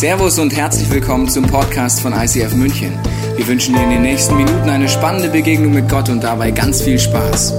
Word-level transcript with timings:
Servus 0.00 0.38
und 0.38 0.56
herzlich 0.56 0.88
willkommen 0.90 1.28
zum 1.28 1.46
Podcast 1.46 2.00
von 2.00 2.14
ICF 2.14 2.54
München. 2.54 2.98
Wir 3.36 3.46
wünschen 3.46 3.74
dir 3.74 3.82
in 3.82 3.90
den 3.90 4.00
nächsten 4.00 4.34
Minuten 4.34 4.70
eine 4.70 4.88
spannende 4.88 5.28
Begegnung 5.28 5.74
mit 5.74 5.90
Gott 5.90 6.08
und 6.08 6.24
dabei 6.24 6.52
ganz 6.52 6.80
viel 6.80 6.98
Spaß. 6.98 7.52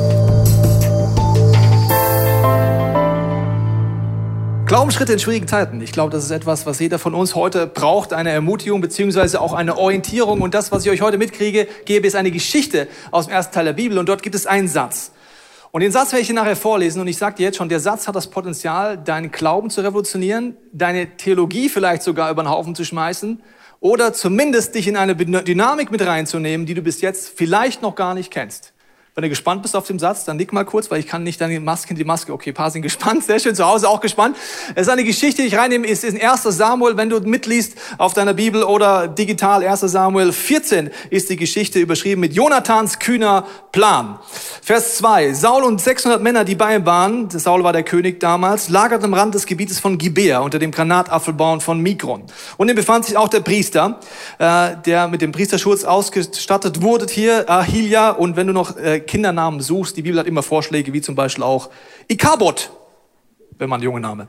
Glaubensschritte 4.66 5.14
in 5.14 5.20
schwierigen 5.20 5.48
Zeiten. 5.48 5.82
Ich 5.82 5.92
glaube, 5.92 6.10
das 6.10 6.24
ist 6.24 6.32
etwas, 6.32 6.66
was 6.66 6.80
jeder 6.80 6.98
von 6.98 7.14
uns 7.14 7.36
heute 7.36 7.68
braucht, 7.68 8.12
eine 8.12 8.32
Ermutigung 8.32 8.82
beziehungsweise 8.82 9.40
auch 9.40 9.54
eine 9.54 9.78
Orientierung. 9.78 10.42
Und 10.42 10.56
das, 10.56 10.72
was 10.72 10.84
ich 10.84 10.90
euch 10.90 11.02
heute 11.02 11.20
mitkriege, 11.20 11.68
gebe, 11.86 12.08
ist 12.08 12.16
eine 12.16 12.32
Geschichte 12.32 12.88
aus 13.12 13.28
dem 13.28 13.36
ersten 13.36 13.54
Teil 13.54 13.66
der 13.66 13.74
Bibel. 13.74 14.00
Und 14.00 14.10
dort 14.10 14.24
gibt 14.24 14.34
es 14.34 14.48
einen 14.48 14.68
Satz. 14.68 15.12
Und 15.72 15.82
den 15.82 15.92
Satz 15.92 16.12
werde 16.12 16.22
ich 16.22 16.28
dir 16.28 16.34
nachher 16.34 16.58
vorlesen 16.58 17.00
und 17.00 17.08
ich 17.08 17.18
sage 17.18 17.38
dir 17.38 17.44
jetzt 17.44 17.58
schon, 17.58 17.70
der 17.70 17.80
Satz 17.80 18.08
hat 18.08 18.16
das 18.16 18.30
Potenzial, 18.30 18.98
deinen 18.98 19.32
Glauben 19.32 19.70
zu 19.70 19.82
revolutionieren, 19.82 20.58
deine 20.74 21.16
Theologie 21.16 21.70
vielleicht 21.70 22.04
sogar 22.04 22.30
über 22.30 22.44
den 22.44 22.50
Haufen 22.50 22.76
zu 22.76 22.84
schmeißen 22.84 23.42
oder 23.80 24.12
zumindest 24.12 24.76
dich 24.76 24.90
in 24.90 24.98
eine 24.98 25.16
Dynamik 25.16 25.90
mit 25.90 26.06
reinzunehmen, 26.06 26.66
die 26.66 26.74
du 26.74 26.82
bis 26.82 27.00
jetzt 27.00 27.30
vielleicht 27.38 27.82
noch 27.82 27.96
gar 27.96 28.14
nicht 28.14 28.32
kennst. 28.32 28.71
Wenn 29.14 29.24
du 29.24 29.30
gespannt 29.30 29.62
bist 29.62 29.76
auf 29.76 29.86
den 29.86 30.00
Satz, 30.00 30.24
dann 30.24 30.38
nick 30.38 30.54
mal 30.54 30.64
kurz, 30.64 30.90
weil 30.90 31.02
ich 31.02 31.06
kann 31.06 31.24
nicht 31.24 31.42
deine 31.42 31.60
Maske 31.60 31.90
in 31.90 31.98
die 31.98 32.06
Maske. 32.06 32.32
Okay, 32.32 32.54
paar 32.54 32.72
sind 32.72 32.82
gespannt, 32.82 33.26
sehr 33.26 33.42
schön, 33.42 33.54
zu 33.54 33.66
Hause 33.66 33.90
auch 33.90 34.00
gespannt. 34.00 34.38
Es 34.74 34.84
ist 34.84 34.88
eine 34.88 35.04
Geschichte, 35.04 35.42
die 35.42 35.50
ich 35.50 35.58
reinnehme, 35.58 35.86
ist 35.86 36.06
in 36.06 36.18
1. 36.22 36.44
Samuel, 36.44 36.96
wenn 36.96 37.10
du 37.10 37.20
mitliest 37.20 37.74
auf 37.98 38.14
deiner 38.14 38.34
Bibel 38.34 38.64
oder 38.64 39.10
digital 39.10 39.66
1. 39.68 39.82
Samuel 39.82 40.32
14 40.32 40.92
ist 41.10 41.30
die 41.30 41.36
Geschichte 41.36 41.80
überschrieben 41.80 42.22
mit 42.22 42.32
Jonathans 42.34 43.00
kühner 43.00 43.46
Plan. 43.74 44.18
Vers 44.62 44.96
2. 45.00 45.34
Saul 45.34 45.64
und 45.64 45.82
600 45.82 46.22
Männer, 46.22 46.46
die 46.46 46.56
bei 46.56 46.78
ihm 46.78 46.86
waren, 46.86 47.30
Saul 47.30 47.66
war 47.66 47.74
der 47.74 47.84
König 47.84 48.22
damals, 48.22 48.70
lagerten 48.70 49.08
am 49.08 49.14
Rand 49.14 49.36
des 49.36 49.46
Gebietes 49.46 49.82
von 49.82 49.98
Gibea 49.98 50.40
unter 50.40 50.58
dem 50.58 50.72
Granatapfelbaum 50.72 51.60
von 51.60 51.82
Mikron. 51.82 52.24
Und 52.56 52.68
hier 52.70 52.76
befand 52.76 53.04
sich 53.04 53.18
auch 53.18 53.28
der 53.28 53.42
Priester, 53.42 54.00
äh, 54.40 54.78
der 54.86 55.10
mit 55.10 55.22
dem 55.22 55.34
Priesterschutz 55.34 55.84
ausgestattet 55.84 56.82
wurde 56.82 57.08
hier, 57.10 57.50
Ahilia. 57.50 58.12
Und 58.12 58.38
wenn 58.38 58.48
du 58.48 58.54
noch 58.54 58.78
äh, 58.78 59.01
Kindernamen 59.02 59.60
suchst, 59.62 59.98
die 59.98 60.02
Bibel 60.02 60.20
hat 60.20 60.28
immer 60.28 60.44
Vorschläge, 60.44 60.94
wie 60.94 61.02
zum 61.02 61.16
Beispiel 61.16 61.44
auch 61.44 61.70
Ikabot, 62.08 62.72
wenn 63.58 63.70
man 63.70 63.82
junge 63.82 64.00
Name. 64.00 64.28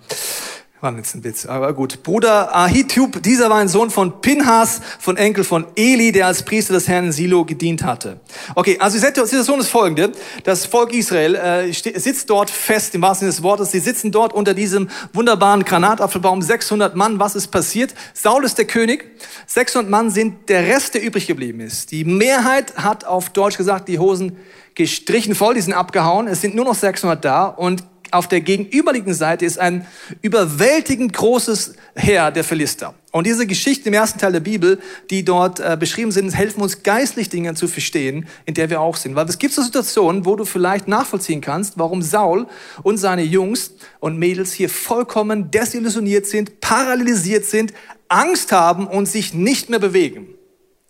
War 0.82 0.96
jetzt 0.96 1.14
ein 1.14 1.22
Witz, 1.22 1.46
aber 1.46 1.74
gut. 1.74 2.02
Bruder 2.02 2.56
Ahitub, 2.56 3.22
dieser 3.22 3.48
war 3.48 3.58
ein 3.58 3.68
Sohn 3.68 3.88
von 3.88 4.20
Pinhas, 4.20 4.80
von 4.98 5.16
Enkel 5.16 5.44
von 5.44 5.64
Eli, 5.76 6.10
der 6.10 6.26
als 6.26 6.42
Priester 6.42 6.74
des 6.74 6.88
Herrn 6.88 7.12
Silo 7.12 7.44
gedient 7.44 7.84
hatte. 7.84 8.18
Okay, 8.56 8.76
also 8.80 8.96
die 8.98 9.04
Situation 9.06 9.60
ist 9.60 9.68
folgende. 9.68 10.10
Das 10.42 10.66
Volk 10.66 10.92
Israel 10.92 11.36
äh, 11.36 11.72
sitzt 11.72 12.28
dort 12.28 12.50
fest, 12.50 12.96
im 12.96 13.02
wahrsten 13.02 13.26
Sinne 13.26 13.36
des 13.36 13.44
Wortes. 13.44 13.70
Sie 13.70 13.78
sitzen 13.78 14.10
dort 14.10 14.32
unter 14.32 14.54
diesem 14.54 14.88
wunderbaren 15.12 15.62
Granatapfelbaum. 15.64 16.42
600 16.42 16.96
Mann, 16.96 17.20
was 17.20 17.36
ist 17.36 17.52
passiert? 17.52 17.94
Saul 18.12 18.44
ist 18.44 18.58
der 18.58 18.64
König. 18.64 19.08
600 19.46 19.88
Mann 19.88 20.10
sind 20.10 20.48
der 20.48 20.66
Rest, 20.66 20.94
der 20.94 21.04
übrig 21.04 21.28
geblieben 21.28 21.60
ist. 21.60 21.92
Die 21.92 22.02
Mehrheit 22.02 22.74
hat 22.74 23.04
auf 23.04 23.30
Deutsch 23.30 23.56
gesagt, 23.56 23.86
die 23.86 24.00
Hosen 24.00 24.36
gestrichen 24.74 25.36
voll, 25.36 25.54
die 25.54 25.60
sind 25.60 25.74
abgehauen. 25.74 26.26
Es 26.26 26.40
sind 26.40 26.56
nur 26.56 26.64
noch 26.64 26.74
600 26.74 27.24
da 27.24 27.46
und 27.46 27.84
auf 28.12 28.28
der 28.28 28.40
gegenüberliegenden 28.40 29.14
Seite 29.14 29.44
ist 29.44 29.58
ein 29.58 29.86
überwältigend 30.20 31.12
großes 31.12 31.74
Heer 31.94 32.30
der 32.30 32.44
Philister. 32.44 32.94
Und 33.10 33.26
diese 33.26 33.46
Geschichten 33.46 33.88
im 33.88 33.94
ersten 33.94 34.18
Teil 34.18 34.32
der 34.32 34.40
Bibel, 34.40 34.78
die 35.10 35.24
dort 35.24 35.60
äh, 35.60 35.76
beschrieben 35.78 36.12
sind, 36.12 36.34
helfen 36.34 36.62
uns 36.62 36.82
geistlich 36.82 37.28
Dinge 37.28 37.54
zu 37.54 37.68
verstehen, 37.68 38.26
in 38.46 38.54
der 38.54 38.70
wir 38.70 38.80
auch 38.80 38.96
sind. 38.96 39.14
Weil 39.14 39.28
es 39.28 39.38
gibt 39.38 39.52
so 39.52 39.62
Situationen, 39.62 40.24
wo 40.24 40.36
du 40.36 40.44
vielleicht 40.44 40.88
nachvollziehen 40.88 41.40
kannst, 41.40 41.78
warum 41.78 42.02
Saul 42.02 42.46
und 42.82 42.98
seine 42.98 43.22
Jungs 43.22 43.72
und 44.00 44.18
Mädels 44.18 44.52
hier 44.52 44.70
vollkommen 44.70 45.50
desillusioniert 45.50 46.26
sind, 46.26 46.60
paralysiert 46.60 47.44
sind, 47.44 47.74
Angst 48.08 48.52
haben 48.52 48.86
und 48.86 49.06
sich 49.06 49.34
nicht 49.34 49.70
mehr 49.70 49.78
bewegen. 49.78 50.28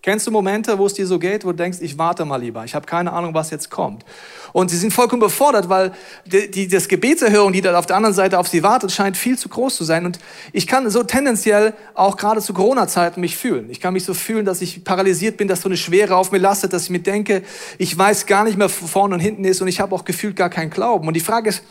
Kennst 0.02 0.26
du 0.26 0.32
Momente, 0.32 0.76
wo 0.78 0.86
es 0.86 0.94
dir 0.94 1.06
so 1.06 1.20
geht, 1.20 1.44
wo 1.44 1.52
du 1.52 1.58
denkst, 1.58 1.78
ich 1.80 1.96
warte 1.96 2.24
mal 2.24 2.38
lieber, 2.38 2.64
ich 2.64 2.74
habe 2.74 2.86
keine 2.86 3.12
Ahnung, 3.12 3.34
was 3.34 3.50
jetzt 3.50 3.70
kommt. 3.70 4.04
Und 4.52 4.68
sie 4.68 4.76
sind 4.76 4.92
vollkommen 4.92 5.20
befordert, 5.20 5.68
weil 5.68 5.92
die, 6.26 6.50
die, 6.50 6.66
das 6.66 6.88
Gebetserhörung, 6.88 7.52
die 7.52 7.60
da 7.60 7.78
auf 7.78 7.86
der 7.86 7.94
anderen 7.94 8.12
Seite 8.12 8.40
auf 8.40 8.48
sie 8.48 8.64
wartet, 8.64 8.90
scheint 8.90 9.16
viel 9.16 9.38
zu 9.38 9.48
groß 9.48 9.76
zu 9.76 9.84
sein. 9.84 10.04
Und 10.04 10.18
ich 10.52 10.66
kann 10.66 10.90
so 10.90 11.04
tendenziell 11.04 11.72
auch 11.94 12.16
gerade 12.16 12.40
zu 12.40 12.52
Corona-Zeiten 12.52 13.20
mich 13.20 13.36
fühlen. 13.36 13.70
Ich 13.70 13.78
kann 13.80 13.94
mich 13.94 14.04
so 14.04 14.12
fühlen, 14.12 14.44
dass 14.44 14.60
ich 14.60 14.82
paralysiert 14.82 15.36
bin, 15.36 15.46
dass 15.46 15.60
so 15.60 15.68
eine 15.68 15.76
Schwere 15.76 16.16
auf 16.16 16.32
mir 16.32 16.38
lastet, 16.38 16.72
dass 16.72 16.82
ich 16.82 16.90
mir 16.90 16.98
denke, 16.98 17.44
ich 17.78 17.96
weiß 17.96 18.26
gar 18.26 18.42
nicht 18.42 18.58
mehr, 18.58 18.68
wo 18.68 18.86
vorne 18.88 19.14
und 19.14 19.20
hinten 19.20 19.44
ist 19.44 19.62
und 19.62 19.68
ich 19.68 19.78
habe 19.78 19.94
auch 19.94 20.04
gefühlt 20.04 20.34
gar 20.34 20.50
keinen 20.50 20.70
Glauben. 20.70 21.06
Und 21.06 21.14
die 21.14 21.20
Frage 21.20 21.50
ist, 21.50 21.62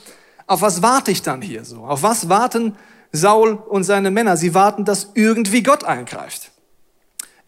auf 0.47 0.61
was 0.61 0.81
warte 0.81 1.11
ich 1.11 1.22
dann 1.22 1.41
hier 1.41 1.66
so? 1.66 1.83
Auf 1.83 2.01
was 2.01 2.29
warten 2.29 2.77
Saul 3.11 3.61
und 3.67 3.83
seine 3.83 4.09
Männer? 4.09 4.38
Sie 4.38 4.53
warten, 4.53 4.85
dass 4.85 5.11
irgendwie 5.16 5.63
Gott 5.63 5.83
eingreift. 5.83 6.51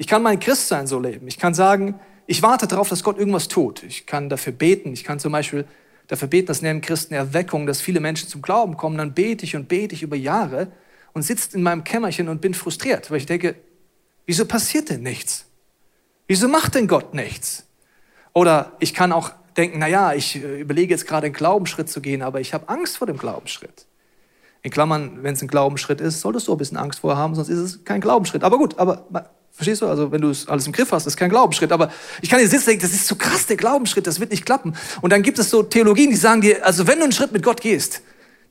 Ich 0.04 0.08
kann 0.08 0.22
mein 0.22 0.42
Christsein 0.42 0.86
so 0.86 1.00
leben. 1.00 1.30
Ich 1.30 1.40
kann 1.40 1.54
sagen, 1.54 1.98
ich 2.28 2.44
warte 2.44 2.68
darauf, 2.68 2.90
dass 2.90 3.06
Gott 3.06 3.18
irgendwas 3.18 3.48
tut. 3.48 3.84
Ich 3.84 4.06
kann 4.06 4.28
dafür 4.28 4.52
beten. 4.52 4.92
Ich 4.92 5.06
kann 5.06 5.18
zum 5.18 5.32
Beispiel 5.32 5.64
dafür 6.08 6.28
beten, 6.28 6.48
das 6.48 6.62
nennen 6.62 6.82
Christen 6.82 7.14
Erweckung, 7.14 7.66
dass 7.66 7.80
viele 7.80 8.02
Menschen 8.02 8.28
zum 8.28 8.42
Glauben 8.42 8.76
kommen. 8.76 8.98
Dann 8.98 9.14
bete 9.14 9.46
ich 9.46 9.56
und 9.56 9.70
bete 9.70 9.96
ich 9.96 10.04
über 10.04 10.18
Jahre 10.18 10.68
und 11.14 11.22
sitze 11.22 11.56
in 11.56 11.64
meinem 11.64 11.86
Kämmerchen 11.86 12.28
und 12.28 12.42
bin 12.42 12.54
frustriert, 12.54 13.12
weil 13.12 13.20
ich 13.20 13.28
denke, 13.28 13.56
wieso 14.26 14.44
passiert 14.44 14.90
denn 14.90 15.04
nichts? 15.04 15.46
Wieso 16.28 16.50
macht 16.50 16.76
denn 16.76 16.90
Gott 16.90 17.14
nichts? 17.14 17.66
Oder 18.34 18.74
ich 18.82 18.94
kann 18.94 19.14
auch 19.14 19.32
denken, 19.56 19.80
na 19.80 19.88
ja, 19.88 20.12
ich 20.12 20.36
äh, 20.36 20.60
überlege 20.60 20.94
jetzt 20.94 21.08
gerade 21.08 21.28
einen 21.28 21.34
Glaubensschritt 21.34 21.88
zu 21.88 22.02
gehen, 22.02 22.24
aber 22.24 22.42
ich 22.42 22.54
habe 22.54 22.68
Angst 22.68 22.98
vor 22.98 23.08
dem 23.08 23.18
Glaubensschritt. 23.18 23.86
In 24.64 24.70
Klammern, 24.70 25.24
wenn 25.24 25.36
es 25.36 25.42
ein 25.42 25.48
Glaubensschritt 25.48 26.02
ist, 26.02 26.20
solltest 26.20 26.50
du 26.50 26.52
ein 26.52 26.58
bisschen 26.58 26.76
Angst 26.76 27.00
vorher 27.00 27.18
haben, 27.18 27.36
sonst 27.36 27.48
ist 27.48 27.60
es 27.60 27.86
kein 27.86 28.02
Glaubensschritt. 28.02 28.44
Aber 28.44 28.58
gut, 28.58 28.78
aber 28.78 29.08
Verstehst 29.56 29.84
du? 29.84 29.88
Also, 29.88 30.12
wenn 30.12 30.22
du 30.22 30.30
es 30.30 30.48
alles 30.48 30.66
im 30.66 30.74
Griff 30.74 30.92
hast, 30.92 31.06
ist 31.06 31.16
kein 31.16 31.30
Glaubensschritt. 31.30 31.72
Aber 31.72 31.92
ich 32.22 32.30
kann 32.30 32.40
dir 32.40 32.48
sitzen 32.48 32.72
denken, 32.72 32.82
das 32.82 32.92
ist 32.92 33.06
zu 33.06 33.16
krass, 33.16 33.46
der 33.46 33.56
Glaubensschritt, 33.56 34.08
das 34.08 34.20
wird 34.20 34.32
nicht 34.32 34.46
klappen. 34.46 34.76
Und 35.02 35.14
dann 35.14 35.22
gibt 35.22 35.38
es 35.38 35.52
so 35.52 35.62
Theologien, 35.62 36.10
die 36.10 36.16
sagen 36.16 36.42
dir, 36.42 36.66
also 36.66 36.88
wenn 36.88 36.98
du 36.98 37.04
einen 37.04 37.14
Schritt 37.14 37.32
mit 37.32 37.44
Gott 37.44 37.62
gehst, 37.62 38.02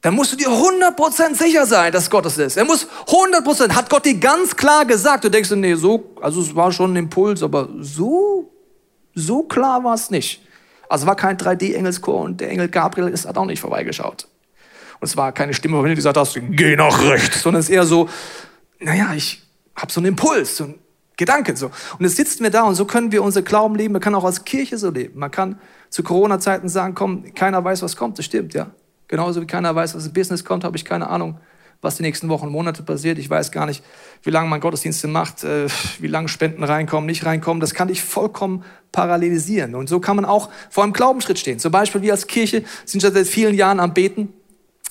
dann 0.01 0.15
musst 0.15 0.33
du 0.33 0.37
dir 0.37 0.49
100% 0.49 1.37
sicher 1.37 1.67
sein, 1.67 1.93
dass 1.93 2.11
Gott 2.11 2.27
es 2.27 2.39
ist. 2.39 2.57
Er 2.57 2.65
muss 2.65 2.89
100%, 3.07 3.73
hat 3.73 3.91
Gott 3.91 4.05
dir 4.05 4.19
ganz 4.19 4.57
klar 4.57 4.85
gesagt. 4.85 5.25
Du 5.25 5.29
denkst, 5.29 5.51
nee, 5.53 5.75
so, 5.75 6.13
also 6.21 6.41
es 6.41 6.55
war 6.55 6.73
schon 6.73 6.93
ein 6.93 6.97
Impuls, 6.97 7.43
aber 7.43 7.69
so, 7.79 8.53
so 9.15 9.45
klar 9.45 9.83
war 9.85 9.95
es 9.95 10.11
nicht. 10.11 10.43
Also 10.89 11.07
war 11.07 11.17
kein 11.17 11.37
3D-Engelschor 11.37 12.21
und 12.21 12.41
der 12.41 12.51
Engel 12.51 12.69
Gabriel 12.69 13.09
ist, 13.09 13.27
hat 13.27 13.39
auch 13.39 13.47
nicht 13.47 13.61
vorbeigeschaut. 13.61 14.29
Und 15.01 15.09
es 15.09 15.17
war 15.17 15.33
keine 15.33 15.55
Stimme, 15.55 15.83
wenn 15.83 15.91
du 15.91 15.97
gesagt 15.97 16.17
hast, 16.17 16.39
geh 16.51 16.77
nach 16.77 17.01
rechts, 17.03 17.43
sondern 17.43 17.61
es 17.61 17.69
ist 17.69 17.75
eher 17.75 17.87
so, 17.87 18.09
naja, 18.79 19.15
ich 19.15 19.43
habe 19.75 19.93
so 19.93 20.01
einen 20.01 20.09
Impuls, 20.09 20.57
so 20.57 20.75
Gedanken 21.17 21.57
so. 21.57 21.67
Und 21.67 22.05
jetzt 22.05 22.17
sitzen 22.17 22.43
wir 22.43 22.51
da 22.51 22.63
und 22.63 22.75
so 22.75 22.85
können 22.85 23.13
wir 23.13 23.23
unser 23.23 23.43
Glauben 23.43 23.75
leben. 23.75 23.93
Man 23.93 24.03
kann 24.03 24.15
auch 24.15 24.25
als 24.25 24.45
Kirche 24.45 24.79
so 24.79 24.91
leben. 24.91 25.19
Man 25.19 25.31
kann 25.31 25.59
zu 25.91 26.03
Corona-Zeiten 26.03 26.69
sagen, 26.69 26.95
komm, 26.95 27.35
keiner 27.35 27.63
weiß, 27.63 27.83
was 27.83 27.97
kommt. 27.97 28.19
Das 28.19 28.25
stimmt, 28.25 28.55
ja. 28.55 28.71
Genauso 29.09 29.43
wie 29.43 29.47
keiner 29.47 29.75
weiß, 29.75 29.95
was 29.95 30.07
im 30.07 30.13
Business 30.15 30.45
kommt, 30.45 30.65
habe 30.65 30.77
ich 30.77 30.87
keine 30.87 31.11
Ahnung, 31.11 31.39
was 31.83 31.97
die 31.97 32.03
nächsten 32.03 32.31
Wochen 32.31 32.47
und 32.47 32.53
Monate 32.53 32.83
passiert. 32.83 33.19
Ich 33.19 33.29
weiß 33.29 33.53
gar 33.53 33.67
nicht, 33.67 33.85
wie 34.23 34.31
lange 34.31 34.49
man 34.49 34.61
Gottesdienste 34.61 35.07
macht, 35.07 35.45
äh, 35.45 35.67
wie 36.01 36.07
lange 36.07 36.29
Spenden 36.29 36.65
reinkommen, 36.65 37.07
nicht 37.07 37.27
reinkommen. 37.27 37.61
Das 37.61 37.75
kann 37.75 37.89
dich 37.89 38.03
vollkommen 38.03 38.65
parallelisieren. 38.91 39.75
Und 39.75 39.91
so 39.91 40.01
kann 40.01 40.17
man 40.17 40.25
auch 40.25 40.49
vor 40.71 40.85
einem 40.85 40.95
Glaubensschritt 40.95 41.39
stehen. 41.39 41.59
Zum 41.59 41.73
Beispiel 41.73 42.01
wir 42.01 42.13
als 42.13 42.27
Kirche 42.27 42.65
sind 42.87 43.03
schon 43.03 43.13
seit 43.13 43.27
vielen 43.27 43.55
Jahren 43.55 43.81
am 43.81 43.93
Beten 43.93 44.33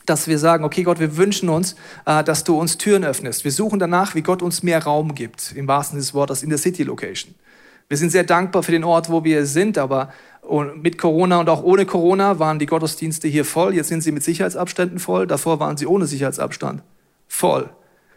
dass 0.05 0.27
wir 0.27 0.39
sagen, 0.39 0.63
okay 0.63 0.83
Gott, 0.83 0.99
wir 0.99 1.17
wünschen 1.17 1.49
uns, 1.49 1.75
äh, 2.05 2.23
dass 2.23 2.43
du 2.43 2.59
uns 2.59 2.77
Türen 2.77 3.03
öffnest. 3.03 3.43
Wir 3.43 3.51
suchen 3.51 3.79
danach, 3.79 4.15
wie 4.15 4.21
Gott 4.21 4.41
uns 4.41 4.63
mehr 4.63 4.83
Raum 4.83 5.15
gibt, 5.15 5.53
im 5.53 5.67
wahrsten 5.67 5.95
Sinne 5.95 6.05
des 6.05 6.13
Wortes, 6.13 6.43
in 6.43 6.49
der 6.49 6.57
City 6.57 6.83
Location. 6.83 7.35
Wir 7.89 7.97
sind 7.97 8.11
sehr 8.11 8.23
dankbar 8.23 8.63
für 8.63 8.71
den 8.71 8.85
Ort, 8.85 9.09
wo 9.09 9.25
wir 9.25 9.45
sind, 9.45 9.77
aber 9.77 10.13
mit 10.75 10.97
Corona 10.97 11.39
und 11.39 11.49
auch 11.49 11.61
ohne 11.61 11.85
Corona 11.85 12.39
waren 12.39 12.57
die 12.57 12.65
Gottesdienste 12.65 13.27
hier 13.27 13.43
voll. 13.43 13.75
Jetzt 13.75 13.89
sind 13.89 14.01
sie 14.01 14.13
mit 14.13 14.23
Sicherheitsabständen 14.23 14.97
voll. 14.97 15.27
Davor 15.27 15.59
waren 15.59 15.75
sie 15.75 15.85
ohne 15.85 16.05
Sicherheitsabstand 16.05 16.83
voll. 17.27 17.69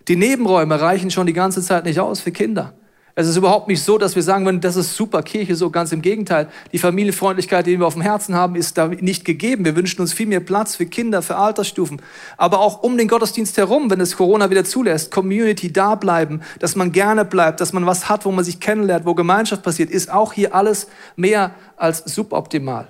Die 0.08 0.16
Nebenräume 0.16 0.80
reichen 0.80 1.10
schon 1.10 1.26
die 1.26 1.32
ganze 1.32 1.62
Zeit 1.62 1.84
nicht 1.84 1.98
aus 1.98 2.20
für 2.20 2.30
Kinder. 2.30 2.74
Es 3.16 3.28
ist 3.28 3.36
überhaupt 3.36 3.68
nicht 3.68 3.80
so, 3.80 3.96
dass 3.96 4.16
wir 4.16 4.24
sagen 4.24 4.44
würden, 4.44 4.60
das 4.60 4.74
ist 4.74 4.96
super 4.96 5.22
Kirche, 5.22 5.54
so 5.54 5.70
ganz 5.70 5.92
im 5.92 6.02
Gegenteil. 6.02 6.48
Die 6.72 6.78
Familienfreundlichkeit, 6.78 7.64
die 7.64 7.78
wir 7.78 7.86
auf 7.86 7.92
dem 7.92 8.02
Herzen 8.02 8.34
haben, 8.34 8.56
ist 8.56 8.76
da 8.76 8.88
nicht 8.88 9.24
gegeben. 9.24 9.64
Wir 9.64 9.76
wünschen 9.76 10.00
uns 10.00 10.12
viel 10.12 10.26
mehr 10.26 10.40
Platz 10.40 10.74
für 10.74 10.86
Kinder, 10.86 11.22
für 11.22 11.36
Altersstufen. 11.36 12.02
Aber 12.36 12.58
auch 12.58 12.82
um 12.82 12.98
den 12.98 13.06
Gottesdienst 13.06 13.56
herum, 13.56 13.88
wenn 13.88 14.00
es 14.00 14.16
Corona 14.16 14.50
wieder 14.50 14.64
zulässt, 14.64 15.12
Community 15.12 15.72
da 15.72 15.94
bleiben, 15.94 16.40
dass 16.58 16.74
man 16.74 16.90
gerne 16.90 17.24
bleibt, 17.24 17.60
dass 17.60 17.72
man 17.72 17.86
was 17.86 18.08
hat, 18.08 18.24
wo 18.24 18.32
man 18.32 18.44
sich 18.44 18.58
kennenlernt, 18.58 19.06
wo 19.06 19.14
Gemeinschaft 19.14 19.62
passiert, 19.62 19.90
ist 19.90 20.10
auch 20.10 20.32
hier 20.32 20.52
alles 20.52 20.88
mehr 21.14 21.52
als 21.76 21.98
suboptimal. 21.98 22.88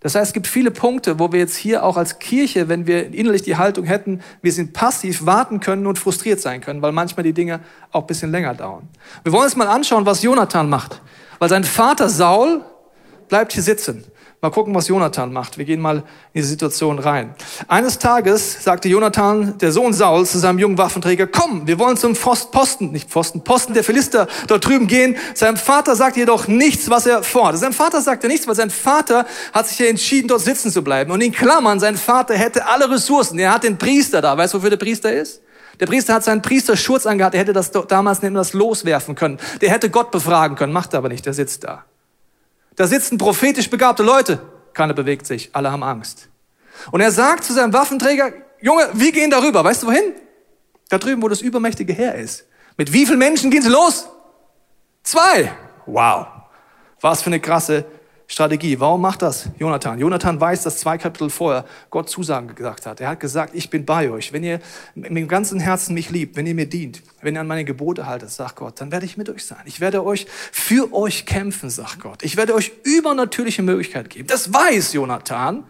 Das 0.00 0.14
heißt, 0.14 0.28
es 0.28 0.32
gibt 0.32 0.46
viele 0.46 0.70
Punkte, 0.70 1.18
wo 1.18 1.30
wir 1.30 1.38
jetzt 1.38 1.56
hier 1.56 1.84
auch 1.84 1.98
als 1.98 2.18
Kirche, 2.18 2.68
wenn 2.68 2.86
wir 2.86 3.12
innerlich 3.12 3.42
die 3.42 3.56
Haltung 3.56 3.84
hätten, 3.84 4.22
wir 4.40 4.52
sind 4.52 4.72
passiv, 4.72 5.26
warten 5.26 5.60
können 5.60 5.86
und 5.86 5.98
frustriert 5.98 6.40
sein 6.40 6.62
können, 6.62 6.80
weil 6.80 6.92
manchmal 6.92 7.22
die 7.22 7.34
Dinge 7.34 7.60
auch 7.92 8.02
ein 8.02 8.06
bisschen 8.06 8.30
länger 8.30 8.54
dauern. 8.54 8.88
Wir 9.22 9.32
wollen 9.32 9.44
uns 9.44 9.56
mal 9.56 9.68
anschauen, 9.68 10.06
was 10.06 10.22
Jonathan 10.22 10.70
macht. 10.70 11.02
Weil 11.38 11.50
sein 11.50 11.64
Vater 11.64 12.08
Saul 12.08 12.64
bleibt 13.28 13.52
hier 13.52 13.62
sitzen. 13.62 14.04
Mal 14.42 14.50
gucken, 14.50 14.74
was 14.74 14.88
Jonathan 14.88 15.34
macht. 15.34 15.58
Wir 15.58 15.66
gehen 15.66 15.80
mal 15.80 15.98
in 15.98 16.04
diese 16.32 16.48
Situation 16.48 16.98
rein. 16.98 17.34
Eines 17.68 17.98
Tages 17.98 18.64
sagte 18.64 18.88
Jonathan, 18.88 19.58
der 19.58 19.70
Sohn 19.70 19.92
Sauls, 19.92 20.32
zu 20.32 20.38
seinem 20.38 20.58
jungen 20.58 20.78
Waffenträger, 20.78 21.26
komm, 21.26 21.66
wir 21.66 21.78
wollen 21.78 21.98
zum 21.98 22.14
Posten, 22.14 22.90
nicht 22.90 23.10
Posten, 23.10 23.44
Posten 23.44 23.74
der 23.74 23.84
Philister 23.84 24.28
dort 24.46 24.66
drüben 24.66 24.86
gehen. 24.86 25.16
Sein 25.34 25.58
Vater 25.58 25.94
sagt 25.94 26.16
jedoch 26.16 26.48
nichts, 26.48 26.88
was 26.88 27.04
er 27.04 27.22
vorhat. 27.22 27.58
Sein 27.58 27.74
Vater 27.74 28.00
sagte 28.00 28.28
nichts, 28.28 28.48
weil 28.48 28.54
sein 28.54 28.70
Vater 28.70 29.26
hat 29.52 29.68
sich 29.68 29.78
ja 29.78 29.86
entschieden, 29.86 30.28
dort 30.28 30.40
sitzen 30.40 30.70
zu 30.70 30.82
bleiben. 30.82 31.10
Und 31.10 31.20
in 31.20 31.32
Klammern, 31.32 31.78
sein 31.78 31.98
Vater 31.98 32.32
hätte 32.32 32.64
alle 32.64 32.90
Ressourcen. 32.90 33.38
Er 33.38 33.52
hat 33.52 33.64
den 33.64 33.76
Priester 33.76 34.22
da. 34.22 34.38
Weißt 34.38 34.54
du, 34.54 34.58
wofür 34.58 34.70
der 34.70 34.78
Priester 34.78 35.12
ist? 35.12 35.42
Der 35.80 35.86
Priester 35.86 36.14
hat 36.14 36.24
seinen 36.24 36.40
Priesterschurz 36.40 37.04
angehabt. 37.04 37.34
Er 37.34 37.40
hätte 37.40 37.52
das 37.52 37.72
damals 37.72 38.22
nicht 38.22 38.34
das 38.34 38.54
loswerfen 38.54 39.14
können. 39.16 39.38
Der 39.60 39.70
hätte 39.70 39.90
Gott 39.90 40.10
befragen 40.10 40.56
können. 40.56 40.72
Macht 40.72 40.94
er 40.94 40.98
aber 40.98 41.10
nicht. 41.10 41.26
Der 41.26 41.34
sitzt 41.34 41.64
da. 41.64 41.84
Da 42.80 42.86
sitzen 42.86 43.18
prophetisch 43.18 43.68
begabte 43.68 44.02
Leute. 44.02 44.40
Keiner 44.72 44.94
bewegt 44.94 45.26
sich. 45.26 45.50
Alle 45.52 45.70
haben 45.70 45.82
Angst. 45.82 46.30
Und 46.90 47.02
er 47.02 47.10
sagt 47.10 47.44
zu 47.44 47.52
seinem 47.52 47.74
Waffenträger, 47.74 48.32
Junge, 48.62 48.88
wir 48.94 49.12
gehen 49.12 49.30
darüber. 49.30 49.62
Weißt 49.62 49.82
du 49.82 49.88
wohin? 49.88 50.14
Da 50.88 50.96
drüben, 50.96 51.20
wo 51.20 51.28
das 51.28 51.42
übermächtige 51.42 51.92
Heer 51.92 52.14
ist. 52.14 52.46
Mit 52.78 52.90
wie 52.90 53.04
vielen 53.04 53.18
Menschen 53.18 53.50
gehen 53.50 53.60
sie 53.60 53.68
los? 53.68 54.08
Zwei. 55.02 55.52
Wow. 55.84 56.28
Was 57.02 57.20
für 57.20 57.26
eine 57.26 57.38
krasse 57.38 57.84
Strategie. 58.30 58.78
Warum 58.78 59.00
macht 59.00 59.22
das 59.22 59.48
Jonathan? 59.58 59.98
Jonathan 59.98 60.40
weiß, 60.40 60.62
dass 60.62 60.78
zwei 60.78 60.96
Kapitel 60.98 61.30
vorher 61.30 61.64
Gott 61.90 62.08
Zusagen 62.08 62.54
gesagt 62.54 62.86
hat. 62.86 63.00
Er 63.00 63.08
hat 63.08 63.18
gesagt, 63.18 63.56
ich 63.56 63.70
bin 63.70 63.84
bei 63.84 64.08
euch. 64.08 64.32
Wenn 64.32 64.44
ihr 64.44 64.60
mit 64.94 65.10
dem 65.10 65.26
ganzen 65.26 65.58
Herzen 65.58 65.94
mich 65.94 66.10
liebt, 66.10 66.36
wenn 66.36 66.46
ihr 66.46 66.54
mir 66.54 66.66
dient, 66.66 67.02
wenn 67.22 67.34
ihr 67.34 67.40
an 67.40 67.48
meine 67.48 67.64
Gebote 67.64 68.06
haltet, 68.06 68.30
sagt 68.30 68.54
Gott, 68.54 68.80
dann 68.80 68.92
werde 68.92 69.04
ich 69.04 69.16
mit 69.16 69.28
euch 69.28 69.44
sein. 69.44 69.58
Ich 69.64 69.80
werde 69.80 70.06
euch 70.06 70.26
für 70.52 70.94
euch 70.94 71.26
kämpfen, 71.26 71.70
sagt 71.70 71.98
Gott. 71.98 72.22
Ich 72.22 72.36
werde 72.36 72.54
euch 72.54 72.70
übernatürliche 72.84 73.62
Möglichkeit 73.62 74.08
geben. 74.10 74.28
Das 74.28 74.54
weiß 74.54 74.92
Jonathan. 74.92 75.64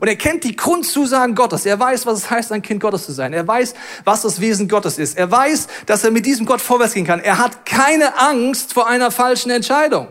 Und 0.00 0.08
er 0.08 0.16
kennt 0.16 0.44
die 0.44 0.56
Grundzusagen 0.56 1.34
Gottes. 1.34 1.66
Er 1.66 1.78
weiß, 1.78 2.06
was 2.06 2.20
es 2.20 2.30
heißt, 2.30 2.52
ein 2.52 2.62
Kind 2.62 2.80
Gottes 2.80 3.04
zu 3.04 3.12
sein. 3.12 3.34
Er 3.34 3.46
weiß, 3.46 3.74
was 4.04 4.22
das 4.22 4.40
Wesen 4.40 4.66
Gottes 4.66 4.96
ist. 4.96 5.18
Er 5.18 5.30
weiß, 5.30 5.68
dass 5.84 6.04
er 6.04 6.10
mit 6.10 6.24
diesem 6.24 6.46
Gott 6.46 6.62
vorwärts 6.62 6.94
gehen 6.94 7.06
kann. 7.06 7.20
Er 7.20 7.36
hat 7.36 7.66
keine 7.66 8.18
Angst 8.18 8.72
vor 8.72 8.88
einer 8.88 9.10
falschen 9.10 9.50
Entscheidung 9.50 10.08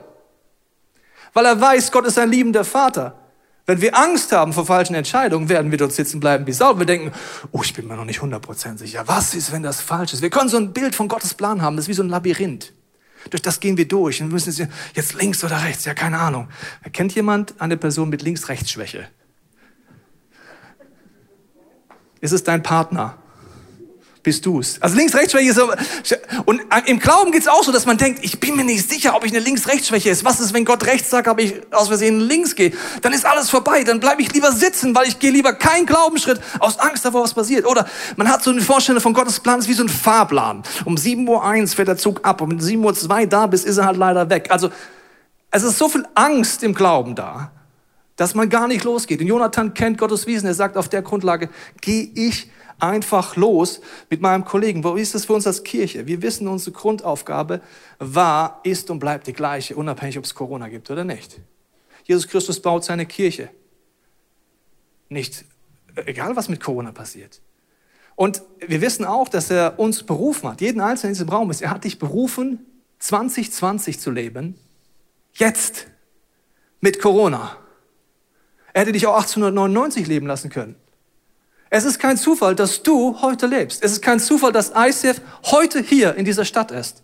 weil 1.37 1.45
er 1.45 1.61
weiß, 1.61 1.91
Gott 1.91 2.07
ist 2.07 2.17
ein 2.17 2.31
liebender 2.31 2.65
Vater. 2.65 3.13
Wenn 3.67 3.79
wir 3.79 3.95
Angst 3.95 4.31
haben 4.31 4.53
vor 4.53 4.65
falschen 4.65 4.95
Entscheidungen, 4.95 5.49
werden 5.49 5.69
wir 5.69 5.77
dort 5.77 5.93
sitzen 5.93 6.19
bleiben 6.19 6.47
wie 6.47 6.51
Saul. 6.51 6.79
Wir 6.79 6.87
denken, 6.87 7.11
oh, 7.51 7.61
ich 7.63 7.75
bin 7.75 7.87
mir 7.87 7.95
noch 7.95 8.05
nicht 8.05 8.21
100% 8.21 8.79
sicher. 8.79 9.03
Was 9.05 9.35
ist, 9.35 9.51
wenn 9.51 9.61
das 9.61 9.79
falsch 9.79 10.13
ist? 10.13 10.23
Wir 10.23 10.31
können 10.31 10.49
so 10.49 10.57
ein 10.57 10.73
Bild 10.73 10.95
von 10.95 11.07
Gottes 11.07 11.35
Plan 11.35 11.61
haben. 11.61 11.75
Das 11.75 11.85
ist 11.85 11.89
wie 11.89 11.93
so 11.93 12.01
ein 12.01 12.09
Labyrinth. 12.09 12.73
Durch 13.29 13.43
das 13.43 13.59
gehen 13.59 13.77
wir 13.77 13.87
durch. 13.87 14.19
Und 14.19 14.29
wir 14.29 14.33
müssen 14.33 14.67
jetzt 14.95 15.13
links 15.13 15.43
oder 15.43 15.61
rechts. 15.61 15.85
Ja, 15.85 15.93
keine 15.93 16.17
Ahnung. 16.17 16.47
Kennt 16.91 17.13
jemand 17.13 17.53
eine 17.61 17.77
Person 17.77 18.09
mit 18.09 18.23
Links-Rechts-Schwäche? 18.23 19.07
Ist 22.19 22.31
es 22.31 22.43
dein 22.43 22.63
Partner? 22.63 23.15
Bist 24.27 24.45
du's. 24.45 24.77
Also 24.81 24.97
links-rechts-Schwäche 24.97 25.51
ist 25.51 25.55
so, 25.55 25.71
und 26.43 26.61
im 26.85 26.99
Glauben 26.99 27.31
geht's 27.31 27.47
auch 27.47 27.63
so, 27.63 27.71
dass 27.71 27.85
man 27.85 27.95
denkt, 27.95 28.19
ich 28.25 28.41
bin 28.41 28.57
mir 28.57 28.65
nicht 28.65 28.89
sicher, 28.89 29.15
ob 29.15 29.23
ich 29.23 29.31
eine 29.31 29.39
links-rechts-Schwäche 29.39 30.09
ist. 30.09 30.25
Was 30.25 30.41
ist, 30.41 30.53
wenn 30.53 30.65
Gott 30.65 30.85
rechts 30.85 31.09
sagt, 31.09 31.29
aber 31.29 31.41
ich 31.41 31.53
aus 31.71 31.87
Versehen 31.87 32.19
links 32.19 32.53
gehe? 32.53 32.73
Dann 33.01 33.13
ist 33.13 33.25
alles 33.25 33.49
vorbei, 33.49 33.85
dann 33.85 34.01
bleibe 34.01 34.21
ich 34.21 34.33
lieber 34.33 34.51
sitzen, 34.51 34.93
weil 34.93 35.07
ich 35.07 35.19
gehe 35.19 35.31
lieber 35.31 35.53
keinen 35.53 35.85
Glaubensschritt 35.85 36.41
aus 36.59 36.77
Angst 36.77 37.05
davor, 37.05 37.23
was 37.23 37.33
passiert. 37.33 37.65
Oder 37.65 37.87
man 38.17 38.27
hat 38.27 38.43
so 38.43 38.51
eine 38.51 38.59
Vorstellung 38.59 39.01
von 39.01 39.13
Gottes 39.13 39.39
Plan, 39.39 39.59
ist 39.59 39.69
wie 39.69 39.73
so 39.73 39.83
ein 39.83 39.87
Fahrplan. 39.87 40.61
Um 40.83 40.95
7.01 40.95 41.61
Uhr 41.61 41.67
fährt 41.69 41.87
der 41.87 41.97
Zug 41.97 42.19
ab, 42.25 42.41
und 42.41 42.51
um 42.51 42.59
7.02 42.59 43.21
Uhr 43.21 43.27
da 43.27 43.47
bist, 43.47 43.65
ist 43.65 43.77
er 43.77 43.85
halt 43.85 43.95
leider 43.95 44.29
weg. 44.29 44.47
Also 44.49 44.69
es 45.51 45.63
ist 45.63 45.77
so 45.77 45.87
viel 45.87 46.05
Angst 46.15 46.63
im 46.63 46.73
Glauben 46.73 47.15
da, 47.15 47.51
dass 48.17 48.35
man 48.35 48.49
gar 48.49 48.67
nicht 48.67 48.83
losgeht. 48.83 49.21
Und 49.21 49.27
Jonathan 49.27 49.73
kennt 49.73 49.97
Gottes 49.97 50.27
Wiesen. 50.27 50.47
Er 50.47 50.53
sagt, 50.53 50.75
auf 50.75 50.89
der 50.89 51.01
Grundlage 51.01 51.47
gehe 51.79 52.09
ich 52.13 52.51
einfach 52.79 53.35
los 53.35 53.81
mit 54.09 54.21
meinem 54.21 54.45
Kollegen. 54.45 54.83
Wo 54.83 54.95
ist 54.95 55.15
es 55.15 55.25
für 55.25 55.33
uns 55.33 55.47
als 55.47 55.63
Kirche? 55.63 56.07
Wir 56.07 56.21
wissen, 56.21 56.47
unsere 56.47 56.71
Grundaufgabe 56.71 57.61
war, 57.99 58.59
ist 58.63 58.89
und 58.89 58.99
bleibt 58.99 59.27
die 59.27 59.33
gleiche, 59.33 59.75
unabhängig, 59.75 60.17
ob 60.17 60.25
es 60.25 60.35
Corona 60.35 60.69
gibt 60.69 60.89
oder 60.91 61.03
nicht. 61.03 61.39
Jesus 62.03 62.27
Christus 62.27 62.61
baut 62.61 62.83
seine 62.83 63.05
Kirche. 63.05 63.49
Nicht, 65.09 65.45
egal 66.05 66.35
was 66.35 66.49
mit 66.49 66.61
Corona 66.61 66.91
passiert. 66.91 67.41
Und 68.15 68.41
wir 68.65 68.81
wissen 68.81 69.05
auch, 69.05 69.29
dass 69.29 69.51
er 69.51 69.79
uns 69.79 70.03
berufen 70.03 70.49
hat, 70.49 70.61
jeden 70.61 70.81
Einzelnen 70.81 71.11
in 71.11 71.15
diesem 71.15 71.29
Raum 71.29 71.51
ist. 71.51 71.61
Er 71.61 71.69
hat 71.69 71.83
dich 71.83 71.99
berufen, 71.99 72.65
2020 72.99 73.99
zu 73.99 74.11
leben. 74.11 74.55
Jetzt. 75.33 75.87
Mit 76.79 77.01
Corona. 77.01 77.57
Er 78.73 78.81
hätte 78.81 78.91
dich 78.91 79.07
auch 79.07 79.15
1899 79.15 80.07
leben 80.07 80.27
lassen 80.27 80.49
können. 80.49 80.75
Es 81.69 81.83
ist 81.83 81.99
kein 81.99 82.17
Zufall, 82.17 82.55
dass 82.55 82.83
du 82.83 83.21
heute 83.21 83.45
lebst. 83.45 83.83
Es 83.83 83.91
ist 83.91 84.01
kein 84.01 84.19
Zufall, 84.19 84.51
dass 84.51 84.71
ICF 84.75 85.21
heute 85.43 85.81
hier 85.81 86.15
in 86.15 86.25
dieser 86.25 86.45
Stadt 86.45 86.71
ist. 86.71 87.03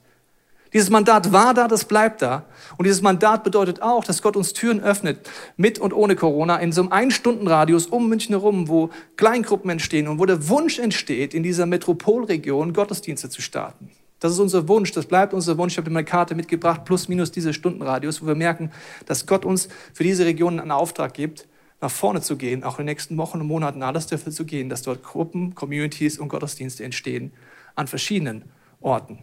Dieses 0.71 0.89
Mandat 0.89 1.31
war 1.31 1.54
da, 1.54 1.68
das 1.68 1.86
bleibt 1.86 2.21
da. 2.24 2.45
Und 2.77 2.86
dieses 2.86 3.01
Mandat 3.01 3.44
bedeutet 3.44 3.81
auch, 3.81 4.04
dass 4.04 4.24
Gott 4.24 4.36
uns 4.36 4.54
Türen 4.54 4.81
öffnet, 4.81 5.30
mit 5.56 5.77
und 5.77 5.94
ohne 5.94 6.15
Corona, 6.15 6.57
in 6.57 6.71
so 6.71 6.81
einem 6.81 6.92
Ein-Stunden-Radius 6.92 7.88
um 7.88 8.10
München 8.10 8.33
herum, 8.33 8.68
wo 8.69 8.89
Kleingruppen 9.15 9.69
entstehen 9.69 10.07
und 10.07 10.18
wo 10.18 10.25
der 10.25 10.50
Wunsch 10.50 10.80
entsteht, 10.80 11.36
in 11.36 11.44
dieser 11.44 11.68
Metropolregion 11.68 12.74
Gottesdienste 12.74 13.30
zu 13.30 13.42
starten. 13.42 13.92
Das 14.19 14.31
ist 14.31 14.39
unser 14.39 14.68
Wunsch, 14.68 14.92
das 14.94 15.06
bleibt 15.06 15.33
unser 15.33 15.57
Wunsch. 15.57 15.74
Ich 15.74 15.77
habe 15.77 15.92
meine 15.92 16.06
Karte 16.06 16.33
mitgebracht, 16.33 16.86
plus 16.86 17.07
minus 17.07 17.31
diese 17.31 17.54
Stundenradius, 17.54 18.24
wo 18.24 18.27
wir 18.27 18.36
merken, 18.36 18.71
dass 19.06 19.27
Gott 19.27 19.45
uns 19.45 19.68
für 19.94 20.04
diese 20.04 20.25
Region 20.25 20.60
einen 20.60 20.71
Auftrag 20.71 21.13
gibt 21.13 21.45
nach 21.83 21.91
vorne 21.91 22.21
zu 22.21 22.38
gehen, 22.38 22.63
auch 22.63 22.80
in 22.80 22.85
den 22.85 22.94
nächsten 22.94 23.18
Wochen 23.18 23.41
und 23.41 23.47
Monaten 23.47 23.83
alles 23.83 24.07
dafür 24.07 24.31
zu 24.31 24.45
gehen, 24.45 24.69
dass 24.69 24.81
dort 24.81 25.03
Gruppen, 25.03 25.53
Communities 25.53 26.18
und 26.18 26.30
Gottesdienste 26.30 26.83
entstehen 26.83 27.33
an 27.75 27.88
verschiedenen 27.88 28.45
Orten. 28.80 29.19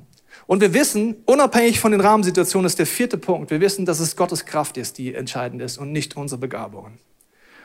Und 0.46 0.60
wir 0.60 0.74
wissen, 0.74 1.16
unabhängig 1.24 1.80
von 1.80 1.90
den 1.90 2.02
Rahmensituationen 2.02 2.66
ist 2.66 2.78
der 2.78 2.86
vierte 2.86 3.16
Punkt, 3.16 3.50
wir 3.50 3.60
wissen, 3.60 3.86
dass 3.86 3.98
es 3.98 4.14
Gottes 4.14 4.44
Kraft 4.44 4.76
ist, 4.76 4.98
die 4.98 5.14
entscheidend 5.14 5.62
ist 5.62 5.78
und 5.78 5.90
nicht 5.90 6.16
unsere 6.16 6.38
Begabungen. 6.38 6.98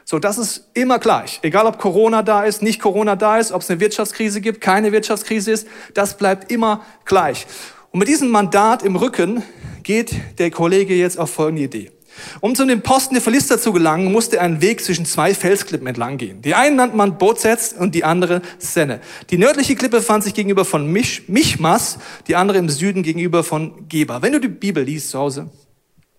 So, 0.06 0.18
das 0.18 0.38
ist 0.38 0.70
immer 0.74 0.98
gleich. 0.98 1.40
Egal 1.42 1.66
ob 1.66 1.78
Corona 1.78 2.24
da 2.24 2.44
ist, 2.44 2.62
nicht 2.62 2.80
Corona 2.80 3.16
da 3.16 3.38
ist, 3.38 3.52
ob 3.52 3.64
es 3.64 3.70
eine 3.70 3.80
Wirtschaftskrise 3.82 4.40
gibt, 4.40 4.62
keine 4.62 4.94
Wirtschaftskrise 4.94 5.52
ist, 5.52 5.68
das 5.94 6.16
bleibt 6.16 6.52
immer 6.52 6.86
gleich. 7.04 7.48
Und 7.92 8.00
mit 8.00 8.08
diesem 8.08 8.30
Mandat 8.30 8.82
im 8.84 8.96
Rücken 8.96 9.44
geht 9.84 10.16
der 10.38 10.52
Kollege 10.52 10.96
jetzt 10.96 11.20
auf 11.20 11.32
folgende 11.32 11.64
Idee. 11.64 11.95
Um 12.42 12.56
zu 12.56 12.66
dem 12.66 12.82
Posten 12.82 13.14
der 13.14 13.22
Philister 13.22 13.60
zu 13.60 13.74
gelangen, 13.74 14.12
musste 14.12 14.38
er 14.38 14.44
einen 14.44 14.62
Weg 14.62 14.84
zwischen 14.84 15.06
zwei 15.06 15.34
Felsklippen 15.34 15.88
entlang 15.88 16.18
gehen. 16.18 16.42
Die 16.42 16.56
einen 16.56 16.76
nannte 16.76 16.96
man 16.96 17.18
Bozets 17.18 17.74
und 17.74 17.96
die 17.96 18.04
andere 18.04 18.42
Senne. 18.58 19.02
Die 19.30 19.38
nördliche 19.38 19.76
Klippe 19.76 20.02
fand 20.02 20.24
sich 20.24 20.34
gegenüber 20.34 20.66
von 20.66 20.92
Mich 20.92 21.28
Michmas, 21.28 22.00
die 22.28 22.36
andere 22.36 22.58
im 22.58 22.70
Süden 22.70 23.04
gegenüber 23.04 23.44
von 23.44 23.88
Geba. 23.88 24.22
Wenn 24.22 24.34
du 24.34 24.40
die 24.40 24.48
Bibel 24.48 24.84
liest 24.84 25.10
zu 25.10 25.20
Hause, 25.20 25.50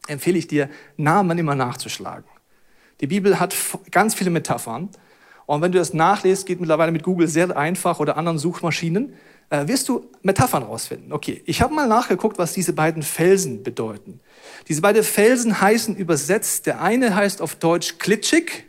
empfehle 0.06 0.38
ich 0.38 0.46
dir, 0.46 0.68
Namen 0.96 1.38
immer 1.38 1.54
nachzuschlagen. 1.54 2.24
Die 3.00 3.06
Bibel 3.06 3.38
hat 3.38 3.54
ganz 3.90 4.14
viele 4.14 4.30
Metaphern. 4.30 4.88
Und 5.44 5.62
wenn 5.62 5.70
du 5.70 5.78
das 5.78 5.94
nachlest, 5.94 6.46
geht 6.46 6.60
mittlerweile 6.60 6.92
mit 6.92 7.02
Google 7.02 7.28
sehr 7.28 7.56
einfach 7.56 8.00
oder 8.00 8.16
anderen 8.16 8.38
Suchmaschinen, 8.38 9.14
äh, 9.50 9.66
wirst 9.68 9.88
du 9.88 10.10
Metaphern 10.22 10.62
rausfinden. 10.62 11.12
Okay, 11.12 11.42
ich 11.46 11.62
habe 11.62 11.74
mal 11.74 11.86
nachgeguckt, 11.86 12.38
was 12.38 12.52
diese 12.52 12.72
beiden 12.72 13.02
Felsen 13.02 13.62
bedeuten. 13.62 14.20
Diese 14.68 14.80
beiden 14.80 15.04
Felsen 15.04 15.60
heißen 15.60 15.96
übersetzt, 15.96 16.66
der 16.66 16.80
eine 16.80 17.14
heißt 17.14 17.40
auf 17.40 17.54
Deutsch 17.56 17.98
klitschig 17.98 18.64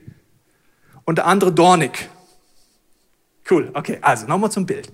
und 1.06 1.18
der 1.18 1.26
andere 1.26 1.52
dornig. 1.52 2.10
Cool, 3.50 3.72
okay, 3.74 3.98
also 4.02 4.28
nochmal 4.28 4.52
zum 4.52 4.66
Bild. 4.66 4.92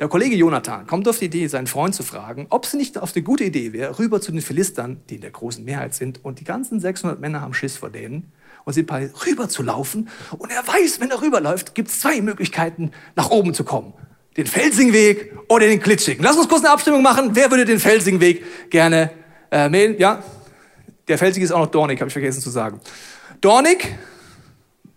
Der 0.00 0.08
Kollege 0.08 0.34
Jonathan 0.34 0.88
kommt 0.88 1.06
auf 1.06 1.20
die 1.20 1.26
Idee, 1.26 1.46
seinen 1.46 1.68
Freund 1.68 1.94
zu 1.94 2.02
fragen, 2.02 2.48
ob 2.50 2.64
es 2.64 2.74
nicht 2.74 2.98
auf 2.98 3.14
eine 3.14 3.22
gute 3.22 3.44
Idee 3.44 3.72
wäre, 3.72 3.96
rüber 4.00 4.20
zu 4.20 4.32
den 4.32 4.40
Philistern, 4.40 5.00
die 5.08 5.14
in 5.14 5.20
der 5.20 5.30
großen 5.30 5.64
Mehrheit 5.64 5.94
sind, 5.94 6.24
und 6.24 6.40
die 6.40 6.44
ganzen 6.44 6.80
600 6.80 7.20
Männer 7.20 7.40
haben 7.40 7.54
Schiss 7.54 7.76
vor 7.76 7.90
denen, 7.90 8.32
und 8.64 8.86
bei 8.86 9.10
rüber 9.26 9.48
zu 9.48 9.62
laufen. 9.62 10.08
Und 10.36 10.50
er 10.50 10.66
weiß, 10.66 10.98
wenn 10.98 11.10
er 11.10 11.22
rüberläuft, 11.22 11.76
gibt 11.76 11.90
es 11.90 12.00
zwei 12.00 12.20
Möglichkeiten, 12.20 12.90
nach 13.14 13.30
oben 13.30 13.54
zu 13.54 13.62
kommen. 13.62 13.92
Den 14.36 14.46
Felsingweg 14.46 15.32
oder 15.48 15.66
den 15.66 15.80
Glitschigen. 15.80 16.24
Lass 16.24 16.36
uns 16.36 16.48
kurz 16.48 16.64
eine 16.64 16.72
Abstimmung 16.72 17.02
machen. 17.02 17.30
Wer 17.34 17.50
würde 17.50 17.64
den 17.64 17.78
Felsingweg 17.78 18.70
gerne 18.70 19.10
äh, 19.50 19.68
Mail, 19.68 19.96
ja? 19.98 20.22
Der 21.06 21.18
Felsige 21.18 21.44
ist 21.44 21.52
auch 21.52 21.60
noch 21.60 21.70
dornig, 21.70 22.00
habe 22.00 22.08
ich 22.08 22.12
vergessen 22.12 22.40
zu 22.40 22.50
sagen. 22.50 22.80
Dornig? 23.40 23.94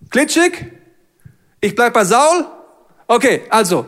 Glitschig? 0.09 0.65
Ich 1.59 1.75
bleib 1.75 1.93
bei 1.93 2.05
Saul? 2.05 2.45
Okay, 3.07 3.41
also. 3.49 3.85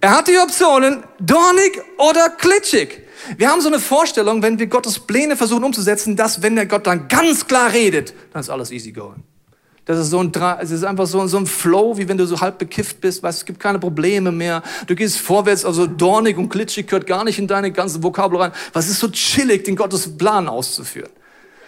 Er 0.00 0.16
hat 0.16 0.26
die 0.26 0.38
Optionen 0.38 1.04
dornig 1.20 1.80
oder 1.98 2.30
glitschig. 2.30 3.02
Wir 3.36 3.50
haben 3.50 3.60
so 3.60 3.68
eine 3.68 3.78
Vorstellung, 3.78 4.42
wenn 4.42 4.58
wir 4.58 4.66
Gottes 4.66 4.98
Pläne 4.98 5.36
versuchen 5.36 5.64
umzusetzen, 5.64 6.16
dass 6.16 6.42
wenn 6.42 6.56
der 6.56 6.66
Gott 6.66 6.86
dann 6.86 7.08
ganz 7.08 7.46
klar 7.46 7.72
redet, 7.72 8.14
dann 8.32 8.40
ist 8.40 8.50
alles 8.50 8.70
easy 8.70 8.92
going. 8.92 9.22
Das 9.86 9.98
ist 9.98 10.10
so 10.10 10.18
ein, 10.18 10.32
es 10.60 10.70
ist 10.70 10.82
einfach 10.82 11.06
so, 11.06 11.26
so 11.26 11.36
ein 11.36 11.46
Flow, 11.46 11.98
wie 11.98 12.08
wenn 12.08 12.16
du 12.16 12.26
so 12.26 12.40
halb 12.40 12.58
bekifft 12.58 13.02
bist, 13.02 13.22
weißt, 13.22 13.40
es 13.40 13.44
gibt 13.44 13.60
keine 13.60 13.78
Probleme 13.78 14.32
mehr. 14.32 14.62
Du 14.86 14.94
gehst 14.94 15.18
vorwärts, 15.18 15.64
also 15.64 15.86
dornig 15.86 16.38
und 16.38 16.48
glitschig 16.48 16.86
gehört 16.86 17.06
gar 17.06 17.22
nicht 17.24 17.38
in 17.38 17.46
deine 17.46 17.70
ganze 17.70 18.02
Vokabel 18.02 18.40
rein. 18.40 18.52
Was 18.72 18.88
ist 18.88 19.00
so 19.00 19.08
chillig, 19.08 19.64
den 19.64 19.76
Gottes 19.76 20.16
Plan 20.16 20.48
auszuführen? 20.48 21.10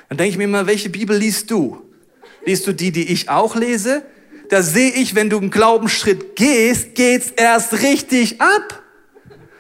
Dann 0.09 0.17
denke 0.17 0.31
ich 0.31 0.39
mir 0.39 0.45
immer, 0.45 0.67
welche 0.67 0.89
Bibel 0.89 1.17
liest 1.17 1.51
du? 1.51 1.83
Liest 2.47 2.67
du 2.67 2.73
die, 2.73 2.91
die 2.91 3.13
ich 3.13 3.29
auch 3.29 3.55
lese? 3.55 4.03
Da 4.49 4.63
sehe 4.63 4.93
ich, 4.93 5.15
wenn 5.15 5.29
du 5.29 5.39
einen 5.39 5.51
Glaubensschritt 5.51 6.37
gehst, 6.37 6.95
geht's 6.95 7.33
erst 7.37 7.83
richtig 7.83 8.41
ab. 8.41 8.83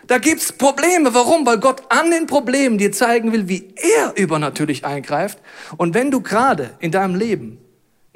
Da 0.06 0.18
gibt's 0.18 0.52
Probleme. 0.52 1.12
Warum? 1.12 1.44
Weil 1.44 1.58
Gott 1.58 1.82
an 1.90 2.10
den 2.10 2.26
Problemen 2.26 2.78
dir 2.78 2.92
zeigen 2.92 3.32
will, 3.32 3.48
wie 3.48 3.74
er 3.74 4.14
übernatürlich 4.16 4.86
eingreift. 4.86 5.38
Und 5.76 5.94
wenn 5.94 6.10
du 6.10 6.20
gerade 6.20 6.70
in 6.78 6.92
deinem 6.92 7.16
Leben 7.16 7.58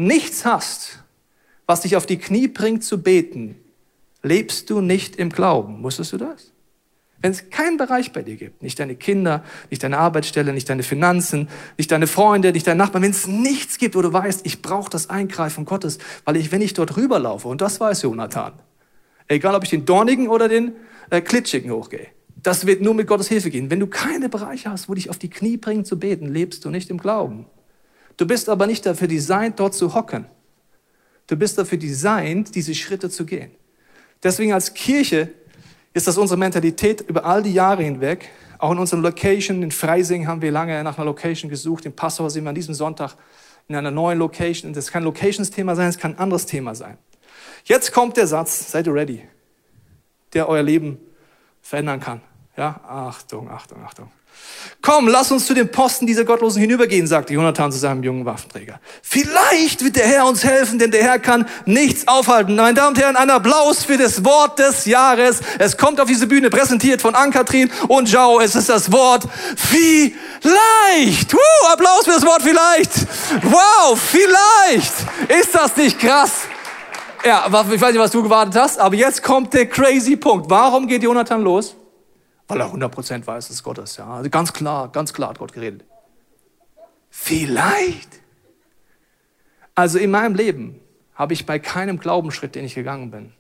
nichts 0.01 0.45
hast, 0.45 1.03
was 1.67 1.83
dich 1.83 1.97
auf 1.97 2.07
die 2.07 2.19
Knie 2.19 2.49
bringt 2.49 2.83
zu 2.83 3.03
beten, 3.03 3.57
lebst 4.23 4.71
du 4.71 4.81
nicht 4.81 5.17
im 5.17 5.31
Glauben. 5.31 5.83
Wusstest 5.83 6.13
du 6.13 6.17
das? 6.17 6.53
Wenn 7.23 7.33
es 7.33 7.51
keinen 7.51 7.77
Bereich 7.77 8.13
bei 8.13 8.23
dir 8.23 8.37
gibt, 8.37 8.63
nicht 8.63 8.79
deine 8.79 8.97
Kinder, 8.97 9.45
nicht 9.69 9.83
deine 9.83 9.99
Arbeitsstelle, 9.99 10.55
nicht 10.55 10.71
deine 10.71 10.83
Finanzen, 10.83 11.49
nicht 11.77 11.93
deine 11.93 12.07
Freunde, 12.07 12.51
nicht 12.53 12.67
dein 12.67 12.79
Nachbarn, 12.79 13.03
wenn 13.03 13.11
es 13.11 13.27
nichts 13.27 13.77
gibt, 13.77 13.95
wo 13.95 14.01
du 14.01 14.11
weißt, 14.11 14.47
ich 14.47 14.63
brauche 14.63 14.89
das 14.89 15.11
Eingreifen 15.11 15.67
Gottes, 15.67 15.99
weil 16.25 16.37
ich, 16.37 16.51
wenn 16.51 16.63
ich 16.63 16.73
dort 16.73 16.97
rüberlaufe, 16.97 17.47
und 17.47 17.61
das 17.61 17.79
weiß 17.79 18.03
Jonathan, 18.03 18.55
egal 19.29 19.55
ob 19.55 19.65
ich 19.65 19.71
den 19.71 19.85
dornigen 19.85 20.29
oder 20.29 20.49
den 20.49 20.73
äh, 21.11 21.21
klitschigen 21.21 21.71
hochgehe, 21.71 22.07
das 22.43 22.67
wird 22.67 22.81
nur 22.81 22.95
mit 22.95 23.07
Gottes 23.07 23.29
Hilfe 23.29 23.51
gehen. 23.51 23.71
Wenn 23.71 23.81
du 23.81 23.87
keine 23.87 24.31
Bereiche 24.31 24.71
hast, 24.71 24.89
wo 24.89 24.95
dich 24.95 25.11
auf 25.11 25.19
die 25.19 25.29
Knie 25.29 25.59
bringen 25.59 25.85
zu 25.85 25.99
beten, 25.99 26.27
lebst 26.27 26.65
du 26.65 26.71
nicht 26.71 26.89
im 26.89 26.97
Glauben. 26.97 27.45
Du 28.21 28.27
bist 28.27 28.51
aber 28.51 28.67
nicht 28.67 28.85
dafür 28.85 29.09
designt, 29.09 29.59
dort 29.59 29.73
zu 29.73 29.95
hocken. 29.95 30.27
Du 31.27 31.37
bist 31.37 31.57
dafür 31.57 31.79
designt, 31.79 32.55
diese 32.55 32.75
Schritte 32.75 33.09
zu 33.09 33.25
gehen. 33.25 33.51
Deswegen 34.23 34.53
als 34.53 34.75
Kirche 34.75 35.31
ist 35.95 36.07
das 36.07 36.19
unsere 36.19 36.39
Mentalität 36.39 37.01
über 37.01 37.25
all 37.25 37.43
die 37.43 37.55
Jahre 37.55 37.83
hinweg. 37.83 38.29
Auch 38.59 38.73
in 38.73 38.79
unserem 38.79 39.01
Location 39.01 39.63
in 39.63 39.71
Freising 39.71 40.27
haben 40.27 40.43
wir 40.43 40.53
lange 40.53 40.85
nach 40.85 40.99
einer 40.99 41.07
Location 41.07 41.49
gesucht. 41.49 41.87
Im 41.87 41.95
Passau 41.95 42.29
sind 42.29 42.45
wir 42.45 42.51
an 42.51 42.55
diesem 42.55 42.75
Sonntag 42.75 43.17
in 43.69 43.75
einer 43.75 43.91
neuen 43.91 44.19
Location. 44.19 44.75
Das 44.75 44.91
kann 44.91 45.03
Locations-Thema 45.03 45.75
sein, 45.75 45.89
es 45.89 45.97
kann 45.97 46.13
ein 46.13 46.19
anderes 46.19 46.45
Thema 46.45 46.75
sein. 46.75 46.99
Jetzt 47.65 47.91
kommt 47.91 48.19
der 48.19 48.27
Satz, 48.27 48.71
seid 48.71 48.87
ihr 48.87 48.93
ready, 48.93 49.27
der 50.35 50.47
euer 50.47 50.63
Leben 50.63 50.99
verändern 51.63 52.01
kann. 52.01 52.21
Ja, 52.55 52.83
Achtung, 52.87 53.51
Achtung, 53.51 53.83
Achtung. 53.83 54.13
Komm, 54.83 55.09
lass 55.09 55.31
uns 55.31 55.45
zu 55.45 55.53
den 55.53 55.71
Posten 55.71 56.07
dieser 56.07 56.25
Gottlosen 56.25 56.59
hinübergehen, 56.63 57.07
sagte 57.07 57.35
Jonathan 57.35 57.71
zu 57.71 57.79
seinem 57.79 58.03
jungen 58.03 58.25
Waffenträger. 58.25 58.81
Vielleicht 59.03 59.85
wird 59.85 59.97
der 59.97 60.07
Herr 60.07 60.25
uns 60.25 60.43
helfen, 60.43 60.79
denn 60.79 60.91
der 60.91 61.03
Herr 61.03 61.19
kann 61.19 61.47
nichts 61.67 62.09
aufhalten. 62.09 62.57
Meine 62.57 62.73
Damen 62.73 62.97
und 62.97 62.99
Herren, 62.99 63.17
ein 63.17 63.29
Applaus 63.29 63.85
für 63.85 63.99
das 63.99 64.25
Wort 64.25 64.59
des 64.59 64.87
Jahres. 64.87 65.41
Es 65.59 65.77
kommt 65.77 66.01
auf 66.01 66.09
diese 66.09 66.27
Bühne, 66.27 66.49
präsentiert 66.49 67.03
von 67.03 67.15
Ann-Kathrin 67.15 67.71
und 67.89 68.11
Jao. 68.11 68.41
Es 68.41 68.55
ist 68.55 68.71
das 68.71 68.91
Wort 68.91 69.25
vielleicht. 69.55 71.35
Uh, 71.35 71.39
Applaus 71.73 72.05
für 72.05 72.13
das 72.13 72.25
Wort 72.25 72.41
vielleicht. 72.43 72.91
Wow, 73.43 74.01
vielleicht. 74.01 74.95
Ist 75.29 75.55
das 75.55 75.77
nicht 75.77 75.99
krass? 75.99 76.33
Ja, 77.23 77.45
ich 77.47 77.53
weiß 77.53 77.93
nicht, 77.93 78.01
was 78.01 78.13
du 78.13 78.23
gewartet 78.23 78.57
hast, 78.57 78.79
aber 78.79 78.95
jetzt 78.95 79.23
kommt 79.23 79.53
der 79.53 79.67
crazy 79.67 80.17
Punkt. 80.17 80.49
Warum 80.49 80.87
geht 80.87 81.03
Jonathan 81.03 81.43
los? 81.43 81.77
Weil 82.51 82.61
er 82.61 82.73
100% 82.73 83.27
weiß, 83.27 83.49
dass 83.49 83.63
Gott 83.63 83.79
ist. 83.79 83.97
Ja. 83.97 84.07
Also 84.07 84.31
ganz 84.31 84.53
klar, 84.53 84.91
ganz 84.91 85.13
klar 85.13 85.31
hat 85.31 85.39
Gott 85.39 85.53
geredet. 85.53 85.85
Vielleicht. 87.11 88.21
Also 89.75 89.99
in 89.99 90.11
meinem 90.11 90.35
Leben 90.35 90.81
habe 91.15 91.33
ich 91.33 91.47
bei 91.47 91.59
keinem 91.59 91.99
Glaubensschritt, 91.99 92.55
den 92.55 92.65
ich 92.65 92.75
gegangen 92.75 93.11
bin, 93.11 93.33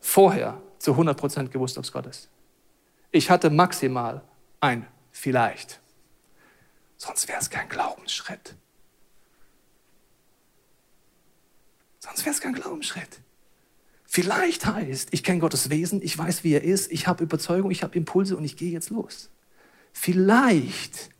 vorher 0.00 0.60
zu 0.78 0.92
100% 0.92 1.48
gewusst, 1.48 1.78
ob 1.78 1.84
es 1.84 1.92
Gott 1.92 2.06
ist. 2.06 2.30
Ich 3.10 3.30
hatte 3.30 3.50
maximal 3.50 4.22
ein 4.60 4.86
Vielleicht. 5.10 5.80
Sonst 6.98 7.26
wäre 7.26 7.40
es 7.40 7.48
kein 7.48 7.68
Glaubensschritt. 7.70 8.54
Sonst 11.98 12.24
wäre 12.24 12.34
es 12.34 12.40
kein 12.40 12.52
Glaubensschritt. 12.52 13.20
Vielleicht 14.16 14.64
heißt, 14.64 15.08
ich 15.10 15.22
kenne 15.22 15.40
Gottes 15.40 15.68
Wesen, 15.68 16.00
ich 16.02 16.16
weiß, 16.16 16.42
wie 16.42 16.54
er 16.54 16.64
ist, 16.64 16.90
ich 16.90 17.06
habe 17.06 17.22
Überzeugung, 17.22 17.70
ich 17.70 17.82
habe 17.82 17.94
Impulse 17.98 18.34
und 18.34 18.44
ich 18.44 18.56
gehe 18.56 18.72
jetzt 18.72 18.88
los. 18.88 19.28
Vielleicht, 19.92 21.10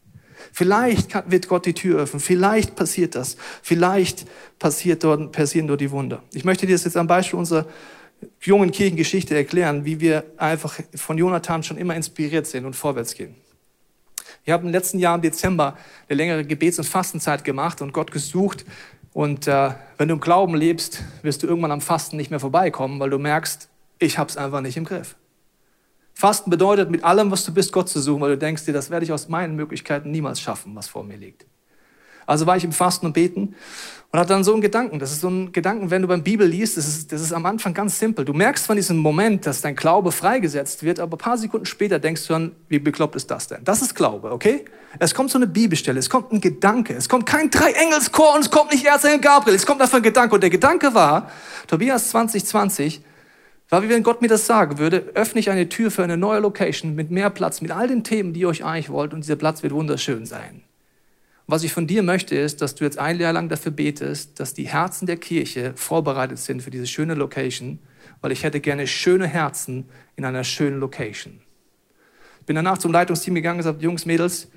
vielleicht 0.51 1.31
wird 1.31 1.47
Gott 1.47 1.67
die 1.67 1.75
Tür 1.75 2.01
öffnen, 2.01 2.21
vielleicht 2.21 2.75
passiert 2.75 3.15
das, 3.15 3.37
vielleicht 3.63 4.25
passiert 4.59 5.05
dort, 5.05 5.31
passieren 5.31 5.67
dort 5.67 5.83
die 5.83 5.91
Wunder. 5.91 6.23
Ich 6.33 6.47
möchte 6.47 6.67
dir 6.67 6.73
das 6.73 6.85
jetzt 6.85 6.97
am 6.97 7.07
Beispiel 7.07 7.39
unserer 7.39 7.67
jungen 8.41 8.71
Kirchengeschichte 8.71 9.37
erklären, 9.37 9.85
wie 9.85 10.01
wir 10.01 10.25
einfach 10.39 10.81
von 10.95 11.19
Jonathan 11.19 11.63
schon 11.63 11.77
immer 11.77 11.95
inspiriert 11.95 12.47
sind 12.47 12.65
und 12.65 12.77
vorwärts 12.77 13.15
gehen. 13.15 13.35
Wir 14.47 14.55
haben 14.55 14.69
im 14.69 14.73
letzten 14.73 15.01
Jahr 15.01 15.17
im 15.17 15.21
Dezember 15.21 15.77
eine 16.09 16.17
längere 16.17 16.45
Gebets- 16.47 16.79
und 16.79 16.85
Fastenzeit 16.85 17.45
gemacht 17.45 17.83
und 17.83 17.93
Gott 17.93 18.11
gesucht, 18.11 18.65
und 19.17 19.49
äh, 19.49 19.71
wenn 19.97 20.09
du 20.09 20.15
im 20.15 20.21
Glauben 20.21 20.55
lebst, 20.55 21.03
wirst 21.23 21.43
du 21.43 21.47
irgendwann 21.47 21.73
am 21.73 21.81
Fasten 21.81 22.19
nicht 22.19 22.29
mehr 22.29 22.39
vorbeikommen, 22.39 23.01
weil 23.01 23.09
du 23.09 23.17
merkst, 23.17 23.71
ich 23.99 24.19
habe 24.19 24.29
es 24.29 24.37
einfach 24.37 24.61
nicht 24.61 24.77
im 24.77 24.85
Griff. 24.85 25.17
Fasten 26.13 26.51
bedeutet, 26.51 26.91
mit 26.91 27.03
allem, 27.03 27.31
was 27.31 27.43
du 27.47 27.55
bist, 27.55 27.73
Gott 27.73 27.89
zu 27.89 27.99
suchen, 27.99 28.21
weil 28.21 28.33
du 28.33 28.37
denkst 28.37 28.67
dir, 28.67 28.75
das 28.75 28.91
werde 28.91 29.07
ich 29.07 29.13
aus 29.13 29.31
meinen 29.31 29.57
Möglichkeiten 29.57 30.11
niemals 30.11 30.39
schaffen, 30.39 30.77
was 30.77 30.89
vor 30.89 31.03
mir 31.03 31.17
liegt. 31.17 31.47
Also 32.27 32.47
war 32.47 32.57
ich 32.57 32.65
im 32.65 32.73
Fasten 32.73 33.07
und 33.07 33.13
Beten 33.13 33.55
und 34.13 34.21
hatte 34.21 34.31
dann 34.31 34.45
so 34.45 34.53
einen 34.53 34.63
Gedanken. 34.63 34.99
Das 34.99 35.13
ist 35.13 35.21
so 35.21 35.29
ein 35.29 35.53
Gedanken, 35.53 35.91
wenn 35.91 36.03
du 36.03 36.09
beim 36.09 36.23
Bibel 36.23 36.47
liest, 36.47 36.77
das 36.77 36.87
ist, 36.87 37.13
das 37.13 37.21
ist 37.21 37.33
am 37.33 37.45
Anfang 37.47 37.75
ganz 37.75 37.99
simpel. 37.99 38.25
Du 38.25 38.33
merkst 38.33 38.67
von 38.67 38.77
diesem 38.77 38.97
Moment, 38.97 39.47
dass 39.47 39.61
dein 39.61 39.77
Glaube 39.77 40.13
freigesetzt 40.13 40.83
wird, 40.83 41.01
aber 41.01 41.17
ein 41.17 41.19
paar 41.19 41.39
Sekunden 41.39 41.67
später 41.67 41.99
denkst 41.99 42.27
du 42.27 42.33
dann, 42.33 42.53
wie 42.69 42.79
bekloppt 42.79 43.17
ist 43.17 43.31
das 43.31 43.49
denn? 43.49 43.59
Das 43.65 43.83
ist 43.83 43.95
Glaube, 43.95 44.33
okay? 44.33 44.65
Es 44.99 45.15
kommt 45.15 45.31
so 45.31 45.39
eine 45.39 45.47
Bibelstelle, 45.47 45.99
es 45.99 46.09
kommt 46.09 46.33
ein 46.33 46.41
Gedanke, 46.41 46.95
es 46.95 47.09
kommt 47.09 47.27
kein 47.27 47.51
Dreiengelschor 47.51 48.35
und 48.35 48.41
es 48.41 48.51
kommt 48.51 48.73
nicht 48.73 48.87
Erzengel 48.87 49.21
Gabriel, 49.21 49.57
es 49.57 49.67
kommt 49.67 49.83
einfach 49.83 49.99
ein 49.99 50.03
Gedanke. 50.03 50.35
Und 50.35 50.41
der 50.41 50.51
Gedanke 50.51 50.95
war, 50.95 51.31
Tobias 51.67 52.09
2020, 52.11 53.03
war 53.69 53.83
wie 53.83 53.89
wenn 53.89 54.03
Gott 54.03 54.23
mir 54.23 54.29
das 54.29 54.47
sagen 54.47 54.79
würde, 54.79 55.11
öffne 55.15 55.41
ich 55.41 55.51
eine 55.51 55.69
Tür 55.69 55.91
für 55.91 56.05
eine 56.05 56.17
neue 56.17 56.41
Location 56.41 56.95
mit 56.95 57.11
mehr 57.11 57.31
Platz, 57.31 57.61
mit 57.61 57.73
all 57.73 57.89
den 57.89 58.05
Themen, 58.05 58.33
die 58.33 58.41
ihr 58.41 58.49
euch 58.49 58.65
eigentlich 58.65 58.91
wollt 58.91 59.13
und 59.13 59.25
dieser 59.25 59.37
Platz 59.37 59.63
wird 59.63 59.73
wunderschön 59.75 60.25
sein. 60.25 60.63
Was 61.49 61.63
ich 61.63 61.73
von 61.73 61.87
dir 61.87 62.03
möchte, 62.03 62.35
ist, 62.35 62.61
dass 62.61 62.75
du 62.75 62.85
jetzt 62.85 62.99
ein 62.99 63.21
Jahr 63.21 63.33
lang 63.33 63.49
dafür 63.49 63.71
betest, 63.71 64.41
dass 64.41 64.53
die 64.53 64.67
Herzen 64.67 65.07
der 65.07 65.17
Kirche 65.17 65.73
vorbereitet 65.77 66.39
sind 66.39 66.63
für 66.63 66.71
diese 66.71 66.89
schöne 66.89 67.15
Location, 67.15 67.79
weil 68.21 68.33
ich 68.33 68.43
hätte 68.43 68.61
gerne 68.61 68.89
schöne 68.89 69.29
Herzen 69.29 69.89
in 70.17 70.25
einer 70.25 70.43
schönen 70.43 70.81
Location. 70.81 71.41
Ich 72.41 72.47
bin 72.47 72.57
danach 72.57 72.79
zum 72.79 72.93
Leitungsteam 72.93 73.35
gegangen 73.35 73.59
und 73.59 73.65
gesagt, 73.65 73.83
Jungs, 73.83 74.07
Mädels, 74.07 74.49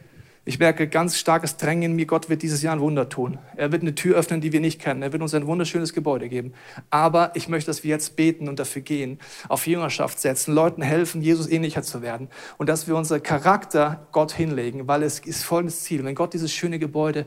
ich 0.45 0.57
merke 0.57 0.87
ganz 0.87 1.17
starkes 1.17 1.57
Drängen 1.57 1.91
in 1.91 1.95
mir, 1.95 2.05
Gott 2.05 2.29
wird 2.29 2.41
dieses 2.41 2.61
Jahr 2.61 2.75
ein 2.75 2.79
Wunder 2.79 3.09
tun. 3.09 3.37
Er 3.55 3.71
wird 3.71 3.81
eine 3.81 3.93
Tür 3.93 4.15
öffnen, 4.15 4.41
die 4.41 4.51
wir 4.51 4.61
nicht 4.61 4.81
kennen. 4.81 5.01
Er 5.01 5.11
wird 5.11 5.21
uns 5.21 5.33
ein 5.33 5.45
wunderschönes 5.45 5.93
Gebäude 5.93 6.29
geben. 6.29 6.53
Aber 6.89 7.31
ich 7.35 7.49
möchte, 7.49 7.69
dass 7.69 7.83
wir 7.83 7.89
jetzt 7.89 8.15
beten 8.15 8.47
und 8.47 8.57
dafür 8.57 8.81
gehen, 8.81 9.19
auf 9.47 9.67
Jüngerschaft 9.67 10.19
setzen, 10.19 10.53
Leuten 10.53 10.81
helfen, 10.81 11.21
Jesus 11.21 11.49
ähnlicher 11.49 11.83
zu 11.83 12.01
werden 12.01 12.29
und 12.57 12.69
dass 12.69 12.87
wir 12.87 12.95
unser 12.95 13.19
Charakter 13.19 14.07
Gott 14.11 14.31
hinlegen, 14.31 14.87
weil 14.87 15.03
es 15.03 15.19
ist 15.19 15.43
folgendes 15.43 15.83
Ziel. 15.83 16.03
Wenn 16.03 16.15
Gott 16.15 16.33
dieses 16.33 16.53
schöne 16.53 16.79
Gebäude 16.79 17.25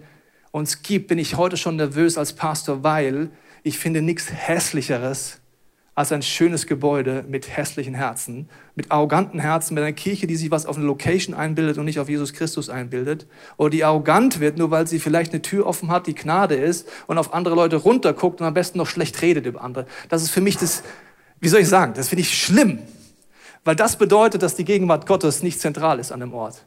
uns 0.50 0.82
gibt, 0.82 1.08
bin 1.08 1.18
ich 1.18 1.36
heute 1.36 1.56
schon 1.56 1.76
nervös 1.76 2.16
als 2.16 2.32
Pastor, 2.32 2.82
weil 2.82 3.30
ich 3.62 3.78
finde 3.78 4.02
nichts 4.02 4.32
Hässlicheres 4.32 5.41
als 5.94 6.10
ein 6.10 6.22
schönes 6.22 6.66
Gebäude 6.66 7.24
mit 7.28 7.54
hässlichen 7.54 7.94
Herzen, 7.94 8.48
mit 8.74 8.90
arroganten 8.90 9.38
Herzen, 9.38 9.74
mit 9.74 9.82
einer 9.82 9.92
Kirche, 9.92 10.26
die 10.26 10.36
sich 10.36 10.50
was 10.50 10.64
auf 10.64 10.76
eine 10.76 10.86
Location 10.86 11.36
einbildet 11.36 11.76
und 11.76 11.84
nicht 11.84 11.98
auf 11.98 12.08
Jesus 12.08 12.32
Christus 12.32 12.70
einbildet, 12.70 13.26
oder 13.58 13.70
die 13.70 13.84
arrogant 13.84 14.40
wird, 14.40 14.56
nur 14.56 14.70
weil 14.70 14.86
sie 14.86 14.98
vielleicht 14.98 15.32
eine 15.32 15.42
Tür 15.42 15.66
offen 15.66 15.90
hat, 15.90 16.06
die 16.06 16.14
Gnade 16.14 16.54
ist 16.54 16.88
und 17.06 17.18
auf 17.18 17.34
andere 17.34 17.54
Leute 17.54 17.76
runterguckt 17.76 18.40
und 18.40 18.46
am 18.46 18.54
besten 18.54 18.78
noch 18.78 18.86
schlecht 18.86 19.20
redet 19.20 19.44
über 19.44 19.62
andere. 19.62 19.86
Das 20.08 20.22
ist 20.22 20.30
für 20.30 20.40
mich 20.40 20.56
das, 20.56 20.82
wie 21.40 21.48
soll 21.48 21.60
ich 21.60 21.68
sagen, 21.68 21.92
das 21.94 22.08
finde 22.08 22.22
ich 22.22 22.38
schlimm, 22.38 22.78
weil 23.64 23.76
das 23.76 23.96
bedeutet, 23.96 24.42
dass 24.42 24.54
die 24.54 24.64
Gegenwart 24.64 25.06
Gottes 25.06 25.42
nicht 25.42 25.60
zentral 25.60 25.98
ist 25.98 26.10
an 26.10 26.20
dem 26.20 26.32
Ort. 26.32 26.64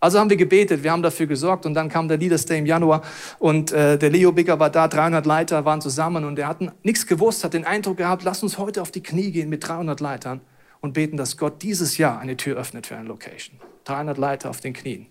Also 0.00 0.18
haben 0.18 0.30
wir 0.30 0.38
gebetet, 0.38 0.82
wir 0.82 0.92
haben 0.92 1.02
dafür 1.02 1.26
gesorgt 1.26 1.66
und 1.66 1.74
dann 1.74 1.90
kam 1.90 2.08
der 2.08 2.16
Leaders 2.16 2.46
Day 2.46 2.58
im 2.58 2.64
Januar 2.64 3.02
und 3.38 3.70
äh, 3.70 3.98
der 3.98 4.08
Leo 4.08 4.32
Bigger 4.32 4.58
war 4.58 4.70
da, 4.70 4.88
300 4.88 5.26
Leiter 5.26 5.66
waren 5.66 5.82
zusammen 5.82 6.24
und 6.24 6.38
er 6.38 6.48
hat 6.48 6.62
nichts 6.82 7.06
gewusst, 7.06 7.44
hat 7.44 7.52
den 7.52 7.66
Eindruck 7.66 7.98
gehabt, 7.98 8.22
lass 8.24 8.42
uns 8.42 8.56
heute 8.56 8.80
auf 8.80 8.90
die 8.90 9.02
Knie 9.02 9.30
gehen 9.30 9.50
mit 9.50 9.68
300 9.68 10.00
Leitern 10.00 10.40
und 10.80 10.94
beten, 10.94 11.18
dass 11.18 11.36
Gott 11.36 11.62
dieses 11.62 11.98
Jahr 11.98 12.18
eine 12.18 12.38
Tür 12.38 12.56
öffnet 12.56 12.86
für 12.86 12.96
eine 12.96 13.06
Location. 13.06 13.60
300 13.84 14.16
Leiter 14.16 14.48
auf 14.48 14.60
den 14.60 14.72
Knien 14.72 15.06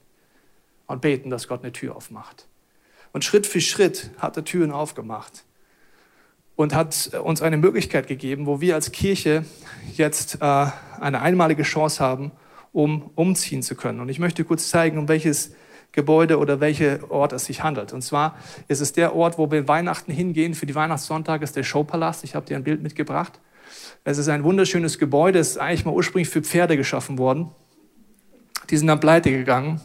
und 0.87 1.01
beten, 1.01 1.29
dass 1.29 1.47
Gott 1.47 1.61
eine 1.61 1.71
Tür 1.71 1.95
aufmacht. 1.95 2.47
Und 3.13 3.23
Schritt 3.23 3.45
für 3.45 3.61
Schritt 3.61 4.09
hat 4.17 4.37
er 4.37 4.43
Türen 4.43 4.71
aufgemacht 4.71 5.43
und 6.55 6.73
hat 6.73 7.11
uns 7.23 7.43
eine 7.43 7.57
Möglichkeit 7.57 8.07
gegeben, 8.07 8.47
wo 8.47 8.59
wir 8.59 8.73
als 8.73 8.91
Kirche 8.91 9.45
jetzt 9.95 10.39
äh, 10.41 10.67
eine 10.99 11.21
einmalige 11.21 11.63
Chance 11.63 12.03
haben, 12.03 12.31
um 12.71 13.11
umziehen 13.15 13.63
zu 13.63 13.75
können. 13.75 13.99
Und 13.99 14.09
ich 14.09 14.19
möchte 14.19 14.43
kurz 14.43 14.69
zeigen, 14.69 14.97
um 14.97 15.07
welches 15.07 15.53
Gebäude 15.91 16.37
oder 16.37 16.59
welcher 16.59 17.09
Ort 17.11 17.33
es 17.33 17.45
sich 17.45 17.63
handelt. 17.63 17.93
Und 17.93 18.01
zwar 18.03 18.37
ist 18.67 18.79
es 18.79 18.93
der 18.93 19.15
Ort, 19.15 19.37
wo 19.37 19.49
wir 19.51 19.67
Weihnachten 19.67 20.11
hingehen. 20.11 20.53
Für 20.53 20.65
die 20.65 20.75
Weihnachtssonntag 20.75 21.41
ist 21.41 21.55
der 21.55 21.63
Showpalast. 21.63 22.23
Ich 22.23 22.35
habe 22.35 22.45
dir 22.45 22.57
ein 22.57 22.63
Bild 22.63 22.83
mitgebracht. 22.83 23.39
Es 24.03 24.17
ist 24.17 24.29
ein 24.29 24.43
wunderschönes 24.43 24.99
Gebäude. 24.99 25.39
Es 25.39 25.51
ist 25.51 25.57
eigentlich 25.57 25.85
mal 25.85 25.93
ursprünglich 25.93 26.29
für 26.29 26.41
Pferde 26.41 26.77
geschaffen 26.77 27.17
worden. 27.17 27.49
Die 28.69 28.77
sind 28.77 28.87
dann 28.87 28.99
pleite 28.99 29.31
gegangen. 29.31 29.81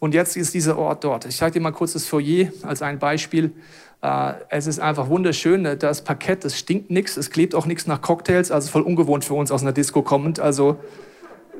Und 0.00 0.14
jetzt 0.14 0.36
ist 0.36 0.52
dieser 0.52 0.76
Ort 0.76 1.04
dort. 1.04 1.26
Ich 1.26 1.36
zeige 1.36 1.52
dir 1.52 1.60
mal 1.60 1.70
kurz 1.70 1.92
das 1.92 2.06
Foyer 2.06 2.48
als 2.62 2.82
ein 2.82 2.98
Beispiel. 2.98 3.52
Äh, 4.02 4.34
es 4.50 4.66
ist 4.66 4.80
einfach 4.80 5.08
wunderschön. 5.08 5.78
Das 5.78 6.02
Parkett, 6.02 6.44
das 6.44 6.58
stinkt 6.58 6.90
nichts, 6.90 7.16
es 7.16 7.30
klebt 7.30 7.54
auch 7.54 7.66
nichts 7.66 7.86
nach 7.86 8.02
Cocktails, 8.02 8.50
also 8.50 8.68
voll 8.68 8.82
ungewohnt 8.82 9.24
für 9.24 9.34
uns 9.34 9.50
aus 9.50 9.62
einer 9.62 9.72
Disco 9.72 10.02
kommend. 10.02 10.40
Also 10.40 10.78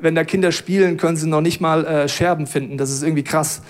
wenn 0.01 0.15
da 0.15 0.23
Kinder 0.23 0.51
spielen, 0.51 0.97
können 0.97 1.17
sie 1.17 1.27
noch 1.27 1.41
nicht 1.41 1.61
mal 1.61 1.85
äh, 1.85 2.09
Scherben 2.09 2.47
finden. 2.47 2.77
Das 2.77 2.91
ist 2.91 3.03
irgendwie 3.03 3.23
krass. 3.23 3.61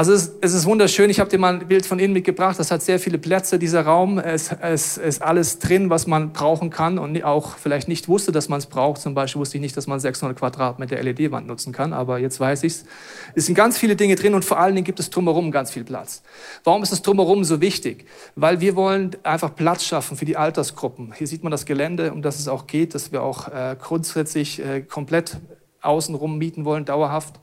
Also 0.00 0.14
es, 0.14 0.32
es 0.40 0.54
ist 0.54 0.64
wunderschön. 0.64 1.10
Ich 1.10 1.20
habe 1.20 1.28
dir 1.28 1.36
mal 1.36 1.52
ein 1.52 1.68
Bild 1.68 1.84
von 1.84 1.98
innen 1.98 2.14
mitgebracht. 2.14 2.58
Das 2.58 2.70
hat 2.70 2.80
sehr 2.80 2.98
viele 2.98 3.18
Plätze, 3.18 3.58
dieser 3.58 3.82
Raum. 3.82 4.18
Es, 4.18 4.50
es 4.50 4.96
ist 4.96 5.20
alles 5.20 5.58
drin, 5.58 5.90
was 5.90 6.06
man 6.06 6.32
brauchen 6.32 6.70
kann 6.70 6.98
und 6.98 7.22
auch 7.22 7.58
vielleicht 7.58 7.86
nicht 7.86 8.08
wusste, 8.08 8.32
dass 8.32 8.48
man 8.48 8.60
es 8.60 8.64
braucht. 8.64 9.02
Zum 9.02 9.12
Beispiel 9.12 9.40
wusste 9.40 9.58
ich 9.58 9.60
nicht, 9.60 9.76
dass 9.76 9.86
man 9.86 10.00
600 10.00 10.38
Quadratmeter 10.38 10.96
LED-Wand 11.02 11.46
nutzen 11.46 11.74
kann, 11.74 11.92
aber 11.92 12.18
jetzt 12.18 12.40
weiß 12.40 12.62
ich's. 12.62 12.86
Es 13.34 13.44
sind 13.44 13.54
ganz 13.54 13.76
viele 13.76 13.94
Dinge 13.94 14.14
drin 14.14 14.32
und 14.32 14.42
vor 14.42 14.58
allen 14.58 14.74
Dingen 14.74 14.86
gibt 14.86 15.00
es 15.00 15.10
drumherum 15.10 15.50
ganz 15.50 15.70
viel 15.70 15.84
Platz. 15.84 16.22
Warum 16.64 16.82
ist 16.82 16.92
das 16.92 17.02
drumherum 17.02 17.44
so 17.44 17.60
wichtig? 17.60 18.06
Weil 18.36 18.62
wir 18.62 18.76
wollen 18.76 19.10
einfach 19.22 19.54
Platz 19.54 19.84
schaffen 19.84 20.16
für 20.16 20.24
die 20.24 20.38
Altersgruppen. 20.38 21.12
Hier 21.12 21.26
sieht 21.26 21.42
man 21.42 21.50
das 21.50 21.66
Gelände, 21.66 22.14
um 22.14 22.22
das 22.22 22.38
es 22.38 22.48
auch 22.48 22.66
geht, 22.66 22.94
dass 22.94 23.12
wir 23.12 23.22
auch 23.22 23.48
äh, 23.48 23.76
grundsätzlich 23.78 24.64
äh, 24.64 24.80
komplett 24.80 25.36
außenrum 25.82 26.38
mieten 26.38 26.64
wollen, 26.64 26.86
dauerhaft, 26.86 27.38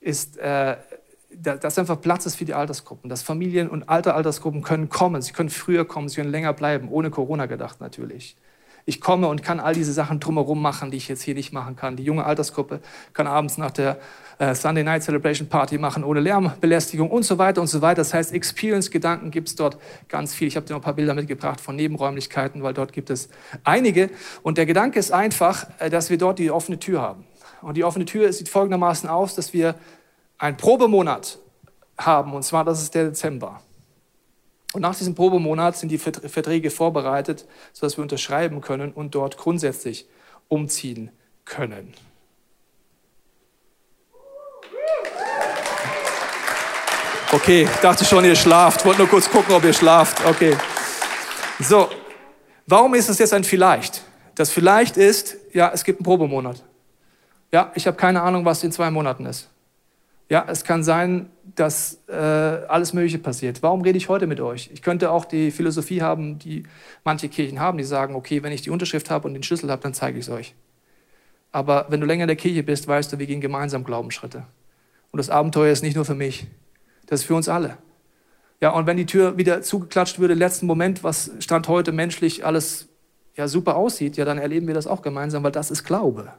ist, 0.00 0.38
äh, 0.38 0.76
dass 1.42 1.78
einfach 1.78 2.00
Platz 2.00 2.26
ist 2.26 2.36
für 2.36 2.44
die 2.44 2.54
Altersgruppen, 2.54 3.08
dass 3.08 3.22
Familien 3.22 3.68
und 3.68 3.88
alte 3.88 4.14
Altersgruppen 4.14 4.62
können 4.62 4.88
kommen, 4.88 5.22
sie 5.22 5.32
können 5.32 5.50
früher 5.50 5.84
kommen, 5.84 6.08
sie 6.08 6.16
können 6.16 6.30
länger 6.30 6.52
bleiben, 6.52 6.88
ohne 6.90 7.10
Corona 7.10 7.46
gedacht 7.46 7.80
natürlich. 7.80 8.36
Ich 8.88 9.02
komme 9.02 9.28
und 9.28 9.42
kann 9.42 9.60
all 9.60 9.74
diese 9.74 9.92
Sachen 9.92 10.18
drumherum 10.18 10.62
machen, 10.62 10.90
die 10.90 10.96
ich 10.96 11.08
jetzt 11.08 11.20
hier 11.20 11.34
nicht 11.34 11.52
machen 11.52 11.76
kann. 11.76 11.96
Die 11.96 12.04
junge 12.04 12.24
Altersgruppe 12.24 12.80
kann 13.12 13.26
abends 13.26 13.58
nach 13.58 13.70
der 13.70 13.98
äh, 14.38 14.54
Sunday 14.54 14.82
Night 14.82 15.02
Celebration 15.02 15.46
Party 15.46 15.76
machen, 15.76 16.02
ohne 16.02 16.20
Lärmbelästigung 16.20 17.10
und 17.10 17.22
so 17.24 17.36
weiter 17.36 17.60
und 17.60 17.66
so 17.66 17.82
weiter. 17.82 17.96
Das 17.96 18.14
heißt, 18.14 18.32
Experience-Gedanken 18.32 19.30
gibt 19.30 19.48
es 19.48 19.56
dort 19.56 19.76
ganz 20.08 20.32
viel. 20.32 20.48
Ich 20.48 20.56
habe 20.56 20.64
dir 20.64 20.72
noch 20.72 20.80
ein 20.80 20.84
paar 20.84 20.94
Bilder 20.94 21.12
mitgebracht 21.12 21.60
von 21.60 21.76
Nebenräumlichkeiten, 21.76 22.62
weil 22.62 22.72
dort 22.72 22.94
gibt 22.94 23.10
es 23.10 23.28
einige. 23.62 24.08
Und 24.42 24.56
der 24.56 24.64
Gedanke 24.64 24.98
ist 24.98 25.12
einfach, 25.12 25.66
äh, 25.80 25.90
dass 25.90 26.08
wir 26.08 26.16
dort 26.16 26.38
die 26.38 26.50
offene 26.50 26.78
Tür 26.78 27.02
haben. 27.02 27.26
Und 27.60 27.76
die 27.76 27.84
offene 27.84 28.06
Tür 28.06 28.32
sieht 28.32 28.48
folgendermaßen 28.48 29.06
aus, 29.08 29.34
dass 29.34 29.52
wir 29.52 29.74
einen 30.38 30.56
Probemonat 30.56 31.38
haben, 31.98 32.32
und 32.32 32.44
zwar 32.44 32.64
das 32.64 32.82
ist 32.82 32.94
der 32.94 33.06
Dezember. 33.06 33.60
Und 34.72 34.82
nach 34.82 34.94
diesem 34.94 35.14
Probemonat 35.14 35.76
sind 35.76 35.88
die 35.88 35.98
Verträge 35.98 36.70
vorbereitet, 36.70 37.46
sodass 37.72 37.96
wir 37.96 38.02
unterschreiben 38.02 38.60
können 38.60 38.92
und 38.92 39.14
dort 39.14 39.36
grundsätzlich 39.36 40.06
umziehen 40.48 41.10
können. 41.44 41.94
Okay, 47.30 47.64
ich 47.64 47.80
dachte 47.80 48.04
schon, 48.04 48.24
ihr 48.24 48.36
schlaft. 48.36 48.84
Wollte 48.86 49.00
nur 49.00 49.08
kurz 49.08 49.28
gucken, 49.28 49.54
ob 49.54 49.62
ihr 49.64 49.74
schlaft. 49.74 50.24
Okay. 50.24 50.56
So, 51.60 51.90
warum 52.66 52.94
ist 52.94 53.08
es 53.08 53.18
jetzt 53.18 53.34
ein 53.34 53.44
Vielleicht? 53.44 54.02
Das 54.34 54.50
Vielleicht 54.50 54.96
ist, 54.96 55.36
ja, 55.52 55.70
es 55.74 55.84
gibt 55.84 55.98
einen 55.98 56.04
Probemonat. 56.04 56.62
Ja, 57.52 57.72
ich 57.74 57.86
habe 57.86 57.96
keine 57.96 58.22
Ahnung, 58.22 58.44
was 58.44 58.62
in 58.64 58.72
zwei 58.72 58.90
Monaten 58.90 59.26
ist. 59.26 59.50
Ja, 60.30 60.44
es 60.46 60.64
kann 60.64 60.82
sein, 60.82 61.30
dass 61.54 62.02
äh, 62.06 62.12
alles 62.12 62.92
Mögliche 62.92 63.18
passiert. 63.18 63.62
Warum 63.62 63.80
rede 63.80 63.96
ich 63.96 64.08
heute 64.08 64.26
mit 64.26 64.40
euch? 64.40 64.70
Ich 64.72 64.82
könnte 64.82 65.10
auch 65.10 65.24
die 65.24 65.50
Philosophie 65.50 66.02
haben, 66.02 66.38
die 66.38 66.64
manche 67.02 67.28
Kirchen 67.28 67.60
haben, 67.60 67.78
die 67.78 67.84
sagen, 67.84 68.14
okay, 68.14 68.42
wenn 68.42 68.52
ich 68.52 68.62
die 68.62 68.70
Unterschrift 68.70 69.10
habe 69.10 69.26
und 69.26 69.34
den 69.34 69.42
Schlüssel 69.42 69.70
habe, 69.70 69.82
dann 69.82 69.94
zeige 69.94 70.18
ich 70.18 70.26
es 70.26 70.30
euch. 70.30 70.54
Aber 71.50 71.86
wenn 71.88 72.00
du 72.00 72.06
länger 72.06 72.24
in 72.24 72.28
der 72.28 72.36
Kirche 72.36 72.62
bist, 72.62 72.86
weißt 72.86 73.12
du, 73.12 73.18
wir 73.18 73.26
gehen 73.26 73.40
gemeinsam 73.40 73.84
Glaubensschritte. 73.84 74.44
Und 75.10 75.16
das 75.16 75.30
Abenteuer 75.30 75.72
ist 75.72 75.82
nicht 75.82 75.96
nur 75.96 76.04
für 76.04 76.14
mich, 76.14 76.46
das 77.06 77.20
ist 77.20 77.26
für 77.26 77.34
uns 77.34 77.48
alle. 77.48 77.78
Ja, 78.60 78.70
und 78.70 78.86
wenn 78.86 78.96
die 78.96 79.06
Tür 79.06 79.38
wieder 79.38 79.62
zugeklatscht 79.62 80.18
würde, 80.18 80.34
letzten 80.34 80.66
Moment, 80.66 81.02
was 81.04 81.30
Stand 81.38 81.68
heute 81.68 81.92
menschlich 81.92 82.44
alles 82.44 82.88
ja 83.34 83.48
super 83.48 83.76
aussieht, 83.76 84.16
ja, 84.16 84.24
dann 84.24 84.36
erleben 84.36 84.66
wir 84.66 84.74
das 84.74 84.86
auch 84.86 85.00
gemeinsam, 85.00 85.42
weil 85.42 85.52
das 85.52 85.70
ist 85.70 85.84
Glaube. 85.84 86.32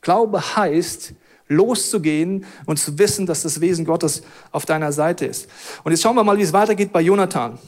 Glaube 0.00 0.56
heißt, 0.56 1.14
loszugehen 1.52 2.44
und 2.66 2.78
zu 2.78 2.98
wissen, 2.98 3.26
dass 3.26 3.42
das 3.42 3.60
Wesen 3.60 3.84
Gottes 3.84 4.22
auf 4.50 4.66
deiner 4.66 4.92
Seite 4.92 5.26
ist. 5.26 5.48
Und 5.84 5.92
jetzt 5.92 6.02
schauen 6.02 6.16
wir 6.16 6.24
mal, 6.24 6.38
wie 6.38 6.42
es 6.42 6.52
weitergeht 6.52 6.92
bei 6.92 7.00
Jonathan. 7.00 7.58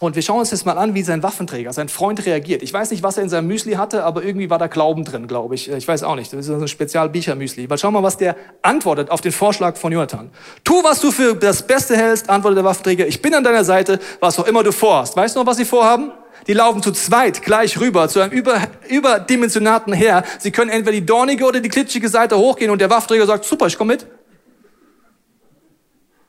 Und 0.00 0.14
wir 0.14 0.22
schauen 0.22 0.38
uns 0.38 0.52
jetzt 0.52 0.64
mal 0.64 0.78
an, 0.78 0.94
wie 0.94 1.02
sein 1.02 1.24
Waffenträger, 1.24 1.72
sein 1.72 1.88
Freund 1.88 2.24
reagiert. 2.24 2.62
Ich 2.62 2.72
weiß 2.72 2.92
nicht, 2.92 3.02
was 3.02 3.16
er 3.16 3.24
in 3.24 3.28
seinem 3.28 3.48
Müsli 3.48 3.72
hatte, 3.72 4.04
aber 4.04 4.22
irgendwie 4.22 4.48
war 4.48 4.58
da 4.58 4.68
Glauben 4.68 5.04
drin, 5.04 5.26
glaube 5.26 5.56
ich. 5.56 5.68
Ich 5.68 5.88
weiß 5.88 6.04
auch 6.04 6.14
nicht. 6.14 6.32
Das 6.32 6.46
ist 6.46 6.50
ein 6.50 6.68
Spezial-Bücher-Müsli. 6.68 7.64
Aber 7.64 7.78
schau 7.78 7.90
mal, 7.90 8.02
was 8.04 8.16
der 8.16 8.36
antwortet 8.62 9.10
auf 9.10 9.20
den 9.20 9.32
Vorschlag 9.32 9.76
von 9.76 9.90
Jonathan. 9.90 10.30
Tu, 10.62 10.84
was 10.84 11.00
du 11.00 11.10
für 11.10 11.34
das 11.34 11.66
Beste 11.66 11.96
hältst, 11.96 12.30
antwortet 12.30 12.58
der 12.58 12.64
Waffenträger. 12.64 13.08
Ich 13.08 13.20
bin 13.20 13.34
an 13.34 13.42
deiner 13.42 13.64
Seite, 13.64 13.98
was 14.20 14.38
auch 14.38 14.46
immer 14.46 14.62
du 14.62 14.70
vorhast. 14.70 15.16
Weißt 15.16 15.34
du 15.34 15.40
noch, 15.40 15.46
was 15.46 15.56
sie 15.56 15.64
vorhaben? 15.64 16.12
Die 16.48 16.54
laufen 16.54 16.82
zu 16.82 16.92
zweit 16.92 17.42
gleich 17.42 17.78
rüber 17.78 18.08
zu 18.08 18.20
einem 18.20 18.32
über, 18.32 18.62
überdimensionaten 18.88 19.92
Heer. 19.92 20.24
Sie 20.38 20.50
können 20.50 20.70
entweder 20.70 20.92
die 20.92 21.04
dornige 21.04 21.44
oder 21.44 21.60
die 21.60 21.68
klitschige 21.68 22.08
Seite 22.08 22.38
hochgehen 22.38 22.70
und 22.70 22.80
der 22.80 22.88
Waffenträger 22.88 23.26
sagt, 23.26 23.44
super, 23.44 23.66
ich 23.66 23.76
komme 23.76 23.92
mit. 23.92 24.06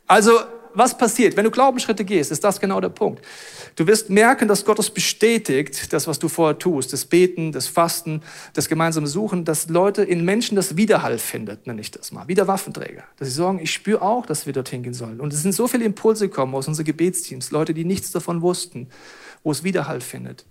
Also, 0.05 0.31
was 0.73 0.97
passiert? 0.97 1.37
Wenn 1.37 1.45
du 1.45 1.51
Glaubensschritte 1.51 2.03
gehst, 2.03 2.31
ist 2.31 2.43
das 2.43 2.59
genau 2.59 2.81
der 2.81 2.89
Punkt. 2.89 3.23
Du 3.75 3.87
wirst 3.87 4.09
merken, 4.09 4.47
dass 4.49 4.65
Gott 4.65 4.77
es 4.79 4.89
bestätigt, 4.89 5.93
das, 5.93 6.05
was 6.05 6.19
du 6.19 6.27
vorher 6.27 6.59
tust, 6.59 6.91
das 6.91 7.05
Beten, 7.05 7.53
das 7.53 7.67
Fasten, 7.67 8.21
das 8.53 8.67
gemeinsame 8.67 9.07
Suchen, 9.07 9.45
dass 9.45 9.69
Leute 9.69 10.03
in 10.03 10.25
Menschen 10.25 10.55
das 10.55 10.75
Widerhall 10.75 11.17
findet, 11.17 11.65
nenne 11.65 11.79
ich 11.79 11.91
das 11.91 12.11
mal, 12.11 12.27
wie 12.27 12.35
der 12.35 12.47
Waffenträger. 12.47 13.03
Dass 13.17 13.29
sie 13.29 13.33
sagen, 13.33 13.59
ich 13.59 13.71
spüre 13.71 14.01
auch, 14.01 14.25
dass 14.25 14.45
wir 14.45 14.53
dorthin 14.53 14.83
gehen 14.83 14.93
sollen. 14.93 15.21
Und 15.21 15.31
es 15.31 15.43
sind 15.43 15.53
so 15.53 15.67
viele 15.67 15.85
Impulse 15.85 16.27
gekommen 16.27 16.53
aus 16.55 16.67
unseren 16.67 16.85
Gebetsteams, 16.85 17.51
Leute, 17.51 17.73
die 17.73 17.85
nichts 17.85 18.11
davon 18.11 18.41
wussten 18.41 18.89
wo 19.43 19.51
es 19.51 19.63
Widerhall 19.63 20.01
findet. 20.01 20.45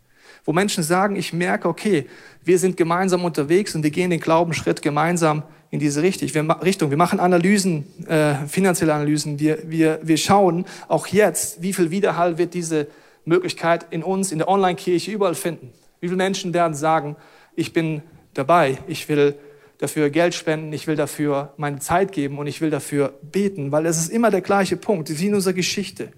Wo 0.45 0.53
Menschen 0.53 0.83
sagen, 0.83 1.17
ich 1.17 1.33
merke, 1.33 1.69
okay, 1.69 2.07
wir 2.45 2.59
sind 2.59 2.77
gemeinsam 2.77 3.25
unterwegs 3.25 3.75
und 3.75 3.83
wir 3.83 3.91
gehen 3.91 4.11
den 4.11 4.21
Glaubensschritt 4.21 4.83
gemeinsam 4.83 5.43
in 5.71 5.81
diese 5.81 6.03
Richtung. 6.03 6.91
Wir 6.91 6.97
machen 6.97 7.21
Analysen, 7.21 7.85
äh, 8.07 8.35
finanzielle 8.47 8.95
Analysen. 8.95 9.39
Wir, 9.39 9.59
wir, 9.67 10.01
wir 10.03 10.17
schauen 10.17 10.65
auch 10.89 11.07
jetzt, 11.09 11.61
wie 11.63 11.73
viel 11.73 11.91
Widerhall 11.91 12.39
wird 12.39 12.55
diese 12.55 12.87
Möglichkeit 13.25 13.87
in 13.91 14.03
uns, 14.03 14.33
in 14.33 14.39
der 14.39 14.49
Online-Kirche 14.49 15.11
überall 15.11 15.35
finden. 15.35 15.73
Wie 16.01 16.09
viele 16.09 16.17
Menschen 16.17 16.55
werden 16.55 16.75
sagen, 16.75 17.17
ich 17.55 17.73
bin 17.73 18.03
dabei, 18.35 18.79
ich 18.87 19.09
will 19.09 19.35
dafür 19.79 20.11
Geld 20.11 20.35
spenden, 20.35 20.73
ich 20.73 20.87
will 20.87 20.97
dafür 20.97 21.53
meine 21.57 21.79
Zeit 21.79 22.13
geben 22.13 22.39
und 22.39 22.47
ich 22.47 22.61
will 22.61 22.71
dafür 22.71 23.15
beten, 23.23 23.71
weil 23.71 23.87
es 23.87 23.99
ist 23.99 24.11
immer 24.11 24.31
der 24.31 24.41
gleiche 24.41 24.77
Punkt, 24.77 25.09
wie 25.21 25.27
in 25.27 25.35
unserer 25.35 25.55
Geschichte. 25.55 26.11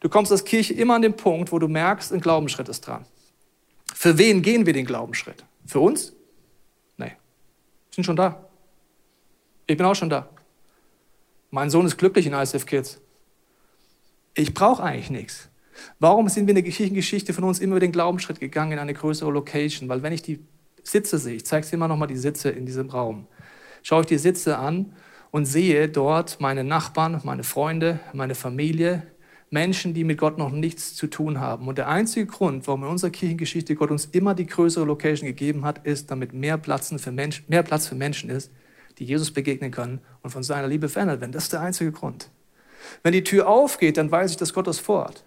Du 0.00 0.08
kommst 0.08 0.30
als 0.30 0.44
Kirche 0.44 0.74
immer 0.74 0.94
an 0.94 1.02
den 1.02 1.16
Punkt, 1.16 1.50
wo 1.50 1.58
du 1.58 1.68
merkst, 1.68 2.12
ein 2.12 2.20
Glaubensschritt 2.20 2.68
ist 2.68 2.82
dran. 2.82 3.04
Für 3.94 4.16
wen 4.16 4.42
gehen 4.42 4.64
wir 4.64 4.72
den 4.72 4.84
Glaubensschritt? 4.84 5.44
Für 5.66 5.80
uns? 5.80 6.12
Nee. 6.96 7.06
Wir 7.06 7.14
sind 7.94 8.04
schon 8.04 8.16
da. 8.16 8.48
Ich 9.66 9.76
bin 9.76 9.86
auch 9.86 9.94
schon 9.94 10.10
da. 10.10 10.28
Mein 11.50 11.70
Sohn 11.70 11.86
ist 11.86 11.96
glücklich 11.96 12.26
in 12.26 12.32
ISF 12.32 12.64
Kids. 12.66 13.00
Ich 14.34 14.54
brauche 14.54 14.82
eigentlich 14.82 15.10
nichts. 15.10 15.48
Warum 15.98 16.28
sind 16.28 16.46
wir 16.46 16.56
in 16.56 16.62
der 16.62 16.72
Kirchengeschichte 16.72 17.32
von 17.32 17.44
uns 17.44 17.58
immer 17.58 17.72
über 17.72 17.80
den 17.80 17.92
Glaubensschritt 17.92 18.40
gegangen 18.40 18.72
in 18.72 18.78
eine 18.78 18.94
größere 18.94 19.30
Location? 19.30 19.88
Weil 19.88 20.02
wenn 20.02 20.12
ich 20.12 20.22
die 20.22 20.40
Sitze 20.82 21.18
sehe, 21.18 21.34
ich 21.34 21.46
zeige 21.46 21.66
dir 21.66 21.74
immer 21.74 21.88
noch 21.88 21.96
mal 21.96 22.06
die 22.06 22.16
Sitze 22.16 22.50
in 22.50 22.66
diesem 22.66 22.90
Raum, 22.90 23.26
schaue 23.82 24.02
ich 24.02 24.06
die 24.06 24.18
Sitze 24.18 24.58
an 24.58 24.94
und 25.30 25.46
sehe 25.46 25.88
dort 25.88 26.40
meine 26.40 26.64
Nachbarn, 26.64 27.20
meine 27.24 27.44
Freunde, 27.44 28.00
meine 28.12 28.34
Familie, 28.34 29.06
Menschen, 29.50 29.94
die 29.94 30.04
mit 30.04 30.18
Gott 30.18 30.38
noch 30.38 30.50
nichts 30.50 30.94
zu 30.94 31.06
tun 31.06 31.40
haben. 31.40 31.68
Und 31.68 31.78
der 31.78 31.88
einzige 31.88 32.26
Grund, 32.26 32.66
warum 32.66 32.82
in 32.84 32.90
unserer 32.90 33.10
Kirchengeschichte 33.10 33.74
Gott 33.74 33.90
uns 33.90 34.06
immer 34.06 34.34
die 34.34 34.46
größere 34.46 34.84
Location 34.84 35.26
gegeben 35.26 35.64
hat, 35.64 35.86
ist, 35.86 36.10
damit 36.10 36.32
mehr 36.32 36.58
Platz 36.58 36.92
für, 36.96 37.12
Mensch, 37.12 37.44
mehr 37.48 37.62
Platz 37.62 37.86
für 37.86 37.94
Menschen 37.94 38.30
ist, 38.30 38.52
die 38.98 39.04
Jesus 39.04 39.30
begegnen 39.30 39.70
können 39.70 40.00
und 40.22 40.30
von 40.30 40.42
seiner 40.42 40.68
Liebe 40.68 40.88
verändert 40.88 41.20
werden. 41.20 41.32
Das 41.32 41.44
ist 41.44 41.52
der 41.52 41.60
einzige 41.60 41.92
Grund. 41.92 42.30
Wenn 43.02 43.12
die 43.12 43.24
Tür 43.24 43.48
aufgeht, 43.48 43.96
dann 43.96 44.10
weiß 44.10 44.32
ich, 44.32 44.36
dass 44.36 44.52
Gott 44.52 44.66
das 44.66 44.78
vorhat. 44.78 45.24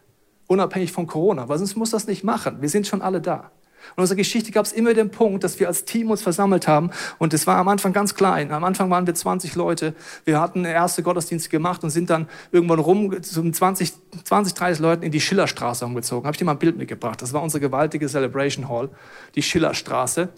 Unabhängig 0.47 0.91
von 0.91 1.07
Corona, 1.07 1.47
weil 1.49 1.57
sonst 1.57 1.75
muss 1.75 1.91
das 1.91 2.07
nicht 2.07 2.23
machen. 2.23 2.61
Wir 2.61 2.69
sind 2.69 2.87
schon 2.87 3.01
alle 3.01 3.21
da. 3.21 3.51
In 3.97 4.01
unserer 4.01 4.17
Geschichte 4.17 4.51
gab 4.51 4.65
es 4.65 4.71
immer 4.71 4.93
den 4.93 5.11
Punkt, 5.11 5.43
dass 5.43 5.59
wir 5.59 5.67
als 5.67 5.85
Team 5.85 6.11
uns 6.11 6.21
versammelt 6.21 6.67
haben. 6.67 6.91
Und 7.17 7.33
es 7.33 7.47
war 7.47 7.57
am 7.57 7.67
Anfang 7.67 7.93
ganz 7.93 8.15
klein. 8.15 8.51
Am 8.51 8.63
Anfang 8.63 8.89
waren 8.89 9.07
wir 9.07 9.13
20 9.13 9.55
Leute. 9.55 9.93
Wir 10.25 10.39
hatten 10.39 10.65
erste 10.65 11.03
Gottesdienst 11.03 11.49
gemacht 11.49 11.83
und 11.83 11.89
sind 11.89 12.09
dann 12.09 12.27
irgendwann 12.51 12.79
rum 12.79 13.21
zu 13.23 13.49
20, 13.51 13.93
20 14.23 14.53
30 14.53 14.79
Leuten 14.81 15.03
in 15.03 15.11
die 15.11 15.21
Schillerstraße 15.21 15.85
umgezogen. 15.85 16.25
Habe 16.25 16.35
ich 16.35 16.39
dir 16.39 16.45
mal 16.45 16.53
ein 16.53 16.59
Bild 16.59 16.77
mitgebracht. 16.77 17.21
Das 17.21 17.33
war 17.33 17.41
unsere 17.41 17.61
gewaltige 17.61 18.07
Celebration 18.07 18.69
Hall, 18.69 18.89
die 19.35 19.43
Schillerstraße. 19.43 20.29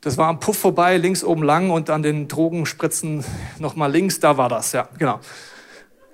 Das 0.00 0.16
war 0.16 0.28
am 0.28 0.38
Puff 0.38 0.58
vorbei, 0.58 0.96
links 0.96 1.24
oben 1.24 1.42
lang 1.42 1.70
und 1.70 1.90
an 1.90 2.02
den 2.02 2.28
Drogenspritzen 2.28 3.24
nochmal 3.58 3.90
links. 3.90 4.20
Da 4.20 4.36
war 4.36 4.48
das, 4.48 4.72
ja, 4.72 4.88
genau. 4.96 5.20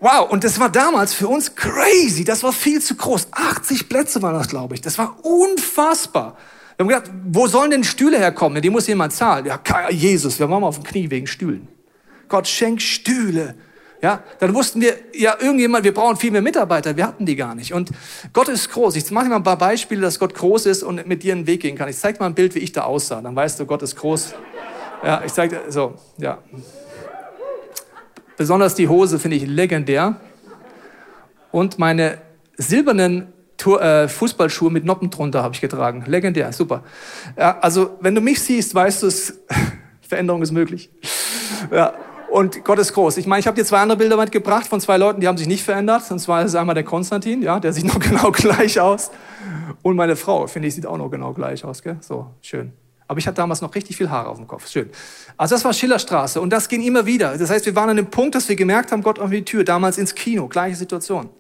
Wow, 0.01 0.31
und 0.31 0.45
das 0.45 0.59
war 0.59 0.71
damals 0.71 1.15
für 1.15 1.29
uns 1.29 1.55
crazy. 1.55 2.25
Das 2.25 2.43
war 2.43 2.53
viel 2.53 2.81
zu 2.81 2.95
groß. 2.95 3.29
80 3.31 3.89
Plätze 3.89 4.21
waren 4.23 4.35
das, 4.35 4.49
glaube 4.49 4.75
ich. 4.75 4.81
Das 4.81 4.99
war 4.99 5.17
unfassbar. 5.25 6.37
Wir 6.77 6.85
haben 6.85 6.89
gedacht, 6.89 7.11
wo 7.27 7.47
sollen 7.47 7.71
denn 7.71 7.85
Stühle 7.85 8.19
herkommen? 8.19 8.61
Die 8.61 8.71
muss 8.71 8.87
jemand 8.87 9.13
zahlen. 9.13 9.47
Ja, 9.47 9.61
Jesus, 9.91 10.39
wir 10.39 10.51
waren 10.51 10.61
mal 10.61 10.69
auf 10.69 10.81
dem 10.81 10.85
Knie 10.85 11.11
wegen 11.11 11.27
Stühlen. 11.27 11.69
Gott 12.29 12.49
schenkt 12.49 12.83
Stühle. 12.83 13.55
Ja, 14.03 14.23
dann 14.39 14.55
wussten 14.55 14.81
wir, 14.81 14.97
ja, 15.15 15.37
irgendjemand, 15.41 15.85
wir 15.85 15.95
brauchen 15.95 16.17
viel 16.17 16.31
mehr 16.31 16.43
Mitarbeiter. 16.43 16.97
Wir 16.97 17.07
hatten 17.07 17.25
die 17.25 17.37
gar 17.37 17.55
nicht. 17.55 17.73
Und 17.73 17.91
Gott 18.33 18.49
ist 18.49 18.71
groß. 18.71 18.97
Ich 18.97 19.11
mache 19.11 19.29
mal 19.29 19.37
ein 19.37 19.43
paar 19.43 19.57
Beispiele, 19.57 20.03
dass 20.03 20.19
Gott 20.19 20.35
groß 20.35 20.67
ist 20.67 20.83
und 20.83 21.07
mit 21.07 21.23
dir 21.23 21.33
einen 21.33 21.47
Weg 21.47 21.63
gehen 21.63 21.77
kann. 21.77 21.89
Ich 21.89 21.97
zeige 21.97 22.19
mal 22.19 22.27
ein 22.27 22.35
Bild, 22.35 22.55
wie 22.55 22.59
ich 22.59 22.73
da 22.73 22.83
aussah. 22.83 23.23
Dann 23.23 23.35
weißt 23.35 23.61
du, 23.61 23.67
Gott 23.67 23.83
ist 23.83 23.97
groß. 23.97 24.35
Ja, 25.03 25.23
ich 25.25 25.33
zeige, 25.33 25.63
so, 25.69 25.95
ja. 26.19 26.39
Besonders 28.37 28.75
die 28.75 28.89
Hose 28.89 29.19
finde 29.19 29.37
ich 29.37 29.47
legendär. 29.47 30.17
Und 31.51 31.79
meine 31.79 32.19
silbernen 32.57 33.33
Tour, 33.65 33.81
äh, 33.81 34.09
Fußballschuhe 34.09 34.71
mit 34.71 34.85
Noppen 34.85 35.09
drunter 35.09 35.43
habe 35.43 35.55
ich 35.55 35.63
getragen. 35.63 36.05
Legendär, 36.07 36.53
super. 36.53 36.83
Ja, 37.35 37.59
also, 37.61 37.97
wenn 38.01 38.15
du 38.15 38.21
mich 38.21 38.43
siehst, 38.43 38.75
weißt 38.75 39.03
du, 39.03 39.07
es, 39.07 39.41
Veränderung 40.07 40.43
ist 40.43 40.53
möglich. 40.53 40.91
Ja. 41.73 41.95
Und 42.31 42.63
Gott 42.63 42.79
ist 42.79 42.93
groß. 42.93 43.17
Ich 43.17 43.27
meine, 43.27 43.41
ich 43.41 43.47
habe 43.47 43.57
dir 43.57 43.65
zwei 43.65 43.79
andere 43.79 43.97
Bilder 43.97 44.19
mitgebracht 44.19 44.67
von 44.67 44.83
zwei 44.83 44.99
Leuten, 44.99 45.23
die 45.23 45.29
haben 45.29 45.39
sich 45.39 45.47
nicht 45.47 45.63
verändert. 45.63 46.03
Und 46.11 46.19
zwar 46.19 46.45
ist 46.45 46.55
einmal 46.55 46.75
der 46.75 46.85
Konstantin, 46.85 47.41
ja, 47.41 47.59
der 47.59 47.73
sieht 47.73 47.87
noch 47.95 47.99
genau 47.99 48.33
gleich 48.33 48.79
aus. 48.81 49.11
Und 49.81 49.97
meine 49.97 50.17
Frau, 50.17 50.47
finde 50.47 50.69
ich, 50.69 50.75
sieht 50.75 50.85
auch 50.85 50.99
noch 50.99 51.11
genau 51.11 51.33
gleich 51.33 51.65
aus. 51.65 51.83
Gell? 51.83 51.97
So, 52.03 52.27
schön. 52.43 52.71
Aber 53.09 53.19
ich 53.19 53.27
hatte 53.27 53.37
damals 53.37 53.63
noch 53.63 53.75
richtig 53.75 53.97
viel 53.97 54.11
Haare 54.11 54.29
auf 54.29 54.37
dem 54.37 54.47
Kopf. 54.47 54.69
Schön. 54.69 54.91
Also 55.39 55.55
das 55.55 55.65
war 55.65 55.73
Schillerstraße 55.73 56.39
und 56.39 56.51
das 56.51 56.69
ging 56.69 56.83
immer 56.83 57.07
wieder. 57.07 57.39
Das 57.39 57.49
heißt, 57.49 57.65
wir 57.65 57.75
waren 57.75 57.89
an 57.89 57.97
dem 57.97 58.11
Punkt, 58.11 58.35
dass 58.35 58.47
wir 58.47 58.57
gemerkt 58.57 58.93
haben, 58.93 59.03
Gott 59.03 59.19
öffnet 59.19 59.39
die 59.39 59.45
Tür. 59.45 59.65
Damals 59.65 59.97
ins 59.97 60.15
Kino, 60.15 60.49
gleiche 60.49 60.77
Situation. 60.77 61.31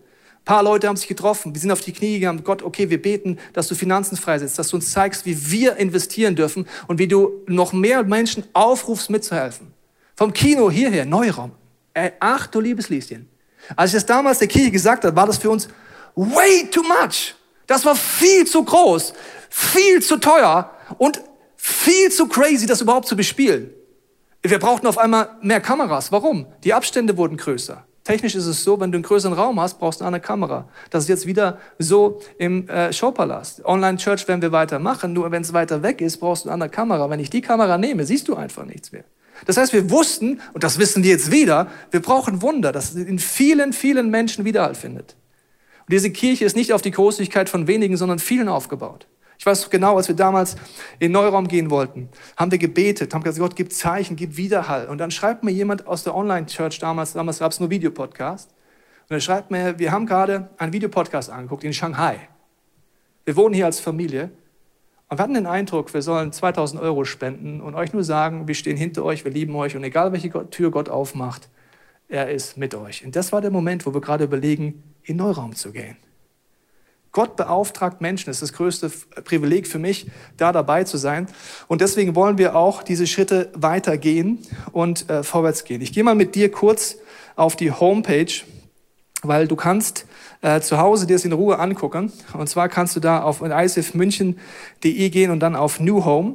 Ein 0.44 0.57
paar 0.57 0.62
Leute 0.62 0.88
haben 0.88 0.96
sich 0.96 1.09
getroffen. 1.09 1.54
Wir 1.54 1.61
sind 1.62 1.70
auf 1.70 1.80
die 1.80 1.92
Knie 1.92 2.18
gegangen. 2.18 2.44
Gott, 2.44 2.62
okay, 2.62 2.90
wir 2.90 3.00
beten, 3.00 3.38
dass 3.54 3.66
du 3.66 3.74
Finanzen 3.74 4.18
freisetzt, 4.18 4.59
dass 4.59 4.68
du 4.68 4.76
uns 4.76 4.90
zeigst, 4.90 5.24
wie 5.24 5.50
wir 5.50 5.76
investieren 5.76 6.37
dürfen 6.37 6.66
und 6.87 6.98
wie 6.98 7.09
du 7.09 7.42
noch 7.46 7.72
mehr 7.72 8.02
Menschen 8.02 8.44
aufrufst, 8.52 9.09
mitzuhelfen. 9.09 9.72
Vom 10.14 10.35
Kino 10.35 10.70
hierher, 10.70 11.07
Neuraum. 11.07 11.52
Ey, 11.94 12.12
ach 12.20 12.46
du 12.46 12.61
liebes 12.61 12.90
Lieschen. 12.90 13.26
Als 13.74 13.92
ich 13.92 13.94
das 13.94 14.04
damals 14.04 14.38
der 14.38 14.48
Kirche 14.48 14.70
gesagt 14.70 15.04
habe, 15.04 15.16
war 15.16 15.26
das 15.26 15.38
für 15.38 15.48
uns 15.48 15.66
way 16.14 16.68
too 16.70 16.83
much. 16.83 17.35
Das 17.66 17.87
war 17.87 17.96
viel 17.96 18.46
zu 18.46 18.62
groß, 18.62 19.14
viel 19.48 20.02
zu 20.02 20.18
teuer 20.18 20.70
und 20.98 21.22
viel 21.57 22.11
zu 22.11 22.28
crazy, 22.28 22.66
das 22.66 22.83
überhaupt 22.83 23.09
zu 23.09 23.16
bespielen. 23.16 23.70
Wir 24.42 24.59
brauchten 24.59 24.87
auf 24.87 24.98
einmal 24.98 25.30
mehr 25.40 25.62
Kameras. 25.62 26.12
Warum? 26.12 26.46
Die 26.64 26.74
Abstände 26.74 27.16
wurden 27.16 27.38
größer. 27.38 27.87
Technisch 28.04 28.34
ist 28.34 28.44
es 28.44 28.62
so, 28.62 28.78
wenn 28.80 28.92
du 28.92 28.96
einen 28.96 29.02
größeren 29.02 29.32
Raum 29.32 29.58
hast, 29.58 29.78
brauchst 29.78 30.02
du 30.02 30.04
eine 30.04 30.20
Kamera. 30.20 30.68
Das 30.90 31.04
ist 31.04 31.08
jetzt 31.08 31.26
wieder 31.26 31.58
so 31.78 32.20
im 32.36 32.68
äh, 32.68 32.92
Showpalast. 32.92 33.64
Online-Church 33.64 34.28
werden 34.28 34.42
wir 34.42 34.52
weitermachen, 34.52 35.14
nur 35.14 35.30
wenn 35.30 35.40
es 35.40 35.54
weiter 35.54 35.82
weg 35.82 36.02
ist, 36.02 36.18
brauchst 36.18 36.44
du 36.44 36.48
eine 36.50 36.54
andere 36.54 36.68
Kamera. 36.68 37.08
Wenn 37.08 37.18
ich 37.18 37.30
die 37.30 37.40
Kamera 37.40 37.78
nehme, 37.78 38.04
siehst 38.04 38.28
du 38.28 38.36
einfach 38.36 38.66
nichts 38.66 38.92
mehr. 38.92 39.04
Das 39.46 39.56
heißt, 39.56 39.72
wir 39.72 39.90
wussten, 39.90 40.40
und 40.52 40.62
das 40.62 40.78
wissen 40.78 41.02
wir 41.02 41.10
jetzt 41.10 41.32
wieder, 41.32 41.68
wir 41.90 42.00
brauchen 42.00 42.42
Wunder, 42.42 42.72
dass 42.72 42.90
es 42.90 42.96
in 42.96 43.18
vielen, 43.18 43.72
vielen 43.72 44.10
Menschen 44.10 44.44
Widerhall 44.44 44.74
findet. 44.74 45.16
Und 45.86 45.92
diese 45.92 46.10
Kirche 46.10 46.44
ist 46.44 46.56
nicht 46.56 46.74
auf 46.74 46.82
die 46.82 46.90
Großigkeit 46.90 47.48
von 47.48 47.66
wenigen, 47.66 47.96
sondern 47.96 48.18
vielen 48.18 48.48
aufgebaut. 48.48 49.06
Ich 49.38 49.46
weiß 49.46 49.68
genau, 49.70 49.96
als 49.96 50.08
wir 50.08 50.14
damals 50.14 50.56
in 50.98 51.12
Neuraum 51.12 51.48
gehen 51.48 51.70
wollten, 51.70 52.08
haben 52.36 52.50
wir 52.50 52.58
gebetet, 52.58 53.14
haben 53.14 53.22
gesagt, 53.22 53.40
Gott, 53.40 53.56
gib 53.56 53.72
Zeichen, 53.72 54.16
gib 54.16 54.36
Widerhall. 54.36 54.86
Und 54.86 54.98
dann 54.98 55.10
schreibt 55.10 55.44
mir 55.44 55.50
jemand 55.50 55.86
aus 55.86 56.04
der 56.04 56.14
Online-Church 56.14 56.78
damals, 56.78 57.12
damals 57.12 57.40
gab 57.40 57.52
es 57.52 57.60
nur 57.60 57.70
Videopodcast, 57.70 58.50
und 59.08 59.14
er 59.14 59.20
schreibt 59.20 59.50
mir, 59.50 59.78
wir 59.78 59.92
haben 59.92 60.06
gerade 60.06 60.48
einen 60.56 60.72
Videopodcast 60.72 61.28
angeguckt 61.30 61.64
in 61.64 61.74
Shanghai. 61.74 62.28
Wir 63.24 63.36
wohnen 63.36 63.54
hier 63.54 63.66
als 63.66 63.80
Familie 63.80 64.30
und 65.08 65.18
wir 65.18 65.22
hatten 65.22 65.34
den 65.34 65.46
Eindruck, 65.46 65.92
wir 65.92 66.02
sollen 66.02 66.32
2000 66.32 66.80
Euro 66.80 67.04
spenden 67.04 67.60
und 67.60 67.74
euch 67.74 67.92
nur 67.92 68.04
sagen, 68.04 68.48
wir 68.48 68.54
stehen 68.54 68.76
hinter 68.76 69.04
euch, 69.04 69.24
wir 69.24 69.32
lieben 69.32 69.54
euch 69.56 69.76
und 69.76 69.84
egal 69.84 70.12
welche 70.12 70.30
Tür 70.50 70.70
Gott 70.70 70.88
aufmacht, 70.88 71.48
er 72.08 72.30
ist 72.30 72.56
mit 72.56 72.74
euch. 72.74 73.04
Und 73.04 73.14
das 73.16 73.32
war 73.32 73.40
der 73.40 73.50
Moment, 73.50 73.84
wo 73.86 73.92
wir 73.92 74.00
gerade 74.00 74.24
überlegen, 74.24 74.82
in 75.02 75.16
Neuraum 75.16 75.54
zu 75.54 75.72
gehen. 75.72 75.96
Gott 77.14 77.37
beauftragt 77.37 78.00
Menschen. 78.00 78.27
Das 78.27 78.42
ist 78.42 78.50
das 78.50 78.53
größte 78.53 78.90
Privileg 79.22 79.68
für 79.68 79.79
mich, 79.79 80.11
da 80.37 80.53
dabei 80.53 80.83
zu 80.83 80.98
sein. 80.98 81.29
Und 81.68 81.81
deswegen 81.81 82.16
wollen 82.16 82.38
wir 82.38 82.57
auch 82.57 82.83
diese 82.83 83.07
Schritte 83.07 83.50
weitergehen 83.55 84.40
und 84.72 85.09
äh, 85.09 85.22
vorwärts 85.22 85.62
gehen. 85.62 85.81
Ich 85.81 85.92
gehe 85.92 86.03
mal 86.03 86.16
mit 86.16 86.35
dir 86.35 86.50
kurz 86.50 86.96
auf 87.37 87.55
die 87.55 87.70
Homepage, 87.70 88.33
weil 89.22 89.46
du 89.46 89.55
kannst 89.55 90.07
äh, 90.42 90.61
zu 90.61 90.79
Hause 90.79 91.07
dir 91.07 91.14
das 91.14 91.24
in 91.24 91.33
Ruhe 91.33 91.61
angucken. 91.61 92.12
Und 92.37 92.48
zwar 92.48 92.68
kannst 92.68 92.96
du 92.96 93.00
da 93.00 93.22
auf 93.22 93.42
isfmünchen.de 93.42 95.11
gehen 95.11 95.31
und 95.31 95.38
dann 95.38 95.55
auf 95.55 95.79
New 95.79 96.05
Home. 96.05 96.35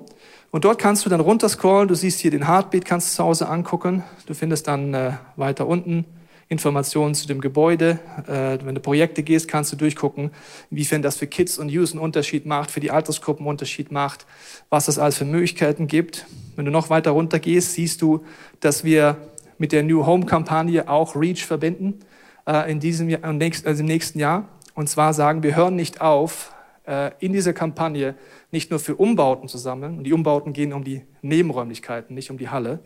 Und 0.50 0.64
dort 0.64 0.80
kannst 0.80 1.06
du 1.06 1.10
dann 1.10 1.20
runterscrollen. 1.20 1.90
Du 1.90 1.96
siehst 1.96 2.22
hier 2.22 2.32
den 2.32 2.48
Heartbeat, 2.48 2.86
kannst 2.86 3.12
du 3.12 3.18
zu 3.18 3.24
Hause 3.26 3.50
angucken. 3.50 4.04
Du 4.28 4.34
findest 4.34 4.70
dann 4.70 4.94
äh, 4.94 5.12
weiter 5.36 5.68
unten 5.68 6.06
Informationen 6.50 7.14
zu 7.14 7.28
dem 7.28 7.42
Gebäude. 7.42 8.00
Äh, 8.28 8.58
wenn 8.66 8.74
du 8.74 8.82
Projekte 8.82 9.22
gehst, 9.22 9.48
kannst 9.48 9.72
du 9.72 9.76
durchgucken, 9.76 10.32
inwiefern 10.72 11.04
das 11.04 11.16
für 11.16 11.28
Kids 11.28 11.60
und 11.60 11.70
Youth 11.70 11.92
einen 11.92 12.00
Unterschied 12.00 12.48
macht, 12.48 12.72
für 12.72 12.80
die 12.80 12.90
Altersgruppen 12.90 13.46
einen 13.46 13.52
Unterschied 13.52 13.92
macht, 13.92 14.26
was 14.70 14.88
es 14.88 14.98
alles 14.98 15.20
für 15.20 15.26
Möglichkeiten 15.26 15.86
gibt. 15.86 16.26
Wenn 16.56 16.66
du 16.66 16.72
noch 16.72 16.90
weiter 16.90 17.12
runter 17.12 17.38
gehst, 17.38 17.74
siehst 17.74 18.02
du, 18.02 18.26
dass 18.60 18.84
wir 18.84 19.18
mit 19.60 19.72
der 19.72 19.84
New 19.84 20.08
Home 20.08 20.26
Kampagne 20.26 20.90
auch 20.90 21.16
Reach 21.16 21.46
verbinden 21.46 22.00
äh, 22.48 22.72
in 22.72 22.80
diesem 22.80 23.10
Jahr, 23.10 23.24
also 23.24 23.82
im 23.82 23.86
nächsten 23.86 24.18
Jahr. 24.18 24.50
Und 24.74 24.90
zwar 24.90 25.14
sagen, 25.14 25.44
wir 25.44 25.56
hören 25.56 25.76
nicht 25.76 26.02
auf, 26.02 26.52
äh, 26.88 27.12
in 27.20 27.32
dieser 27.32 27.54
Kampagne 27.54 28.16
nicht 28.50 28.72
nur 28.72 28.80
für 28.80 28.96
Umbauten 28.96 29.48
zu 29.48 29.60
sammeln. 29.60 30.00
Und 30.00 30.04
die 30.06 30.14
Umbauten 30.14 30.54
gehen 30.54 30.74
um 30.74 30.84
die 30.84 31.04
Nebenräumlichkeiten, 31.22 32.16
nicht 32.16 32.32
um 32.32 32.40
die 32.40 32.50
Halle. 32.50 32.80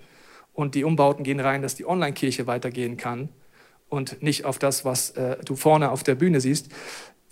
Und 0.51 0.75
die 0.75 0.83
Umbauten 0.83 1.23
gehen 1.23 1.39
rein, 1.39 1.61
dass 1.61 1.75
die 1.75 1.85
Online-Kirche 1.85 2.45
weitergehen 2.45 2.97
kann 2.97 3.29
und 3.89 4.21
nicht 4.21 4.45
auf 4.45 4.59
das, 4.59 4.85
was 4.85 5.11
äh, 5.11 5.37
du 5.43 5.55
vorne 5.55 5.91
auf 5.91 6.03
der 6.03 6.15
Bühne 6.15 6.41
siehst. 6.41 6.69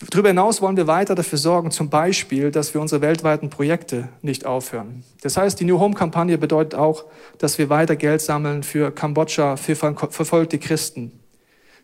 Darüber 0.10 0.30
hinaus 0.30 0.62
wollen 0.62 0.78
wir 0.78 0.88
weiter 0.88 1.14
dafür 1.14 1.38
sorgen, 1.38 1.70
zum 1.70 1.90
Beispiel, 1.90 2.50
dass 2.50 2.74
wir 2.74 2.82
unsere 2.82 3.02
weltweiten 3.02 3.52
Projekte 3.52 4.10
nicht 4.24 4.46
aufhören. 4.46 5.04
Das 5.22 5.38
heißt, 5.38 5.60
die 5.60 5.66
New 5.66 5.80
Home 5.80 5.94
Kampagne 5.94 6.40
bedeutet 6.40 6.74
auch, 6.74 7.06
dass 7.38 7.60
wir 7.60 7.70
weiter 7.70 7.96
Geld 7.96 8.22
sammeln 8.22 8.64
für 8.64 8.92
Kambodscha, 8.92 9.58
für 9.58 9.76
verfolgte 9.76 10.58
Christen, 10.58 11.12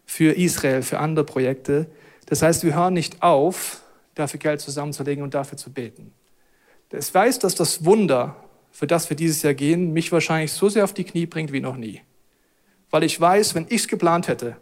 für 0.05 0.35
Israel, 0.35 0.81
für 0.81 0.97
andere 0.97 1.25
Projekte. 1.25 1.87
Das 2.25 2.41
heißt, 2.41 2.63
wir 2.63 2.73
hören 2.73 2.95
nicht 2.95 3.21
auf, 3.21 3.81
dafür 4.15 4.39
Geld 4.39 4.61
zusammenzulegen 4.61 5.23
und 5.23 5.35
dafür 5.35 5.57
zu 5.57 5.71
beten. 5.71 6.11
Ich 6.91 7.13
weiß, 7.13 7.37
dass 7.39 7.53
das 7.53 7.85
Wunder, 7.85 8.35
für 8.71 8.87
das 8.87 9.09
wir 9.09 9.17
dieses 9.17 9.43
Jahr 9.43 9.53
gehen, 9.53 9.93
mich 9.93 10.11
wahrscheinlich 10.11 10.53
so 10.53 10.69
sehr 10.69 10.85
auf 10.85 10.93
die 10.93 11.03
Knie 11.03 11.27
bringt 11.27 11.51
wie 11.51 11.59
noch 11.59 11.77
nie. 11.77 12.01
Weil 12.89 13.03
ich 13.03 13.19
weiß, 13.19 13.55
wenn 13.55 13.65
ich 13.69 13.81
es 13.81 13.87
geplant 13.87 14.27
hätte, 14.27 14.57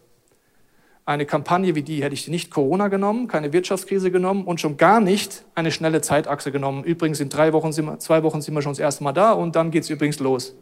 eine 1.08 1.28
Kampagne 1.28 1.76
wie 1.76 1.84
die 1.84 2.04
hätte 2.04 2.16
ich 2.16 2.28
nicht 2.28 2.50
Corona 2.50 2.88
genommen, 2.88 3.28
keine 3.28 3.54
Wirtschaftskrise 3.54 4.10
genommen 4.10 4.44
und 4.46 4.60
schon 4.60 4.76
gar 4.76 5.00
nicht 5.00 5.46
eine 5.54 5.72
schnelle 5.72 6.02
Zeitachse 6.02 6.52
genommen. 6.52 6.84
Übrigens, 6.84 7.20
in 7.20 7.30
drei 7.30 7.54
Wochen 7.54 7.72
sind 7.72 7.86
wir, 7.86 8.00
zwei 8.00 8.24
Wochen 8.24 8.42
sind 8.42 8.56
wir 8.56 8.64
schon 8.64 8.72
das 8.72 8.80
erste 8.80 9.04
Mal 9.04 9.14
da 9.14 9.34
und 9.34 9.56
dann 9.56 9.70
geht 9.70 9.84
es 9.84 9.92
übrigens 9.92 10.20
los. 10.20 10.56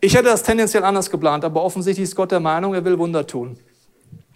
Ich 0.00 0.14
hätte 0.14 0.24
das 0.24 0.42
tendenziell 0.42 0.82
anders 0.82 1.08
geplant, 1.08 1.44
aber 1.44 1.62
offensichtlich 1.62 2.02
ist 2.02 2.16
Gott 2.16 2.32
der 2.32 2.40
Meinung, 2.40 2.74
er 2.74 2.84
will 2.84 2.98
Wunder 2.98 3.26
tun. 3.28 3.56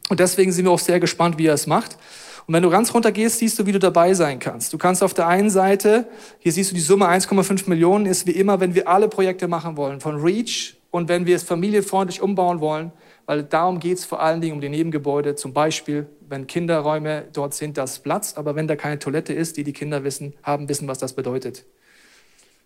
Und 0.08 0.20
deswegen 0.20 0.52
sind 0.52 0.64
wir 0.64 0.70
auch 0.70 0.78
sehr 0.78 1.00
gespannt, 1.00 1.36
wie 1.36 1.46
er 1.46 1.54
es 1.54 1.66
macht. 1.66 1.98
Und 2.46 2.54
wenn 2.54 2.62
du 2.62 2.70
ganz 2.70 2.94
runter 2.94 3.10
gehst, 3.10 3.38
siehst 3.40 3.58
du, 3.58 3.66
wie 3.66 3.72
du 3.72 3.80
dabei 3.80 4.14
sein 4.14 4.38
kannst. 4.38 4.72
Du 4.72 4.78
kannst 4.78 5.02
auf 5.02 5.14
der 5.14 5.26
einen 5.26 5.50
Seite, 5.50 6.06
hier 6.38 6.52
siehst 6.52 6.70
du 6.70 6.76
die 6.76 6.80
Summe 6.80 7.06
1,5 7.06 7.68
Millionen, 7.68 8.06
ist 8.06 8.26
wie 8.26 8.30
immer, 8.30 8.60
wenn 8.60 8.74
wir 8.74 8.88
alle 8.88 9.08
Projekte 9.08 9.48
machen 9.48 9.76
wollen, 9.76 10.00
von 10.00 10.22
Reach 10.22 10.77
und 10.90 11.08
wenn 11.08 11.26
wir 11.26 11.36
es 11.36 11.42
familienfreundlich 11.42 12.22
umbauen 12.22 12.60
wollen, 12.60 12.92
weil 13.26 13.42
darum 13.42 13.78
geht 13.78 13.98
es 13.98 14.04
vor 14.04 14.22
allen 14.22 14.40
Dingen 14.40 14.54
um 14.54 14.60
die 14.60 14.70
Nebengebäude, 14.70 15.34
zum 15.34 15.52
Beispiel, 15.52 16.06
wenn 16.28 16.46
Kinderräume 16.46 17.24
dort 17.32 17.54
sind, 17.54 17.76
das 17.76 17.98
Platz, 17.98 18.34
aber 18.36 18.54
wenn 18.56 18.66
da 18.66 18.76
keine 18.76 18.98
Toilette 18.98 19.34
ist, 19.34 19.56
die 19.56 19.64
die 19.64 19.72
Kinder 19.72 20.02
wissen, 20.04 20.34
haben, 20.42 20.68
wissen, 20.68 20.88
was 20.88 20.98
das 20.98 21.12
bedeutet. 21.12 21.66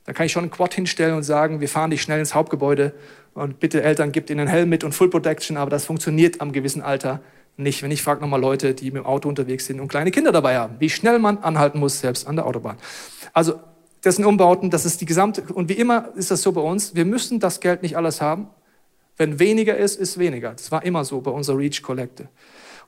Da 0.04 0.12
kann 0.12 0.26
ich 0.26 0.32
schon 0.32 0.42
einen 0.42 0.50
Quad 0.50 0.74
hinstellen 0.74 1.16
und 1.16 1.22
sagen, 1.22 1.60
wir 1.60 1.68
fahren 1.68 1.90
dich 1.90 2.02
schnell 2.02 2.18
ins 2.18 2.34
Hauptgebäude 2.34 2.92
und 3.34 3.60
bitte 3.60 3.82
Eltern, 3.82 4.12
gebt 4.12 4.30
ihnen 4.30 4.40
einen 4.40 4.48
Helm 4.48 4.68
mit 4.68 4.84
und 4.84 4.92
Full 4.92 5.10
Protection, 5.10 5.56
aber 5.56 5.70
das 5.70 5.84
funktioniert 5.84 6.40
am 6.40 6.52
gewissen 6.52 6.82
Alter 6.82 7.20
nicht. 7.56 7.82
Wenn 7.82 7.90
ich 7.90 8.02
frage 8.02 8.20
nochmal 8.20 8.40
Leute, 8.40 8.74
die 8.74 8.86
mit 8.86 9.02
dem 9.02 9.06
Auto 9.06 9.28
unterwegs 9.28 9.66
sind 9.66 9.80
und 9.80 9.88
kleine 9.88 10.10
Kinder 10.10 10.32
dabei 10.32 10.56
haben, 10.56 10.76
wie 10.78 10.90
schnell 10.90 11.18
man 11.18 11.38
anhalten 11.38 11.78
muss, 11.78 12.00
selbst 12.00 12.26
an 12.26 12.36
der 12.36 12.46
Autobahn. 12.46 12.78
Also, 13.32 13.60
das 14.02 14.16
sind 14.16 14.24
Umbauten, 14.24 14.70
das 14.70 14.84
ist 14.84 15.00
die 15.00 15.06
gesamte, 15.06 15.42
und 15.54 15.68
wie 15.68 15.74
immer 15.74 16.10
ist 16.16 16.30
das 16.30 16.42
so 16.42 16.52
bei 16.52 16.60
uns, 16.60 16.94
wir 16.94 17.04
müssen 17.04 17.40
das 17.40 17.60
Geld 17.60 17.82
nicht 17.82 17.96
alles 17.96 18.20
haben. 18.20 18.48
Wenn 19.16 19.38
weniger 19.38 19.76
ist, 19.76 19.98
ist 19.98 20.18
weniger. 20.18 20.52
Das 20.52 20.72
war 20.72 20.84
immer 20.84 21.04
so 21.04 21.20
bei 21.20 21.30
unserer 21.30 21.58
Reach-Kollekte. 21.58 22.28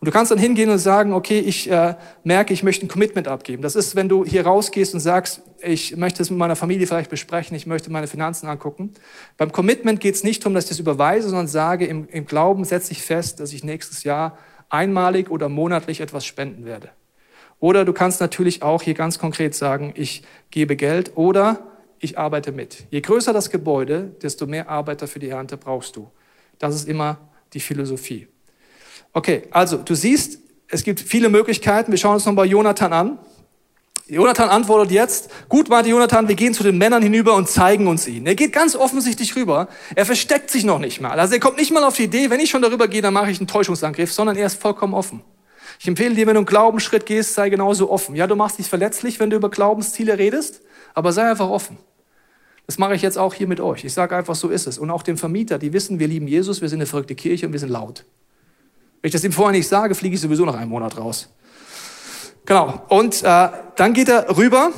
Und 0.00 0.07
du 0.07 0.12
kannst 0.12 0.33
dann 0.33 0.38
hingehen 0.38 0.70
und 0.70 0.79
sagen, 0.79 1.12
okay, 1.12 1.38
ich 1.38 1.70
äh, 1.70 1.94
merke, 2.24 2.53
ich 2.53 2.62
möchte 2.62 2.85
ein 2.85 2.88
Commitment 2.88 3.29
abgeben. 3.29 3.62
Das 3.62 3.77
ist, 3.77 3.94
wenn 3.94 4.09
du 4.09 4.24
hier 4.24 4.44
rausgehst 4.44 4.92
und 4.92 5.00
sagst, 5.00 5.42
ich 5.62 5.96
möchte 5.96 6.22
es 6.22 6.31
mit 6.31 6.38
meiner 6.38 6.57
Familie 6.57 6.87
vielleicht 6.87 7.11
besprechen, 7.11 7.57
ich 7.57 7.66
möchte 7.66 7.90
meine 7.92 8.07
Finanzen 8.07 8.48
angucken. 8.48 8.92
Beim 9.37 9.53
Commitment 9.53 10.00
geht 10.00 10.16
es 10.16 10.24
nicht 10.24 10.42
darum, 10.42 10.55
dass 10.55 10.64
ich 10.64 10.70
das 10.70 10.79
überweise, 10.79 11.29
sondern 11.29 11.46
sage, 11.46 11.87
im, 11.87 12.09
im 12.09 12.27
Glauben 12.27 12.64
setze 12.64 12.92
ich 12.92 13.03
fest, 13.03 13.38
dass 13.40 13.53
ich 13.53 13.62
nächstes 13.62 14.03
Jahr 14.03 14.37
einmalig 14.68 15.31
oder 15.31 15.48
monatlich 15.48 16.00
etwas 16.00 16.27
spenden 16.27 16.64
werde. 16.64 16.90
Oder 17.61 17.85
du 17.85 17.93
kannst 17.93 18.21
natürlich 18.21 18.62
auch 18.62 18.83
hier 18.83 18.95
ganz 18.95 19.19
konkret 19.19 19.55
sagen, 19.55 19.93
ich 19.97 20.23
gebe 20.51 20.77
Geld 20.77 21.12
oder 21.17 21.61
ich 21.99 22.19
arbeite 22.19 22.53
mit. 22.53 22.85
Je 22.90 23.01
größer 23.01 23.33
das 23.33 23.51
Gebäude, 23.51 24.14
desto 24.23 24.47
mehr 24.47 24.69
Arbeiter 24.69 25.09
für 25.09 25.19
die 25.19 25.31
Ernte 25.31 25.57
brauchst 25.57 25.97
du. 25.97 26.11
Das 26.59 26.75
ist 26.75 26.88
immer 26.88 27.19
die 27.53 27.61
Philosophie. 27.61 28.29
Okay, 29.12 29.45
also 29.51 29.79
du 29.79 29.95
siehst, 29.95 30.40
es 30.69 30.83
gibt 30.83 31.01
viele 31.01 31.29
Möglichkeiten. 31.29 31.93
Wir 31.93 31.99
schauen 31.99 32.14
uns 32.14 32.27
nochmal 32.27 32.47
Jonathan 32.47 32.93
an. 32.93 33.19
Jonathan 34.07 34.51
antwortet 34.51 34.93
jetzt, 34.93 35.31
gut 35.49 35.71
meinte 35.71 35.88
Jonathan, 35.88 36.29
wir 36.29 36.35
gehen 36.35 36.53
zu 36.53 36.62
den 36.62 36.77
Männern 36.77 37.03
hinüber 37.03 37.35
und 37.35 37.49
zeigen 37.49 37.87
uns 37.87 38.07
ihn. 38.07 38.27
Er 38.27 38.35
geht 38.35 38.53
ganz 38.53 38.77
offensichtlich 38.77 39.35
rüber. 39.35 39.69
Er 39.95 40.05
versteckt 40.05 40.51
sich 40.51 40.64
noch 40.64 40.79
nicht 40.79 41.01
mal. 41.01 41.19
Also 41.19 41.35
er 41.35 41.40
kommt 41.40 41.57
nicht 41.57 41.73
mal 41.73 41.83
auf 41.85 41.97
die 41.97 42.05
Idee, 42.05 42.29
wenn 42.29 42.40
ich 42.40 42.51
schon 42.51 42.61
darüber 42.61 42.87
gehe, 42.87 43.01
dann 43.01 43.14
mache 43.14 43.31
ich 43.31 43.38
einen 43.38 43.47
Täuschungsangriff, 43.47 44.12
sondern 44.12 44.37
er 44.37 44.47
ist 44.47 44.61
vollkommen 44.61 44.93
offen. 44.93 45.23
Ich 45.79 45.89
empfehle 45.89 46.15
dir, 46.15 46.27
wenn 46.27 46.35
du 46.35 46.41
einen 46.41 46.47
Glaubensschritt 46.47 47.07
gehst, 47.07 47.35
sei 47.35 47.51
genauso 47.51 47.91
offen. 47.91 48.17
Ja, 48.17 48.27
du 48.27 48.37
machst 48.37 48.59
dich 48.59 48.69
verletzlich, 48.69 49.21
wenn 49.21 49.31
du 49.31 49.37
über 49.37 49.51
Glaubensziele 49.51 50.19
redest, 50.19 50.63
aber 50.95 51.13
sei 51.13 51.29
einfach 51.31 51.49
offen. 51.49 51.79
Das 52.67 52.79
mache 52.79 52.95
ich 52.95 53.03
jetzt 53.03 53.19
auch 53.19 53.35
hier 53.35 53.47
mit 53.47 53.61
euch. 53.61 53.85
Ich 53.85 53.93
sage 53.93 54.17
einfach, 54.17 54.35
so 54.35 54.49
ist 54.49 54.67
es. 54.67 54.79
Und 54.79 54.91
auch 54.91 55.03
dem 55.03 55.19
Vermieter, 55.19 55.59
die 55.59 55.73
wissen, 55.73 55.99
wir 55.99 56.09
lieben 56.09 56.27
Jesus, 56.27 56.63
wir 56.63 56.69
sind 56.69 56.79
eine 56.79 56.87
verrückte 56.87 57.15
Kirche 57.15 57.47
und 57.47 57.53
wir 57.53 57.61
sind 57.61 57.69
laut. 57.69 58.05
Wenn 59.03 59.09
ich 59.09 59.13
das 59.13 59.25
ihm 59.25 59.33
vorher 59.33 59.53
nicht 59.53 59.69
sage, 59.69 59.95
fliege 59.95 60.15
ich 60.15 60.21
sowieso 60.21 60.47
nach 60.47 60.55
einem 60.55 60.71
Monat 60.71 60.97
raus. 60.97 61.29
Genau. 62.47 62.83
Und 62.89 63.23
äh, 63.23 63.49
dann 63.77 63.93
geht 63.93 64.09
er 64.09 64.35
rüber 64.37 64.71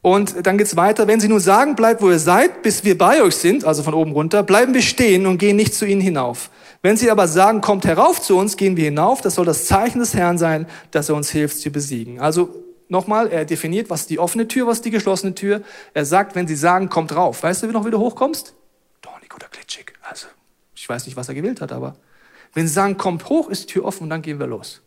und 0.00 0.46
dann 0.46 0.58
geht's 0.58 0.76
weiter. 0.76 1.08
Wenn 1.08 1.18
sie 1.18 1.28
nun 1.28 1.40
sagen, 1.40 1.74
bleibt, 1.74 2.00
wo 2.00 2.10
ihr 2.10 2.20
seid, 2.20 2.62
bis 2.62 2.84
wir 2.84 2.96
bei 2.96 3.20
euch 3.20 3.36
sind, 3.36 3.64
also 3.64 3.82
von 3.82 3.94
oben 3.94 4.12
runter, 4.12 4.44
bleiben 4.44 4.74
wir 4.74 4.82
stehen 4.82 5.26
und 5.26 5.38
gehen 5.38 5.56
nicht 5.56 5.74
zu 5.74 5.86
ihnen 5.86 6.00
hinauf. 6.00 6.50
Wenn 6.80 6.96
sie 6.96 7.10
aber 7.10 7.26
sagen, 7.26 7.60
kommt 7.60 7.84
herauf 7.84 8.20
zu 8.22 8.36
uns, 8.38 8.56
gehen 8.56 8.76
wir 8.76 8.84
hinauf. 8.84 9.20
Das 9.20 9.34
soll 9.34 9.44
das 9.44 9.66
Zeichen 9.66 9.98
des 9.98 10.14
Herrn 10.14 10.38
sein, 10.38 10.66
dass 10.92 11.08
er 11.08 11.16
uns 11.16 11.30
hilft, 11.30 11.58
zu 11.58 11.70
besiegen. 11.70 12.20
Also 12.20 12.54
nochmal, 12.88 13.28
er 13.28 13.44
definiert, 13.44 13.90
was 13.90 14.06
die 14.06 14.18
offene 14.18 14.46
Tür, 14.46 14.66
was 14.68 14.80
die 14.80 14.90
geschlossene 14.90 15.34
Tür. 15.34 15.62
Er 15.92 16.04
sagt, 16.04 16.36
wenn 16.36 16.46
sie 16.46 16.54
sagen, 16.54 16.88
kommt 16.88 17.14
rauf. 17.14 17.42
Weißt 17.42 17.62
du, 17.62 17.68
wie 17.68 17.72
noch 17.72 17.84
wieder 17.84 17.98
hochkommst? 17.98 18.54
Dornig 19.02 19.34
oder 19.34 19.48
glitschig. 19.50 19.92
Also, 20.08 20.28
ich 20.74 20.88
weiß 20.88 21.06
nicht, 21.06 21.16
was 21.16 21.28
er 21.28 21.34
gewählt 21.34 21.60
hat, 21.60 21.72
aber 21.72 21.96
wenn 22.54 22.66
sie 22.66 22.72
sagen, 22.72 22.96
kommt 22.96 23.28
hoch, 23.28 23.50
ist 23.50 23.64
die 23.64 23.72
Tür 23.74 23.84
offen 23.84 24.04
und 24.04 24.10
dann 24.10 24.22
gehen 24.22 24.38
wir 24.38 24.46
los. 24.46 24.80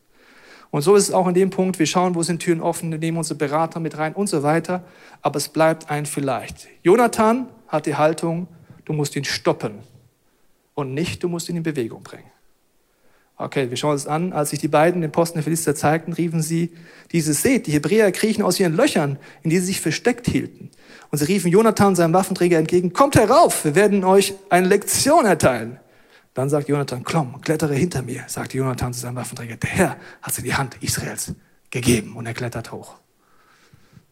Und 0.71 0.83
so 0.83 0.95
ist 0.95 1.09
es 1.09 1.13
auch 1.13 1.27
in 1.27 1.33
dem 1.33 1.49
Punkt, 1.49 1.77
wir 1.79 1.85
schauen, 1.85 2.15
wo 2.15 2.23
sind 2.23 2.39
Türen 2.39 2.61
offen, 2.61 2.89
nehmen 2.89 3.17
unsere 3.17 3.37
Berater 3.37 3.81
mit 3.81 3.97
rein 3.97 4.13
und 4.13 4.27
so 4.27 4.41
weiter. 4.41 4.83
Aber 5.21 5.35
es 5.35 5.49
bleibt 5.49 5.89
ein 5.91 6.05
Vielleicht. 6.05 6.69
Jonathan 6.83 7.49
hat 7.67 7.85
die 7.85 7.95
Haltung, 7.97 8.47
du 8.85 8.93
musst 8.93 9.17
ihn 9.17 9.25
stoppen 9.25 9.90
und 10.81 10.93
nicht, 10.93 11.23
du 11.23 11.29
musst 11.29 11.49
ihn 11.49 11.57
in 11.57 11.63
Bewegung 11.63 12.03
bringen. 12.03 12.29
Okay, 13.37 13.71
wir 13.71 13.77
schauen 13.77 13.93
uns 13.93 14.05
an. 14.05 14.33
Als 14.33 14.51
sich 14.51 14.59
die 14.59 14.67
beiden 14.67 15.01
den 15.01 15.11
Posten 15.11 15.37
der 15.37 15.43
Philister 15.43 15.73
zeigten, 15.73 16.13
riefen 16.13 16.43
sie, 16.43 16.71
dieses 17.11 17.41
seht, 17.41 17.65
die 17.65 17.71
Hebräer 17.71 18.11
kriechen 18.11 18.43
aus 18.43 18.59
ihren 18.59 18.75
Löchern, 18.75 19.17
in 19.41 19.49
die 19.49 19.57
sie 19.57 19.65
sich 19.65 19.81
versteckt 19.81 20.27
hielten. 20.27 20.69
Und 21.09 21.17
sie 21.17 21.25
riefen 21.25 21.49
Jonathan, 21.49 21.95
seinem 21.95 22.13
Waffenträger, 22.13 22.59
entgegen, 22.59 22.93
kommt 22.93 23.15
herauf, 23.15 23.65
wir 23.65 23.73
werden 23.73 24.03
euch 24.03 24.35
eine 24.49 24.67
Lektion 24.67 25.25
erteilen. 25.25 25.79
Dann 26.33 26.49
sagt 26.49 26.69
Jonathan, 26.69 27.03
komm, 27.03 27.41
klettere 27.41 27.73
hinter 27.73 28.03
mir, 28.03 28.23
sagte 28.27 28.57
Jonathan 28.57 28.93
zu 28.93 29.01
seinem 29.01 29.15
Waffenträger. 29.15 29.57
Der 29.57 29.69
Herr 29.69 29.97
hat 30.21 30.33
sie 30.33 30.43
die 30.43 30.53
Hand 30.53 30.77
Israels 30.81 31.33
gegeben 31.71 32.15
und 32.15 32.25
er 32.25 32.33
klettert 32.33 32.71
hoch. 32.71 32.95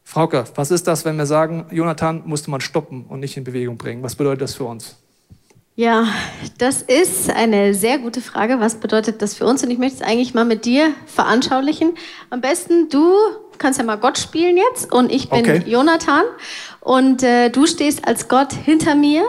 Frauke, 0.04 0.46
was 0.56 0.72
ist 0.72 0.88
das, 0.88 1.06
wenn 1.06 1.18
wir 1.18 1.28
sagen, 1.28 1.68
Jonathan 1.70 2.24
musste 2.26 2.50
man 2.50 2.62
stoppen 2.62 3.06
und 3.06 3.20
nicht 3.20 3.38
in 3.38 3.44
Bewegung 3.44 3.78
bringen? 3.78 4.02
Was 4.02 4.16
bedeutet 4.16 4.42
das 4.42 4.56
für 4.56 4.64
uns? 4.64 4.98
Ja, 5.76 6.08
das 6.58 6.82
ist 6.82 7.30
eine 7.30 7.74
sehr 7.74 8.00
gute 8.00 8.20
Frage. 8.22 8.60
Was 8.60 8.76
bedeutet 8.76 9.22
das 9.22 9.34
für 9.34 9.46
uns? 9.46 9.64
Und 9.64 9.72
ich 9.72 9.78
möchte 9.78 9.98
es 9.98 10.02
eigentlich 10.02 10.34
mal 10.34 10.44
mit 10.44 10.66
dir 10.66 10.94
veranschaulichen. 11.06 11.94
Am 12.30 12.42
besten, 12.42 12.90
du 12.90 13.14
kannst 13.58 13.80
ja 13.80 13.86
mal 13.86 13.98
Gott 13.98 14.18
spielen 14.18 14.58
jetzt 14.58 14.92
und 14.92 15.12
ich 15.12 15.30
bin 15.30 15.40
okay. 15.40 15.64
Jonathan 15.66 16.24
und 16.82 17.24
äh, 17.24 17.50
du 17.50 17.66
stehst 17.66 18.08
als 18.08 18.28
Gott 18.28 18.54
hinter 18.54 18.96
mir 18.96 19.24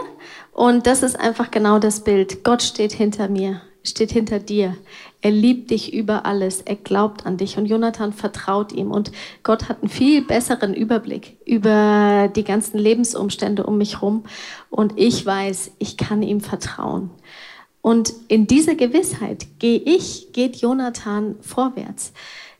und 0.51 0.87
das 0.87 1.03
ist 1.03 1.19
einfach 1.19 1.51
genau 1.51 1.79
das 1.79 2.03
Bild. 2.03 2.43
Gott 2.43 2.63
steht 2.63 2.93
hinter 2.93 3.29
mir, 3.29 3.61
steht 3.83 4.11
hinter 4.11 4.39
dir. 4.39 4.75
Er 5.21 5.31
liebt 5.31 5.69
dich 5.69 5.93
über 5.93 6.25
alles. 6.25 6.61
Er 6.61 6.75
glaubt 6.75 7.25
an 7.25 7.37
dich. 7.37 7.57
Und 7.57 7.67
Jonathan 7.67 8.11
vertraut 8.11 8.71
ihm. 8.71 8.91
Und 8.91 9.11
Gott 9.43 9.69
hat 9.69 9.81
einen 9.81 9.89
viel 9.89 10.23
besseren 10.23 10.73
Überblick 10.73 11.37
über 11.45 12.27
die 12.35 12.43
ganzen 12.43 12.79
Lebensumstände 12.79 13.63
um 13.65 13.77
mich 13.77 13.95
herum. 13.95 14.23
Und 14.69 14.93
ich 14.97 15.25
weiß, 15.25 15.71
ich 15.77 15.97
kann 15.97 16.23
ihm 16.23 16.41
vertrauen. 16.41 17.11
Und 17.81 18.13
in 18.27 18.47
dieser 18.47 18.75
Gewissheit 18.75 19.47
gehe 19.59 19.79
ich, 19.79 20.33
geht 20.33 20.57
Jonathan 20.57 21.35
vorwärts. 21.41 22.13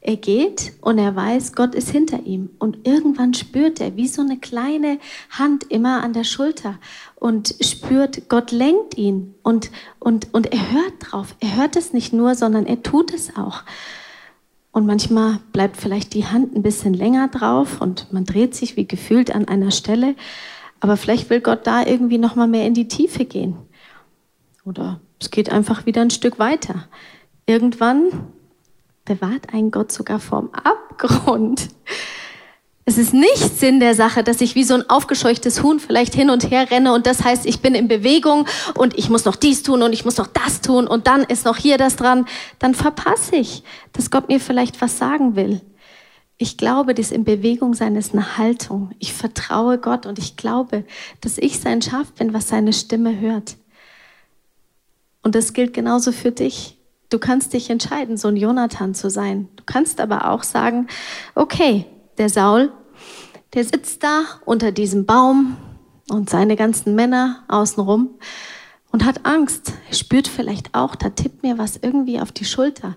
Er 0.04 0.18
geht 0.18 0.74
und 0.82 0.98
er 0.98 1.16
weiß, 1.16 1.54
Gott 1.54 1.76
ist 1.76 1.92
hinter 1.92 2.26
ihm. 2.26 2.50
Und 2.58 2.88
irgendwann 2.88 3.36
spürt 3.36 3.80
er, 3.80 3.96
wie 3.96 4.08
so 4.08 4.24
eine 4.24 4.40
kleine 4.40 4.98
Hand 5.30 5.66
immer 5.70 6.04
an 6.04 6.14
der 6.14 6.24
Schulter 6.24 6.80
und 7.16 7.56
spürt, 7.62 8.28
Gott 8.28 8.52
lenkt 8.52 8.98
ihn 8.98 9.36
und, 9.44 9.70
und, 10.00 10.34
und 10.34 10.52
er 10.52 10.72
hört 10.72 10.94
drauf. 11.00 11.36
Er 11.40 11.56
hört 11.56 11.76
es 11.76 11.94
nicht 11.94 12.14
nur, 12.14 12.34
sondern 12.34 12.66
er 12.66 12.82
tut 12.82 13.14
es 13.14 13.38
auch. 13.38 13.64
Und 14.72 14.88
manchmal 14.88 15.38
bleibt 15.54 15.78
vielleicht 15.78 16.16
die 16.16 16.26
Hand 16.26 16.56
ein 16.56 16.64
bisschen 16.64 16.96
länger 16.96 17.28
drauf 17.28 17.80
und 17.80 18.12
man 18.12 18.26
dreht 18.26 18.56
sich 18.56 18.78
wie 18.78 18.88
gefühlt 18.88 19.36
an 19.36 19.48
einer 19.48 19.70
Stelle. 19.70 20.16
Aber 20.80 20.98
vielleicht 20.98 21.30
will 21.30 21.42
Gott 21.42 21.68
da 21.68 21.86
irgendwie 21.86 22.18
noch 22.18 22.36
mal 22.36 22.48
mehr 22.48 22.66
in 22.66 22.74
die 22.74 22.88
Tiefe 22.88 23.26
gehen. 23.26 23.56
Oder 24.66 25.00
es 25.20 25.30
geht 25.30 25.52
einfach 25.52 25.86
wieder 25.86 26.02
ein 26.02 26.10
Stück 26.10 26.40
weiter. 26.40 26.88
Irgendwann 27.46 28.32
bewahrt 29.06 29.54
einen 29.54 29.72
Gott 29.72 29.92
sogar 29.92 30.20
vorm 30.20 30.50
Abgrund. 30.54 31.70
Es 32.84 32.98
ist 32.98 33.14
nicht 33.14 33.60
Sinn 33.60 33.80
der 33.80 33.94
Sache, 33.94 34.24
dass 34.24 34.42
ich 34.42 34.56
wie 34.56 34.64
so 34.64 34.74
ein 34.74 34.90
aufgescheuchtes 34.90 35.62
Huhn 35.62 35.80
vielleicht 35.80 36.16
hin 36.16 36.30
und 36.30 36.50
her 36.50 36.72
renne 36.72 36.94
und 36.94 37.06
das 37.06 37.24
heißt, 37.24 37.46
ich 37.46 37.62
bin 37.62 37.76
in 37.76 37.88
Bewegung 37.88 38.48
und 38.76 38.98
ich 38.98 39.10
muss 39.10 39.24
noch 39.26 39.36
dies 39.36 39.62
tun 39.62 39.84
und 39.84 39.94
ich 39.94 40.04
muss 40.04 40.18
noch 40.18 40.28
das 40.28 40.62
tun 40.62 40.88
und 40.88 41.08
dann 41.08 41.22
ist 41.22 41.46
noch 41.46 41.58
hier 41.58 41.78
das 41.78 41.96
dran. 41.96 42.26
Dann 42.58 42.74
verpasse 42.74 43.36
ich, 43.36 43.64
dass 43.94 44.10
Gott 44.10 44.30
mir 44.30 44.40
vielleicht 44.40 44.82
was 44.82 44.98
sagen 44.98 45.36
will. 45.36 45.62
Ich 46.38 46.58
glaube, 46.58 46.96
das 46.96 47.12
in 47.12 47.24
Bewegung 47.24 47.76
sein 47.76 47.96
ist 47.96 48.14
eine 48.14 48.40
Haltung. 48.40 48.90
Ich 48.98 49.14
vertraue 49.14 49.78
Gott 49.78 50.08
und 50.08 50.18
ich 50.18 50.36
glaube, 50.36 50.84
dass 51.22 51.38
ich 51.38 51.60
sein 51.60 51.84
Schaf 51.84 52.12
bin, 52.14 52.34
was 52.34 52.48
seine 52.50 52.74
Stimme 52.74 53.20
hört. 53.20 53.58
Und 55.22 55.36
das 55.36 55.54
gilt 55.54 55.74
genauso 55.74 56.12
für 56.12 56.32
dich. 56.32 56.81
Du 57.12 57.20
kannst 57.20 57.52
dich 57.52 57.70
entscheiden, 57.70 58.16
so 58.16 58.30
ein 58.30 58.38
Jonathan 58.38 58.96
zu 58.96 59.10
sein. 59.10 59.50
Du 59.58 59.64
kannst 59.66 60.00
aber 60.00 60.32
auch 60.32 60.44
sagen, 60.44 60.88
okay, 61.36 61.86
der 62.18 62.30
Saul, 62.30 62.72
der 63.54 63.66
sitzt 63.66 64.02
da 64.02 64.24
unter 64.46 64.72
diesem 64.72 65.06
Baum 65.06 65.58
und 66.10 66.30
seine 66.30 66.56
ganzen 66.56 66.96
Männer 66.96 67.44
außenrum 67.50 68.12
und 68.94 69.06
hat 69.06 69.26
Angst. 69.26 69.74
Er 69.90 69.96
spürt 69.96 70.30
vielleicht 70.30 70.74
auch, 70.74 70.96
da 70.96 71.10
tippt 71.10 71.44
mir 71.44 71.58
was 71.58 71.76
irgendwie 71.76 72.22
auf 72.22 72.32
die 72.32 72.46
Schulter. 72.46 72.96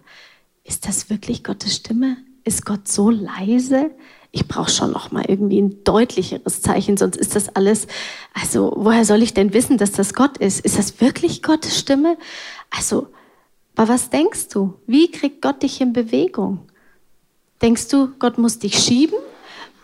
Ist 0.63 0.87
das 0.87 1.11
wirklich 1.11 1.43
Gottes 1.43 1.75
Stimme? 1.75 2.17
Ist 2.45 2.65
Gott 2.65 2.87
so 2.87 3.11
leise? 3.11 3.91
Ich 4.31 4.47
brauche 4.47 4.71
schon 4.71 4.93
noch 4.93 5.11
mal 5.11 5.25
irgendwie 5.27 5.61
ein 5.61 5.83
deutlicheres 5.83 6.63
Zeichen, 6.63 6.97
sonst 6.97 7.17
ist 7.17 7.35
das 7.35 7.49
alles. 7.57 7.89
Also 8.33 8.75
woher 8.77 9.05
soll 9.05 9.25
ich 9.25 9.35
denn 9.35 9.53
wissen, 9.53 9.77
dass 9.77 9.91
das 9.91 10.15
Gott 10.15 10.39
ist? 10.39 10.61
Ist 10.61 10.79
das 10.79 11.01
wirklich 11.01 11.43
Gottes 11.43 11.77
Stimme? 11.77 12.17
Also 12.71 13.09
aber 13.77 13.89
was 13.89 14.11
denkst 14.11 14.49
du? 14.49 14.75
Wie 14.87 15.11
kriegt 15.11 15.43
Gott 15.43 15.63
dich 15.63 15.81
in 15.81 15.93
Bewegung? 15.93 16.69
Denkst 17.61 17.89
du, 17.89 18.09
Gott 18.19 18.39
muss 18.39 18.59
dich 18.59 18.79
schieben 18.79 19.19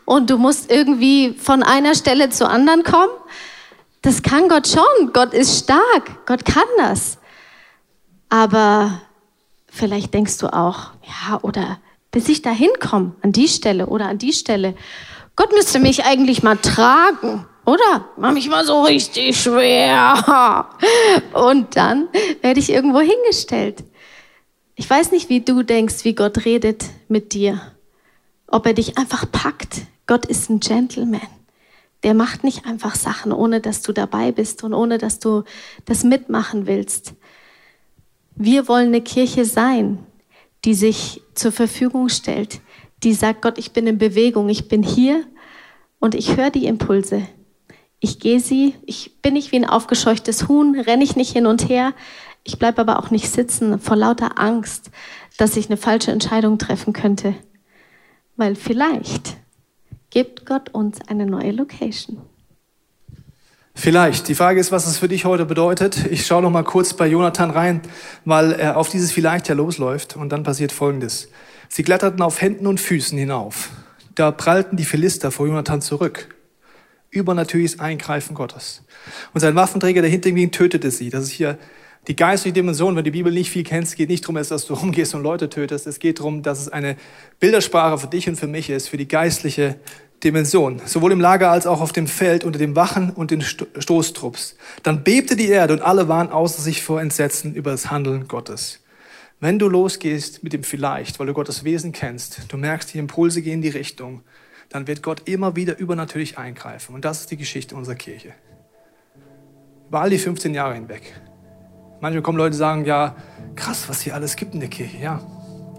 und 0.04 0.30
du 0.30 0.38
musst 0.38 0.70
irgendwie 0.70 1.34
von 1.34 1.62
einer 1.62 1.94
Stelle 1.94 2.30
zur 2.30 2.50
anderen 2.50 2.82
kommen? 2.84 3.10
Das 4.02 4.22
kann 4.22 4.48
Gott 4.48 4.68
schon. 4.68 5.12
Gott 5.12 5.34
ist 5.34 5.64
stark. 5.64 6.26
Gott 6.26 6.44
kann 6.44 6.64
das. 6.78 7.18
Aber 8.28 9.00
vielleicht 9.66 10.14
denkst 10.14 10.38
du 10.38 10.46
auch, 10.52 10.92
ja, 11.02 11.38
oder 11.42 11.78
bis 12.10 12.28
ich 12.28 12.42
da 12.42 12.50
hinkomme, 12.50 13.14
an 13.22 13.32
die 13.32 13.48
Stelle 13.48 13.86
oder 13.86 14.08
an 14.08 14.18
die 14.18 14.32
Stelle. 14.32 14.74
Gott 15.36 15.52
müsste 15.52 15.78
mich 15.78 16.04
eigentlich 16.04 16.42
mal 16.42 16.56
tragen. 16.56 17.46
Oder? 17.66 18.08
Mach 18.16 18.32
mich 18.32 18.48
mal 18.48 18.64
so 18.64 18.82
richtig 18.82 19.40
schwer. 19.40 20.68
Und 21.32 21.76
dann 21.76 22.08
werde 22.40 22.60
ich 22.60 22.70
irgendwo 22.70 23.00
hingestellt. 23.00 23.84
Ich 24.76 24.88
weiß 24.88 25.12
nicht, 25.12 25.28
wie 25.28 25.40
du 25.40 25.62
denkst, 25.62 26.04
wie 26.04 26.14
Gott 26.14 26.44
redet 26.44 26.86
mit 27.08 27.34
dir. 27.34 27.60
Ob 28.46 28.66
er 28.66 28.72
dich 28.72 28.96
einfach 28.98 29.30
packt. 29.30 29.82
Gott 30.06 30.26
ist 30.26 30.48
ein 30.48 30.60
Gentleman. 30.60 31.20
Der 32.02 32.14
macht 32.14 32.44
nicht 32.44 32.64
einfach 32.64 32.94
Sachen, 32.94 33.30
ohne 33.30 33.60
dass 33.60 33.82
du 33.82 33.92
dabei 33.92 34.32
bist 34.32 34.64
und 34.64 34.72
ohne 34.72 34.98
dass 34.98 35.18
du 35.18 35.44
das 35.84 36.02
mitmachen 36.02 36.66
willst. 36.66 37.14
Wir 38.34 38.68
wollen 38.68 38.88
eine 38.88 39.02
Kirche 39.02 39.44
sein, 39.44 39.98
die 40.64 40.74
sich 40.74 41.22
zur 41.34 41.52
Verfügung 41.52 42.08
stellt, 42.08 42.60
die 43.02 43.12
sagt, 43.12 43.42
Gott, 43.42 43.58
ich 43.58 43.72
bin 43.72 43.86
in 43.86 43.98
Bewegung, 43.98 44.48
ich 44.48 44.68
bin 44.68 44.82
hier 44.82 45.24
und 45.98 46.14
ich 46.14 46.36
höre 46.36 46.50
die 46.50 46.66
Impulse. 46.66 47.26
Ich 48.00 48.18
gehe 48.18 48.40
sie, 48.40 48.74
ich 48.86 49.20
bin 49.20 49.34
nicht 49.34 49.52
wie 49.52 49.56
ein 49.56 49.68
aufgescheuchtes 49.68 50.48
Huhn, 50.48 50.78
renne 50.78 51.04
ich 51.04 51.16
nicht 51.16 51.32
hin 51.32 51.46
und 51.46 51.68
her. 51.68 51.92
Ich 52.44 52.58
bleibe 52.58 52.80
aber 52.80 52.98
auch 52.98 53.10
nicht 53.10 53.30
sitzen 53.30 53.78
vor 53.78 53.96
lauter 53.96 54.38
Angst, 54.38 54.90
dass 55.36 55.56
ich 55.56 55.66
eine 55.68 55.76
falsche 55.76 56.10
Entscheidung 56.10 56.58
treffen 56.58 56.94
könnte. 56.94 57.34
Weil 58.36 58.56
vielleicht 58.56 59.36
gibt 60.08 60.46
Gott 60.46 60.70
uns 60.70 60.98
eine 61.08 61.26
neue 61.26 61.52
Location. 61.52 62.22
Vielleicht. 63.74 64.28
Die 64.28 64.34
Frage 64.34 64.60
ist, 64.60 64.72
was 64.72 64.86
es 64.86 64.98
für 64.98 65.08
dich 65.08 65.24
heute 65.26 65.44
bedeutet. 65.44 66.06
Ich 66.10 66.26
schaue 66.26 66.42
noch 66.42 66.50
mal 66.50 66.64
kurz 66.64 66.94
bei 66.94 67.06
Jonathan 67.06 67.50
rein, 67.50 67.82
weil 68.24 68.52
er 68.52 68.76
auf 68.76 68.88
dieses 68.88 69.12
Vielleicht 69.12 69.48
ja 69.48 69.54
losläuft. 69.54 70.16
Und 70.16 70.30
dann 70.30 70.42
passiert 70.42 70.72
Folgendes. 70.72 71.28
Sie 71.68 71.82
kletterten 71.82 72.20
auf 72.22 72.40
Händen 72.40 72.66
und 72.66 72.80
Füßen 72.80 73.16
hinauf. 73.16 73.70
Da 74.14 74.32
prallten 74.32 74.76
die 74.76 74.84
Philister 74.84 75.30
vor 75.30 75.46
Jonathan 75.46 75.80
zurück. 75.80 76.34
Übernatürliches 77.10 77.80
Eingreifen 77.80 78.34
Gottes. 78.34 78.82
Und 79.34 79.40
sein 79.40 79.54
Waffenträger, 79.54 80.02
der 80.02 80.10
hinter 80.10 80.28
ihm 80.28 80.36
ging, 80.36 80.50
tötete 80.50 80.90
sie. 80.90 81.10
Das 81.10 81.24
ist 81.24 81.30
hier 81.30 81.58
die 82.08 82.16
geistliche 82.16 82.54
Dimension. 82.54 82.94
Wenn 82.94 83.04
du 83.04 83.10
die 83.10 83.18
Bibel 83.18 83.32
nicht 83.32 83.50
viel 83.50 83.64
kennst, 83.64 83.96
geht 83.96 84.08
nicht 84.08 84.24
darum, 84.24 84.36
dass 84.36 84.66
du 84.66 84.74
rumgehst 84.74 85.14
und 85.14 85.22
Leute 85.22 85.48
tötest. 85.48 85.86
Es 85.86 85.98
geht 85.98 86.20
darum, 86.20 86.42
dass 86.42 86.60
es 86.60 86.68
eine 86.68 86.96
Bildersprache 87.40 87.98
für 87.98 88.06
dich 88.06 88.28
und 88.28 88.36
für 88.36 88.46
mich 88.46 88.70
ist, 88.70 88.88
für 88.88 88.96
die 88.96 89.08
geistliche 89.08 89.76
Dimension, 90.22 90.82
sowohl 90.84 91.12
im 91.12 91.20
Lager 91.20 91.50
als 91.50 91.66
auch 91.66 91.80
auf 91.80 91.92
dem 91.92 92.06
Feld 92.06 92.44
unter 92.44 92.58
dem 92.58 92.76
Wachen 92.76 93.10
und 93.10 93.30
den 93.30 93.40
Stoßtrupps. 93.40 94.56
Dann 94.82 95.02
bebte 95.02 95.34
die 95.34 95.48
Erde 95.48 95.72
und 95.72 95.80
alle 95.80 96.08
waren 96.08 96.30
außer 96.30 96.60
sich 96.60 96.82
vor 96.82 97.00
Entsetzen 97.00 97.54
über 97.54 97.70
das 97.70 97.90
Handeln 97.90 98.28
Gottes. 98.28 98.80
Wenn 99.40 99.58
du 99.58 99.68
losgehst 99.68 100.42
mit 100.42 100.52
dem 100.52 100.62
Vielleicht, 100.62 101.18
weil 101.18 101.26
du 101.26 101.32
Gottes 101.32 101.64
Wesen 101.64 101.92
kennst, 101.92 102.42
du 102.48 102.58
merkst, 102.58 102.92
die 102.92 102.98
Impulse 102.98 103.40
gehen 103.40 103.54
in 103.54 103.62
die 103.62 103.70
Richtung, 103.70 104.20
dann 104.70 104.86
wird 104.86 105.02
Gott 105.02 105.28
immer 105.28 105.56
wieder 105.56 105.78
übernatürlich 105.78 106.38
eingreifen. 106.38 106.94
Und 106.94 107.04
das 107.04 107.20
ist 107.20 107.30
die 107.30 107.36
Geschichte 107.36 107.74
unserer 107.74 107.96
Kirche. 107.96 108.32
Über 109.88 110.00
all 110.00 110.10
die 110.10 110.18
15 110.18 110.54
Jahre 110.54 110.74
hinweg. 110.74 111.20
Manchmal 112.00 112.22
kommen 112.22 112.38
Leute 112.38 112.54
und 112.54 112.58
sagen, 112.58 112.84
ja, 112.86 113.16
krass, 113.56 113.88
was 113.88 114.00
hier 114.00 114.14
alles 114.14 114.36
gibt 114.36 114.54
in 114.54 114.60
der 114.60 114.70
Kirche. 114.70 114.96
Ja, 114.96 115.20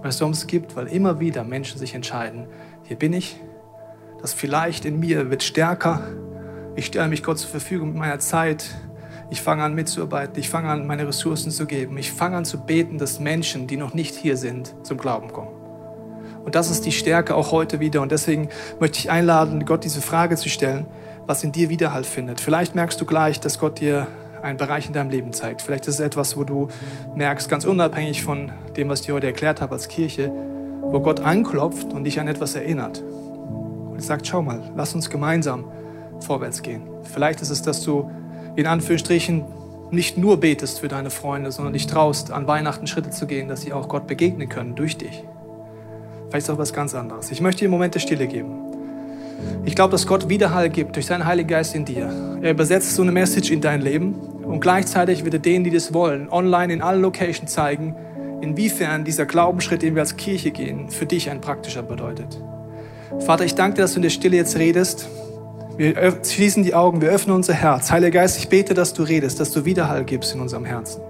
warum 0.04 0.34
es 0.34 0.46
gibt? 0.46 0.76
Weil 0.76 0.88
immer 0.88 1.20
wieder 1.20 1.44
Menschen 1.44 1.80
sich 1.80 1.96
entscheiden, 1.96 2.48
hier 2.84 2.98
bin 2.98 3.14
ich, 3.14 3.38
das 4.22 4.34
vielleicht 4.34 4.86
in 4.86 5.00
mir 5.00 5.32
wird 5.32 5.42
stärker. 5.42 6.04
Ich 6.76 6.88
stelle 6.88 7.08
mich 7.08 7.24
Gott 7.24 7.40
zur 7.40 7.50
Verfügung 7.50 7.90
mit 7.90 7.98
meiner 7.98 8.20
Zeit. 8.20 8.76
Ich 9.32 9.42
fange 9.42 9.64
an 9.64 9.74
mitzuarbeiten. 9.74 10.38
Ich 10.38 10.50
fange 10.50 10.70
an, 10.70 10.86
meine 10.86 11.08
Ressourcen 11.08 11.50
zu 11.50 11.66
geben. 11.66 11.98
Ich 11.98 12.12
fange 12.12 12.36
an 12.36 12.46
zu 12.46 12.60
beten, 12.66 12.98
dass 12.98 13.20
Menschen, 13.20 13.66
die 13.66 13.78
noch 13.78 13.94
nicht 13.94 14.16
hier 14.16 14.36
sind, 14.36 14.76
zum 14.84 14.98
Glauben 14.98 15.32
kommen. 15.32 15.61
Und 16.44 16.56
das 16.56 16.72
ist 16.72 16.86
die 16.86 16.92
Stärke 16.92 17.36
auch 17.36 17.52
heute 17.52 17.80
wieder. 17.80 18.02
Und 18.02 18.12
deswegen 18.12 18.50
möchte 18.80 19.00
ich 19.00 19.12
einladen, 19.12 19.66
Gott 19.66 19.84
diese 19.84 20.02
Frage 20.02 20.36
zu 20.36 20.50
stellen, 20.50 20.86
was 21.28 21.44
in 21.44 21.52
dir 21.52 21.70
Widerhalt 21.70 22.06
findet. 22.06 22.42
Vielleicht 22.42 22.76
merkst 22.76 23.00
du 23.00 23.06
gleich, 23.06 23.40
dass 23.40 23.60
Gott 23.60 23.80
dir 23.80 24.08
einen 24.42 24.58
Bereich 24.58 24.88
in 24.88 24.94
deinem 24.94 25.10
Leben 25.10 25.34
zeigt. 25.34 25.62
Vielleicht 25.62 25.88
ist 25.88 25.96
es 25.96 26.00
etwas, 26.00 26.36
wo 26.36 26.44
du 26.44 26.68
merkst, 27.16 27.48
ganz 27.48 27.66
unabhängig 27.66 28.24
von 28.24 28.52
dem, 28.76 28.90
was 28.90 29.02
ich 29.02 29.06
dir 29.06 29.14
heute 29.14 29.28
erklärt 29.28 29.62
habe 29.62 29.74
als 29.74 29.88
Kirche, 29.88 30.32
wo 30.82 31.00
Gott 31.00 31.20
anklopft 31.20 31.94
und 31.94 32.04
dich 32.04 32.20
an 32.20 32.28
etwas 32.28 32.56
erinnert 32.56 33.02
und 33.02 34.02
sagt, 34.02 34.28
schau 34.28 34.42
mal, 34.42 34.72
lass 34.76 34.96
uns 34.96 35.10
gemeinsam 35.10 35.66
vorwärts 36.22 36.64
gehen. 36.64 36.84
Vielleicht 37.04 37.42
ist 37.42 37.50
es, 37.50 37.62
dass 37.62 37.84
du 37.84 38.10
in 38.56 38.68
Anführungsstrichen 38.68 39.46
nicht 39.92 40.18
nur 40.18 40.40
betest 40.40 40.80
für 40.80 40.88
deine 40.88 41.10
Freunde, 41.10 41.52
sondern 41.52 41.74
dich 41.74 41.86
traust, 41.86 42.32
an 42.32 42.48
Weihnachten 42.48 42.88
Schritte 42.88 43.12
zu 43.12 43.28
gehen, 43.28 43.48
dass 43.48 43.62
sie 43.62 43.74
auch 43.74 43.90
Gott 43.90 44.08
begegnen 44.08 44.50
können 44.50 44.76
durch 44.76 44.98
dich. 44.98 45.24
Vielleicht 46.32 46.50
auch 46.50 46.58
was 46.58 46.72
ganz 46.72 46.96
anderes. 46.96 47.30
Ich 47.30 47.42
möchte 47.42 47.60
dir 47.60 47.66
einen 47.66 47.72
Moment 47.72 47.94
der 47.94 48.00
Stille 48.00 48.26
geben. 48.26 48.56
Ich 49.66 49.76
glaube, 49.76 49.92
dass 49.92 50.08
Gott 50.08 50.30
Widerhall 50.30 50.70
gibt 50.70 50.96
durch 50.96 51.06
seinen 51.06 51.26
Heiligen 51.26 51.50
Geist 51.50 51.76
in 51.76 51.84
dir. 51.84 52.10
Er 52.42 52.52
übersetzt 52.52 52.96
so 52.96 53.02
eine 53.02 53.12
Message 53.12 53.52
in 53.52 53.60
dein 53.60 53.82
Leben 53.82 54.14
und 54.14 54.62
gleichzeitig 54.62 55.26
wird 55.26 55.34
er 55.34 55.40
denen, 55.42 55.66
die 55.66 55.72
das 55.72 55.94
wollen, 55.94 56.30
online 56.30 56.72
in 56.72 56.82
allen 56.82 57.02
Locations 57.02 57.52
zeigen, 57.52 57.96
inwiefern 58.40 59.04
dieser 59.04 59.26
Glaubensschritt, 59.26 59.82
den 59.82 59.96
wir 59.96 60.04
als 60.04 60.16
Kirche 60.16 60.52
gehen, 60.52 60.90
für 60.90 61.06
dich 61.06 61.30
ein 61.30 61.42
praktischer 61.42 61.84
bedeutet. 61.84 62.42
Vater, 63.20 63.44
ich 63.44 63.56
danke 63.56 63.76
dir, 63.76 63.82
dass 63.82 63.92
du 63.92 63.98
in 63.98 64.04
der 64.04 64.10
Stille 64.10 64.38
jetzt 64.38 64.58
redest. 64.58 65.10
Wir 65.76 66.18
schließen 66.24 66.64
die 66.64 66.74
Augen, 66.74 67.02
wir 67.02 67.10
öffnen 67.10 67.36
unser 67.36 67.54
Herz. 67.54 67.92
Heiliger 67.92 68.22
Geist, 68.22 68.38
ich 68.38 68.48
bete, 68.48 68.74
dass 68.74 68.94
du 68.94 69.04
redest, 69.04 69.42
dass 69.42 69.52
du 69.52 69.66
Widerhall 69.66 70.06
gibst 70.06 70.34
in 70.34 70.40
unserem 70.40 70.64
Herzen. 70.64 71.02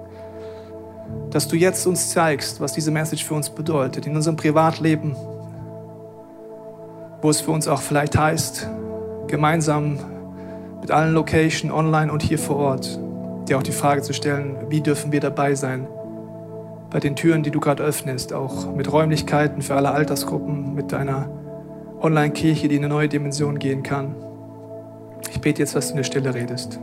Dass 1.29 1.47
du 1.47 1.55
jetzt 1.55 1.87
uns 1.87 2.09
zeigst, 2.09 2.59
was 2.59 2.73
diese 2.73 2.91
Message 2.91 3.23
für 3.23 3.33
uns 3.33 3.49
bedeutet, 3.49 4.05
in 4.05 4.15
unserem 4.15 4.35
Privatleben, 4.35 5.15
wo 7.21 7.29
es 7.29 7.41
für 7.41 7.51
uns 7.51 7.67
auch 7.67 7.81
vielleicht 7.81 8.17
heißt, 8.17 8.69
gemeinsam 9.27 9.99
mit 10.81 10.91
allen 10.91 11.13
Locations, 11.13 11.73
online 11.73 12.11
und 12.11 12.21
hier 12.23 12.39
vor 12.39 12.57
Ort, 12.57 12.99
dir 13.47 13.57
auch 13.57 13.63
die 13.63 13.71
Frage 13.71 14.01
zu 14.01 14.13
stellen, 14.13 14.55
wie 14.69 14.81
dürfen 14.81 15.11
wir 15.11 15.19
dabei 15.19 15.55
sein? 15.55 15.87
Bei 16.89 16.99
den 16.99 17.15
Türen, 17.15 17.43
die 17.43 17.51
du 17.51 17.59
gerade 17.59 17.83
öffnest, 17.83 18.33
auch 18.33 18.75
mit 18.75 18.91
Räumlichkeiten 18.91 19.61
für 19.61 19.75
alle 19.75 19.91
Altersgruppen, 19.91 20.73
mit 20.73 20.91
deiner 20.91 21.29
Online-Kirche, 22.01 22.67
die 22.67 22.75
in 22.75 22.83
eine 22.83 22.93
neue 22.93 23.07
Dimension 23.07 23.59
gehen 23.59 23.83
kann. 23.83 24.15
Ich 25.29 25.39
bete 25.39 25.61
jetzt, 25.61 25.75
dass 25.75 25.87
du 25.87 25.91
in 25.91 25.97
der 25.97 26.03
Stille 26.03 26.33
redest. 26.33 26.79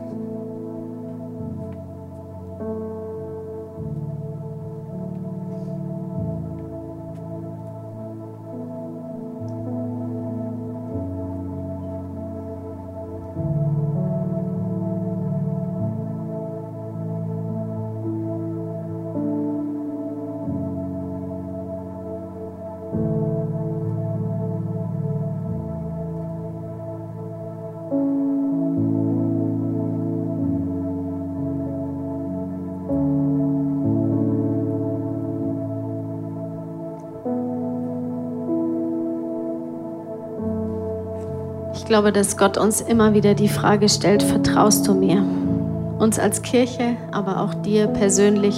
Glaube, 41.89 42.11
dass 42.13 42.37
Gott 42.37 42.57
uns 42.57 42.81
immer 42.81 43.15
wieder 43.15 43.33
die 43.33 43.49
Frage 43.49 43.89
stellt, 43.89 44.21
vertraust 44.21 44.87
du 44.87 44.93
mir? 44.93 45.23
Uns 45.97 46.19
als 46.19 46.43
Kirche, 46.43 46.95
aber 47.11 47.41
auch 47.41 47.55
dir 47.55 47.87
persönlich. 47.87 48.55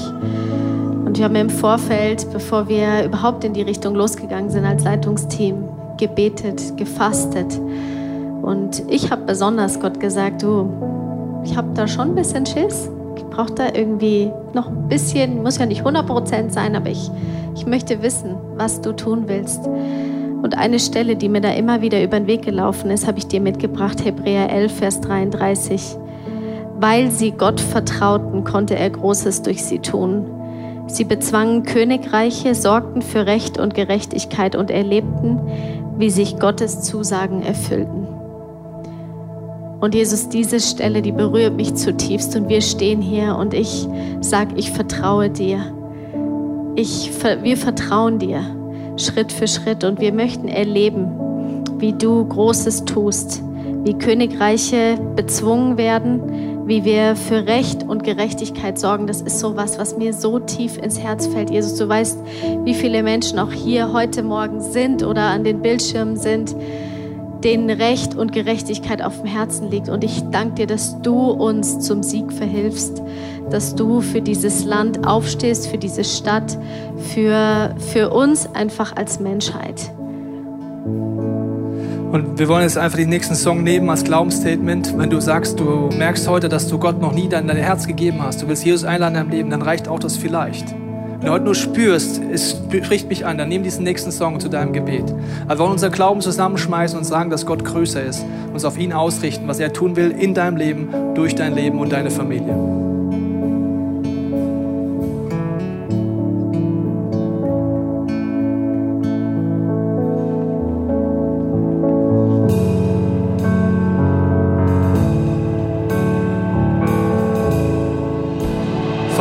Und 1.06 1.18
wir 1.18 1.24
haben 1.26 1.36
im 1.36 1.50
Vorfeld, 1.50 2.28
bevor 2.34 2.68
wir 2.68 3.06
überhaupt 3.06 3.46
in 3.46 3.54
die 3.54 3.62
Richtung 3.62 3.96
losgegangen 3.96 4.50
sind 4.50 4.66
als 4.66 4.84
Leitungsteam, 4.84 5.64
gebetet, 5.98 6.76
gefastet. 6.76 7.58
Und 8.42 8.84
ich 8.90 9.12
habe 9.12 9.24
besonders 9.26 9.80
Gott 9.80 10.02
gesagt, 10.02 10.44
du, 10.44 10.70
ich 11.46 11.56
habe 11.56 11.70
da 11.74 11.88
schon 11.88 12.10
ein 12.10 12.16
bisschen 12.16 12.46
Schiss. 12.46 12.90
Ich 13.16 13.24
brauche 13.24 13.54
da 13.54 13.68
irgendwie 13.74 14.30
noch 14.54 14.68
ein 14.68 14.90
bisschen, 14.90 15.42
muss 15.42 15.58
ja 15.58 15.66
nicht 15.66 15.84
100% 15.84 16.50
sein, 16.50 16.76
aber 16.76 16.90
ich, 16.90 17.10
ich 17.56 17.66
möchte 17.66 18.04
wissen, 18.04 18.36
was 18.58 18.82
du 18.82 18.92
tun 18.92 19.24
willst. 19.28 19.70
Und 20.52 20.58
eine 20.58 20.80
Stelle, 20.80 21.16
die 21.16 21.30
mir 21.30 21.40
da 21.40 21.54
immer 21.54 21.82
wieder 21.82 22.04
über 22.04 22.20
den 22.20 22.28
Weg 22.28 22.42
gelaufen 22.42 22.92
ist, 22.92 23.08
habe 23.08 23.20
ich 23.20 23.28
dir 23.28 23.40
mitgebracht, 23.40 24.04
Hebräer 24.04 24.52
11, 24.52 24.74
Vers 24.74 25.00
33. 25.00 25.96
Weil 26.78 27.10
sie 27.10 27.32
Gott 27.32 27.62
vertrauten, 27.62 28.44
konnte 28.44 28.76
er 28.76 28.90
Großes 28.90 29.44
durch 29.44 29.64
sie 29.64 29.80
tun. 29.80 30.26
Sie 30.88 31.06
bezwangen 31.06 31.64
Königreiche, 31.64 32.54
sorgten 32.54 33.02
für 33.02 33.26
Recht 33.26 33.60
und 33.60 33.76
Gerechtigkeit 33.76 34.58
und 34.58 34.72
erlebten, 34.72 35.40
wie 35.98 36.10
sich 36.10 36.38
Gottes 36.38 36.82
Zusagen 36.82 37.44
erfüllten. 37.44 38.08
Und 39.80 39.96
Jesus, 39.96 40.28
diese 40.28 40.60
Stelle, 40.60 41.02
die 41.02 41.14
berührt 41.14 41.56
mich 41.56 41.76
zutiefst 41.76 42.36
und 42.36 42.50
wir 42.50 42.60
stehen 42.60 43.02
hier 43.02 43.38
und 43.38 43.54
ich 43.54 43.88
sage, 44.20 44.56
ich 44.58 44.72
vertraue 44.72 45.30
dir. 45.30 45.74
Ich, 46.76 47.10
wir 47.42 47.56
vertrauen 47.56 48.20
dir. 48.20 48.44
Schritt 48.98 49.32
für 49.32 49.48
Schritt. 49.48 49.84
Und 49.84 50.00
wir 50.00 50.14
möchten 50.14 50.48
erleben, 50.48 51.64
wie 51.78 51.94
du 51.94 52.26
Großes 52.26 52.86
tust, 52.86 53.42
wie 53.84 53.94
Königreiche 53.94 54.98
bezwungen 55.16 55.78
werden, 55.78 56.68
wie 56.68 56.86
wir 56.86 57.16
für 57.16 57.48
Recht 57.48 57.84
und 57.84 58.04
Gerechtigkeit 58.04 58.80
sorgen. 58.80 59.08
Das 59.08 59.22
ist 59.22 59.40
so 59.40 59.58
was, 59.58 59.80
was 59.80 59.98
mir 59.98 60.14
so 60.14 60.40
tief 60.40 60.78
ins 60.78 61.00
Herz 61.00 61.28
fällt. 61.28 61.50
Jesus, 61.50 61.76
du 61.76 61.90
weißt, 61.90 62.20
wie 62.64 62.74
viele 62.74 63.04
Menschen 63.04 63.40
auch 63.40 63.52
hier 63.52 63.92
heute 63.94 64.24
Morgen 64.24 64.62
sind 64.62 65.04
oder 65.04 65.24
an 65.24 65.44
den 65.44 65.62
Bildschirmen 65.62 66.18
sind, 66.18 66.56
denen 67.44 67.70
Recht 67.70 68.16
und 68.16 68.32
Gerechtigkeit 68.32 69.02
auf 69.02 69.18
dem 69.18 69.26
Herzen 69.26 69.72
liegt. 69.72 69.90
Und 69.90 70.04
ich 70.04 70.22
danke 70.32 70.56
dir, 70.56 70.68
dass 70.68 71.02
du 71.02 71.32
uns 71.32 71.80
zum 71.80 72.04
Sieg 72.04 72.32
verhilfst, 72.32 73.02
dass 73.52 73.76
du 73.76 74.02
für 74.02 74.22
dieses 74.22 74.66
Land 74.66 75.06
aufstehst, 75.06 75.68
für 75.68 75.78
diese 75.78 76.04
Stadt, 76.04 76.58
für, 77.14 77.76
für 77.92 78.10
uns 78.10 78.48
einfach 78.54 78.96
als 78.96 79.20
Menschheit. 79.20 79.92
Und 82.12 82.38
wir 82.38 82.50
wollen 82.50 82.64
jetzt 82.64 82.78
einfach 82.78 82.98
den 82.98 83.08
nächsten 83.08 83.36
Song 83.36 83.64
nehmen 83.64 83.90
als 83.90 84.04
Glaubensstatement. 84.04 84.98
Wenn 84.98 85.10
du 85.10 85.22
sagst, 85.22 85.60
du 85.60 85.90
merkst 85.98 86.28
heute, 86.28 86.50
dass 86.50 86.68
du 86.68 86.78
Gott 86.78 87.00
noch 87.00 87.14
nie 87.14 87.30
dein, 87.30 87.48
dein 87.48 87.56
Herz 87.56 87.88
gegeben 87.88 88.22
hast, 88.22 88.42
du 88.42 88.50
willst 88.50 88.66
Jesus 88.66 88.84
einladen 88.84 89.16
in 89.16 89.22
deinem 89.22 89.30
Leben, 89.30 89.50
dann 89.50 89.62
reicht 89.62 89.88
auch 89.88 90.00
das 90.00 90.18
vielleicht. 90.18 90.76
Wenn 91.22 91.28
du 91.28 91.34
heute 91.34 91.46
nur 91.46 91.56
spürst, 91.56 92.20
es 92.34 92.52
spricht 92.52 93.08
mich 93.08 93.26
an, 93.26 93.38
dann 93.38 93.48
nimm 93.48 93.64
diesen 93.64 93.84
nächsten 93.84 94.12
Song 94.12 94.40
zu 94.40 94.50
deinem 94.50 94.74
Gebet. 94.74 95.06
Aber 95.46 95.56
wir 95.56 95.60
wollen 95.60 95.72
unser 95.74 95.90
Glauben 95.90 96.20
zusammenschmeißen 96.20 96.98
und 96.98 97.06
sagen, 97.06 97.30
dass 97.30 97.46
Gott 97.46 97.64
größer 97.64 98.04
ist. 98.04 98.26
Uns 98.52 98.66
auf 98.66 98.78
ihn 98.78 98.92
ausrichten, 98.92 99.48
was 99.48 99.60
er 99.60 99.72
tun 99.72 99.96
will 99.96 100.12
in 100.12 100.34
deinem 100.34 100.58
Leben, 100.58 100.90
durch 101.14 101.36
dein 101.36 101.54
Leben 101.54 101.80
und 101.80 101.94
deine 101.94 102.10
Familie. 102.12 103.01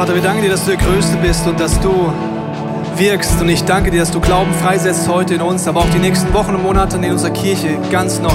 Vater, 0.00 0.14
wir 0.14 0.22
danken 0.22 0.40
dir, 0.40 0.48
dass 0.48 0.64
du 0.64 0.70
der 0.70 0.78
Größte 0.78 1.18
bist 1.18 1.46
und 1.46 1.60
dass 1.60 1.78
du 1.78 2.10
wirkst. 2.96 3.38
Und 3.38 3.50
ich 3.50 3.64
danke 3.64 3.90
dir, 3.90 4.00
dass 4.00 4.10
du 4.10 4.18
Glauben 4.18 4.50
freisetzt 4.54 5.06
heute 5.10 5.34
in 5.34 5.42
uns, 5.42 5.68
aber 5.68 5.80
auch 5.80 5.90
die 5.90 5.98
nächsten 5.98 6.32
Wochen 6.32 6.54
und 6.54 6.62
Monate 6.62 6.96
in 6.96 7.12
unserer 7.12 7.32
Kirche 7.32 7.76
ganz 7.90 8.18
neu. 8.18 8.30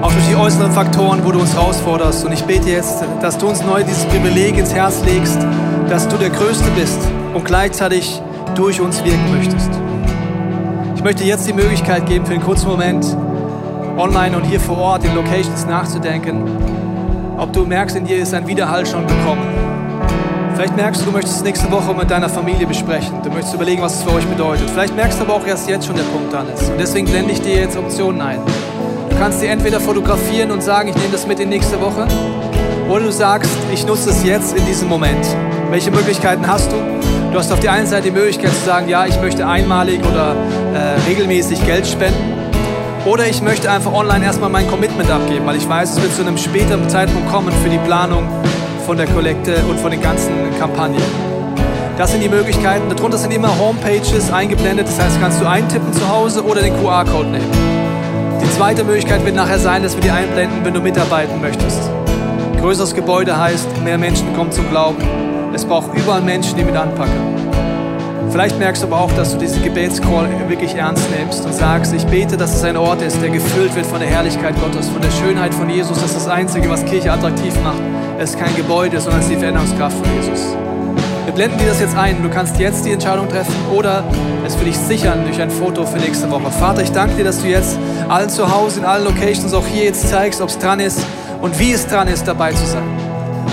Auch 0.00 0.10
durch 0.10 0.26
die 0.26 0.36
äußeren 0.36 0.72
Faktoren, 0.72 1.22
wo 1.22 1.32
du 1.32 1.38
uns 1.38 1.52
herausforderst. 1.52 2.24
Und 2.24 2.32
ich 2.32 2.44
bete 2.44 2.70
jetzt, 2.70 3.04
dass 3.20 3.36
du 3.36 3.48
uns 3.48 3.62
neu 3.62 3.82
dieses 3.84 4.06
Privileg 4.06 4.56
ins 4.56 4.72
Herz 4.72 5.04
legst, 5.04 5.38
dass 5.90 6.08
du 6.08 6.16
der 6.16 6.30
Größte 6.30 6.70
bist 6.70 6.98
und 7.34 7.44
gleichzeitig 7.44 8.22
durch 8.54 8.80
uns 8.80 9.04
wirken 9.04 9.36
möchtest. 9.36 9.68
Ich 10.96 11.04
möchte 11.04 11.24
jetzt 11.24 11.46
die 11.46 11.52
Möglichkeit 11.52 12.06
geben, 12.06 12.24
für 12.24 12.32
einen 12.32 12.42
kurzen 12.42 12.70
Moment 12.70 13.04
online 13.98 14.34
und 14.34 14.44
hier 14.44 14.60
vor 14.60 14.78
Ort 14.78 15.04
in 15.04 15.14
Locations 15.14 15.66
nachzudenken, 15.66 16.48
ob 17.36 17.52
du 17.52 17.66
merkst, 17.66 17.96
in 17.96 18.06
dir 18.06 18.16
ist 18.16 18.32
ein 18.32 18.46
Widerhall 18.46 18.86
schon 18.86 19.06
gekommen 19.06 19.69
Vielleicht 20.60 20.76
merkst 20.76 21.00
du, 21.00 21.06
du 21.06 21.12
möchtest 21.12 21.36
es 21.38 21.42
nächste 21.42 21.72
Woche 21.72 21.94
mit 21.94 22.10
deiner 22.10 22.28
Familie 22.28 22.66
besprechen. 22.66 23.22
Du 23.22 23.30
möchtest 23.30 23.54
überlegen, 23.54 23.80
was 23.80 23.94
es 23.94 24.02
für 24.02 24.12
euch 24.12 24.26
bedeutet. 24.26 24.68
Vielleicht 24.68 24.94
merkst 24.94 25.18
du 25.18 25.24
aber 25.24 25.36
auch 25.36 25.46
erst 25.46 25.66
jetzt 25.70 25.86
schon 25.86 25.96
der 25.96 26.02
Punkt 26.02 26.30
dran 26.34 26.46
ist. 26.52 26.68
Und 26.68 26.78
deswegen 26.78 27.06
blende 27.06 27.32
ich 27.32 27.40
dir 27.40 27.60
jetzt 27.60 27.78
Optionen 27.78 28.20
ein. 28.20 28.40
Du 29.08 29.16
kannst 29.16 29.40
dir 29.40 29.48
entweder 29.48 29.80
fotografieren 29.80 30.50
und 30.50 30.62
sagen, 30.62 30.90
ich 30.90 30.96
nehme 30.96 31.12
das 31.12 31.26
mit 31.26 31.40
in 31.40 31.48
nächste 31.48 31.80
Woche. 31.80 32.06
Oder 32.90 33.04
du 33.04 33.10
sagst, 33.10 33.50
ich 33.72 33.86
nutze 33.86 34.10
es 34.10 34.22
jetzt 34.22 34.54
in 34.54 34.66
diesem 34.66 34.90
Moment. 34.90 35.24
Welche 35.70 35.90
Möglichkeiten 35.90 36.46
hast 36.46 36.70
du? 36.70 36.76
Du 37.32 37.38
hast 37.38 37.50
auf 37.50 37.60
der 37.60 37.72
einen 37.72 37.86
Seite 37.86 38.10
die 38.10 38.10
Möglichkeit 38.10 38.52
zu 38.52 38.66
sagen, 38.66 38.86
ja, 38.86 39.06
ich 39.06 39.18
möchte 39.18 39.46
einmalig 39.46 40.00
oder 40.04 40.36
äh, 40.74 41.08
regelmäßig 41.08 41.64
Geld 41.64 41.86
spenden. 41.86 42.34
Oder 43.06 43.26
ich 43.26 43.40
möchte 43.40 43.70
einfach 43.70 43.94
online 43.94 44.26
erstmal 44.26 44.50
mein 44.50 44.68
Commitment 44.68 45.10
abgeben, 45.10 45.46
weil 45.46 45.56
ich 45.56 45.66
weiß, 45.66 45.92
es 45.92 46.02
wird 46.02 46.14
zu 46.14 46.20
einem 46.20 46.36
späteren 46.36 46.86
Zeitpunkt 46.90 47.30
kommen 47.30 47.50
für 47.62 47.70
die 47.70 47.78
Planung 47.78 48.28
von 48.90 48.96
der 48.96 49.06
Kollekte 49.06 49.54
und 49.68 49.78
von 49.78 49.92
den 49.92 50.00
ganzen 50.00 50.32
Kampagnen. 50.58 51.00
Das 51.96 52.10
sind 52.10 52.24
die 52.24 52.28
Möglichkeiten. 52.28 52.88
Darunter 52.88 53.18
sind 53.18 53.32
immer 53.32 53.56
Homepages 53.56 54.32
eingeblendet. 54.32 54.88
Das 54.88 55.00
heißt, 55.00 55.20
kannst 55.20 55.40
du 55.40 55.48
eintippen 55.48 55.92
zu 55.92 56.08
Hause 56.08 56.44
oder 56.44 56.60
den 56.60 56.74
QR-Code 56.74 57.28
nehmen. 57.28 57.52
Die 58.42 58.50
zweite 58.50 58.82
Möglichkeit 58.82 59.24
wird 59.24 59.36
nachher 59.36 59.60
sein, 59.60 59.84
dass 59.84 59.94
wir 59.94 60.02
die 60.02 60.10
einblenden, 60.10 60.64
wenn 60.64 60.74
du 60.74 60.80
mitarbeiten 60.80 61.40
möchtest. 61.40 61.88
Größeres 62.58 62.92
Gebäude 62.92 63.38
heißt, 63.38 63.80
mehr 63.84 63.96
Menschen 63.96 64.34
kommen 64.34 64.50
zum 64.50 64.68
Glauben. 64.70 65.04
Es 65.54 65.64
braucht 65.64 65.94
überall 65.94 66.22
Menschen, 66.22 66.56
die 66.56 66.64
mit 66.64 66.74
anpacken. 66.74 67.12
Vielleicht 68.32 68.58
merkst 68.58 68.82
du 68.82 68.88
aber 68.88 69.02
auch, 69.02 69.12
dass 69.12 69.30
du 69.30 69.38
diesen 69.38 69.62
Gebetscall 69.62 70.28
wirklich 70.48 70.74
ernst 70.74 71.04
nimmst 71.16 71.44
und 71.44 71.54
sagst, 71.54 71.94
ich 71.94 72.04
bete, 72.06 72.36
dass 72.36 72.56
es 72.56 72.64
ein 72.64 72.76
Ort 72.76 73.02
ist, 73.02 73.22
der 73.22 73.30
gefüllt 73.30 73.72
wird 73.76 73.86
von 73.86 74.00
der 74.00 74.08
Herrlichkeit 74.08 74.60
Gottes, 74.60 74.88
von 74.88 75.00
der 75.00 75.12
Schönheit 75.12 75.54
von 75.54 75.70
Jesus. 75.70 76.00
Das 76.00 76.10
ist 76.10 76.16
das 76.16 76.28
Einzige, 76.28 76.68
was 76.68 76.84
Kirche 76.84 77.12
attraktiv 77.12 77.54
macht. 77.62 77.89
Es 78.22 78.34
ist 78.34 78.38
kein 78.38 78.54
Gebäude, 78.54 79.00
sondern 79.00 79.20
es 79.20 79.28
ist 79.28 79.32
die 79.32 79.38
Veränderungskraft 79.38 79.96
von 79.96 80.14
Jesus. 80.14 80.54
Wir 81.24 81.32
blenden 81.32 81.56
dir 81.56 81.68
das 81.68 81.80
jetzt 81.80 81.96
ein. 81.96 82.22
Du 82.22 82.28
kannst 82.28 82.58
jetzt 82.58 82.84
die 82.84 82.92
Entscheidung 82.92 83.30
treffen 83.30 83.54
oder 83.74 84.04
es 84.46 84.54
für 84.54 84.66
dich 84.66 84.76
sichern 84.76 85.24
durch 85.24 85.40
ein 85.40 85.50
Foto 85.50 85.86
für 85.86 85.96
nächste 85.96 86.30
Woche. 86.30 86.50
Vater, 86.50 86.82
ich 86.82 86.92
danke 86.92 87.16
dir, 87.16 87.24
dass 87.24 87.40
du 87.40 87.48
jetzt 87.48 87.78
allen 88.10 88.28
zu 88.28 88.54
Hause, 88.54 88.80
in 88.80 88.84
allen 88.84 89.04
Locations, 89.04 89.54
auch 89.54 89.64
hier 89.64 89.84
jetzt 89.84 90.06
zeigst, 90.10 90.42
ob 90.42 90.50
es 90.50 90.58
dran 90.58 90.80
ist 90.80 91.00
und 91.40 91.58
wie 91.58 91.72
es 91.72 91.86
dran 91.86 92.08
ist, 92.08 92.28
dabei 92.28 92.52
zu 92.52 92.66
sein. 92.66 92.82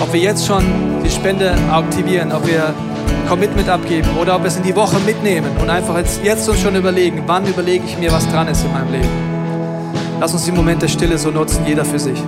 Ob 0.02 0.12
wir 0.12 0.20
jetzt 0.20 0.46
schon 0.46 0.62
die 1.02 1.10
Spende 1.10 1.54
aktivieren, 1.72 2.30
ob 2.30 2.46
wir 2.46 2.74
Commitment 3.26 3.70
abgeben 3.70 4.10
oder 4.20 4.36
ob 4.36 4.42
wir 4.42 4.48
es 4.48 4.58
in 4.58 4.64
die 4.64 4.76
Woche 4.76 4.98
mitnehmen 5.06 5.48
und 5.62 5.70
einfach 5.70 5.96
jetzt, 5.96 6.22
jetzt 6.22 6.46
uns 6.46 6.60
schon 6.60 6.76
überlegen, 6.76 7.22
wann 7.26 7.46
überlege 7.46 7.86
ich 7.86 7.96
mir, 7.96 8.12
was 8.12 8.28
dran 8.28 8.48
ist 8.48 8.66
in 8.66 8.72
meinem 8.74 8.92
Leben. 8.92 9.08
Lass 10.20 10.34
uns 10.34 10.44
die 10.44 10.52
Momente 10.52 10.80
der 10.80 10.88
Stille 10.88 11.16
so 11.16 11.30
nutzen, 11.30 11.64
jeder 11.66 11.86
für 11.86 11.98
sich. 11.98 12.22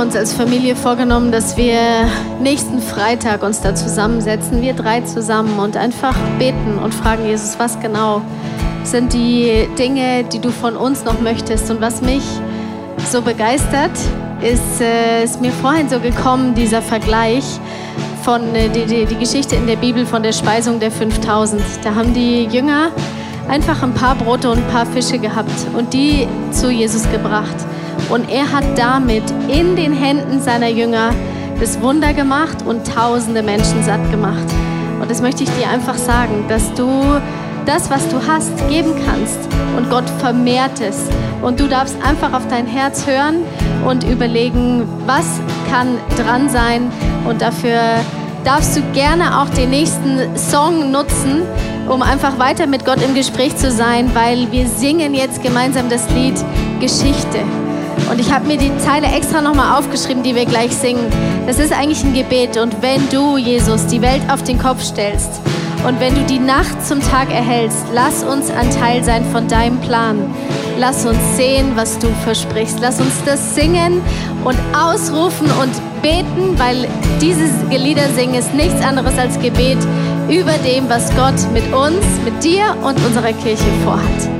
Uns 0.00 0.16
als 0.16 0.32
Familie 0.32 0.76
vorgenommen, 0.76 1.30
dass 1.30 1.56
wir 1.58 1.78
nächsten 2.40 2.80
Freitag 2.80 3.42
uns 3.42 3.60
da 3.60 3.74
zusammensetzen, 3.74 4.62
wir 4.62 4.72
drei 4.72 5.02
zusammen 5.02 5.58
und 5.58 5.76
einfach 5.76 6.16
beten 6.38 6.78
und 6.82 6.94
fragen 6.94 7.26
Jesus, 7.26 7.58
was 7.58 7.78
genau 7.80 8.22
sind 8.82 9.12
die 9.12 9.68
Dinge, 9.78 10.24
die 10.24 10.38
du 10.38 10.50
von 10.50 10.76
uns 10.76 11.04
noch 11.04 11.20
möchtest. 11.20 11.70
Und 11.70 11.82
was 11.82 12.00
mich 12.00 12.22
so 13.10 13.20
begeistert, 13.20 13.90
ist, 14.40 14.80
äh, 14.80 15.22
ist 15.22 15.40
mir 15.42 15.52
vorhin 15.52 15.90
so 15.90 16.00
gekommen, 16.00 16.54
dieser 16.54 16.80
Vergleich 16.80 17.44
von 18.22 18.54
äh, 18.54 18.70
die, 18.70 18.86
die, 18.86 19.04
die 19.04 19.16
Geschichte 19.16 19.56
in 19.56 19.66
der 19.66 19.76
Bibel 19.76 20.06
von 20.06 20.22
der 20.22 20.32
Speisung 20.32 20.80
der 20.80 20.90
5000. 20.90 21.62
Da 21.84 21.94
haben 21.94 22.14
die 22.14 22.44
Jünger 22.44 22.90
einfach 23.48 23.82
ein 23.82 23.92
paar 23.92 24.14
Brote 24.14 24.50
und 24.50 24.58
ein 24.58 24.68
paar 24.68 24.86
Fische 24.86 25.18
gehabt 25.18 25.66
und 25.76 25.92
die 25.92 26.26
zu 26.52 26.70
Jesus 26.70 27.02
gebracht. 27.10 27.56
Und 28.10 28.28
er 28.28 28.50
hat 28.50 28.64
damit 28.76 29.22
in 29.48 29.76
den 29.76 29.92
Händen 29.92 30.40
seiner 30.40 30.68
Jünger 30.68 31.10
das 31.60 31.80
Wunder 31.80 32.12
gemacht 32.12 32.64
und 32.66 32.86
tausende 32.86 33.42
Menschen 33.42 33.84
satt 33.84 34.10
gemacht. 34.10 34.46
Und 35.00 35.10
das 35.10 35.22
möchte 35.22 35.44
ich 35.44 35.50
dir 35.50 35.68
einfach 35.68 35.96
sagen, 35.96 36.44
dass 36.48 36.72
du 36.74 37.20
das, 37.66 37.90
was 37.90 38.08
du 38.08 38.16
hast, 38.26 38.52
geben 38.68 38.94
kannst 39.06 39.38
und 39.76 39.90
Gott 39.90 40.08
vermehrt 40.18 40.80
es. 40.80 41.04
Und 41.42 41.60
du 41.60 41.68
darfst 41.68 41.96
einfach 42.02 42.32
auf 42.32 42.46
dein 42.48 42.66
Herz 42.66 43.06
hören 43.06 43.44
und 43.86 44.04
überlegen, 44.04 44.86
was 45.06 45.40
kann 45.70 45.98
dran 46.16 46.48
sein. 46.48 46.90
Und 47.28 47.40
dafür 47.40 47.78
darfst 48.44 48.76
du 48.76 48.82
gerne 48.92 49.40
auch 49.40 49.48
den 49.50 49.70
nächsten 49.70 50.36
Song 50.36 50.90
nutzen, 50.90 51.42
um 51.88 52.02
einfach 52.02 52.38
weiter 52.38 52.66
mit 52.66 52.84
Gott 52.84 53.02
im 53.02 53.14
Gespräch 53.14 53.56
zu 53.56 53.70
sein, 53.70 54.10
weil 54.14 54.50
wir 54.52 54.66
singen 54.66 55.14
jetzt 55.14 55.42
gemeinsam 55.42 55.88
das 55.88 56.10
Lied 56.10 56.34
Geschichte. 56.80 57.38
Und 58.08 58.20
ich 58.20 58.32
habe 58.32 58.46
mir 58.46 58.56
die 58.56 58.76
Zeile 58.78 59.06
extra 59.08 59.40
nochmal 59.40 59.78
aufgeschrieben, 59.78 60.22
die 60.22 60.34
wir 60.34 60.46
gleich 60.46 60.72
singen. 60.72 61.06
Das 61.46 61.58
ist 61.58 61.72
eigentlich 61.72 62.04
ein 62.04 62.14
Gebet. 62.14 62.56
Und 62.56 62.82
wenn 62.82 63.08
du, 63.10 63.36
Jesus, 63.36 63.86
die 63.86 64.00
Welt 64.02 64.22
auf 64.30 64.42
den 64.42 64.58
Kopf 64.58 64.82
stellst 64.82 65.40
und 65.86 65.98
wenn 65.98 66.14
du 66.14 66.22
die 66.24 66.38
Nacht 66.38 66.84
zum 66.86 67.00
Tag 67.00 67.32
erhältst, 67.32 67.86
lass 67.94 68.22
uns 68.22 68.50
ein 68.50 68.70
Teil 68.70 69.02
sein 69.02 69.24
von 69.32 69.48
deinem 69.48 69.80
Plan. 69.80 70.18
Lass 70.78 71.06
uns 71.06 71.18
sehen, 71.36 71.72
was 71.74 71.98
du 71.98 72.08
versprichst. 72.24 72.78
Lass 72.80 73.00
uns 73.00 73.14
das 73.24 73.54
singen 73.54 74.00
und 74.44 74.58
ausrufen 74.74 75.46
und 75.60 76.02
beten, 76.02 76.58
weil 76.58 76.86
dieses 77.20 77.50
Lieder 77.70 78.08
singen 78.14 78.34
ist 78.34 78.54
nichts 78.54 78.82
anderes 78.82 79.18
als 79.18 79.38
Gebet 79.40 79.78
über 80.28 80.52
dem, 80.64 80.88
was 80.88 81.10
Gott 81.16 81.50
mit 81.52 81.72
uns, 81.72 82.04
mit 82.24 82.42
dir 82.44 82.76
und 82.82 83.02
unserer 83.04 83.32
Kirche 83.32 83.64
vorhat. 83.84 84.39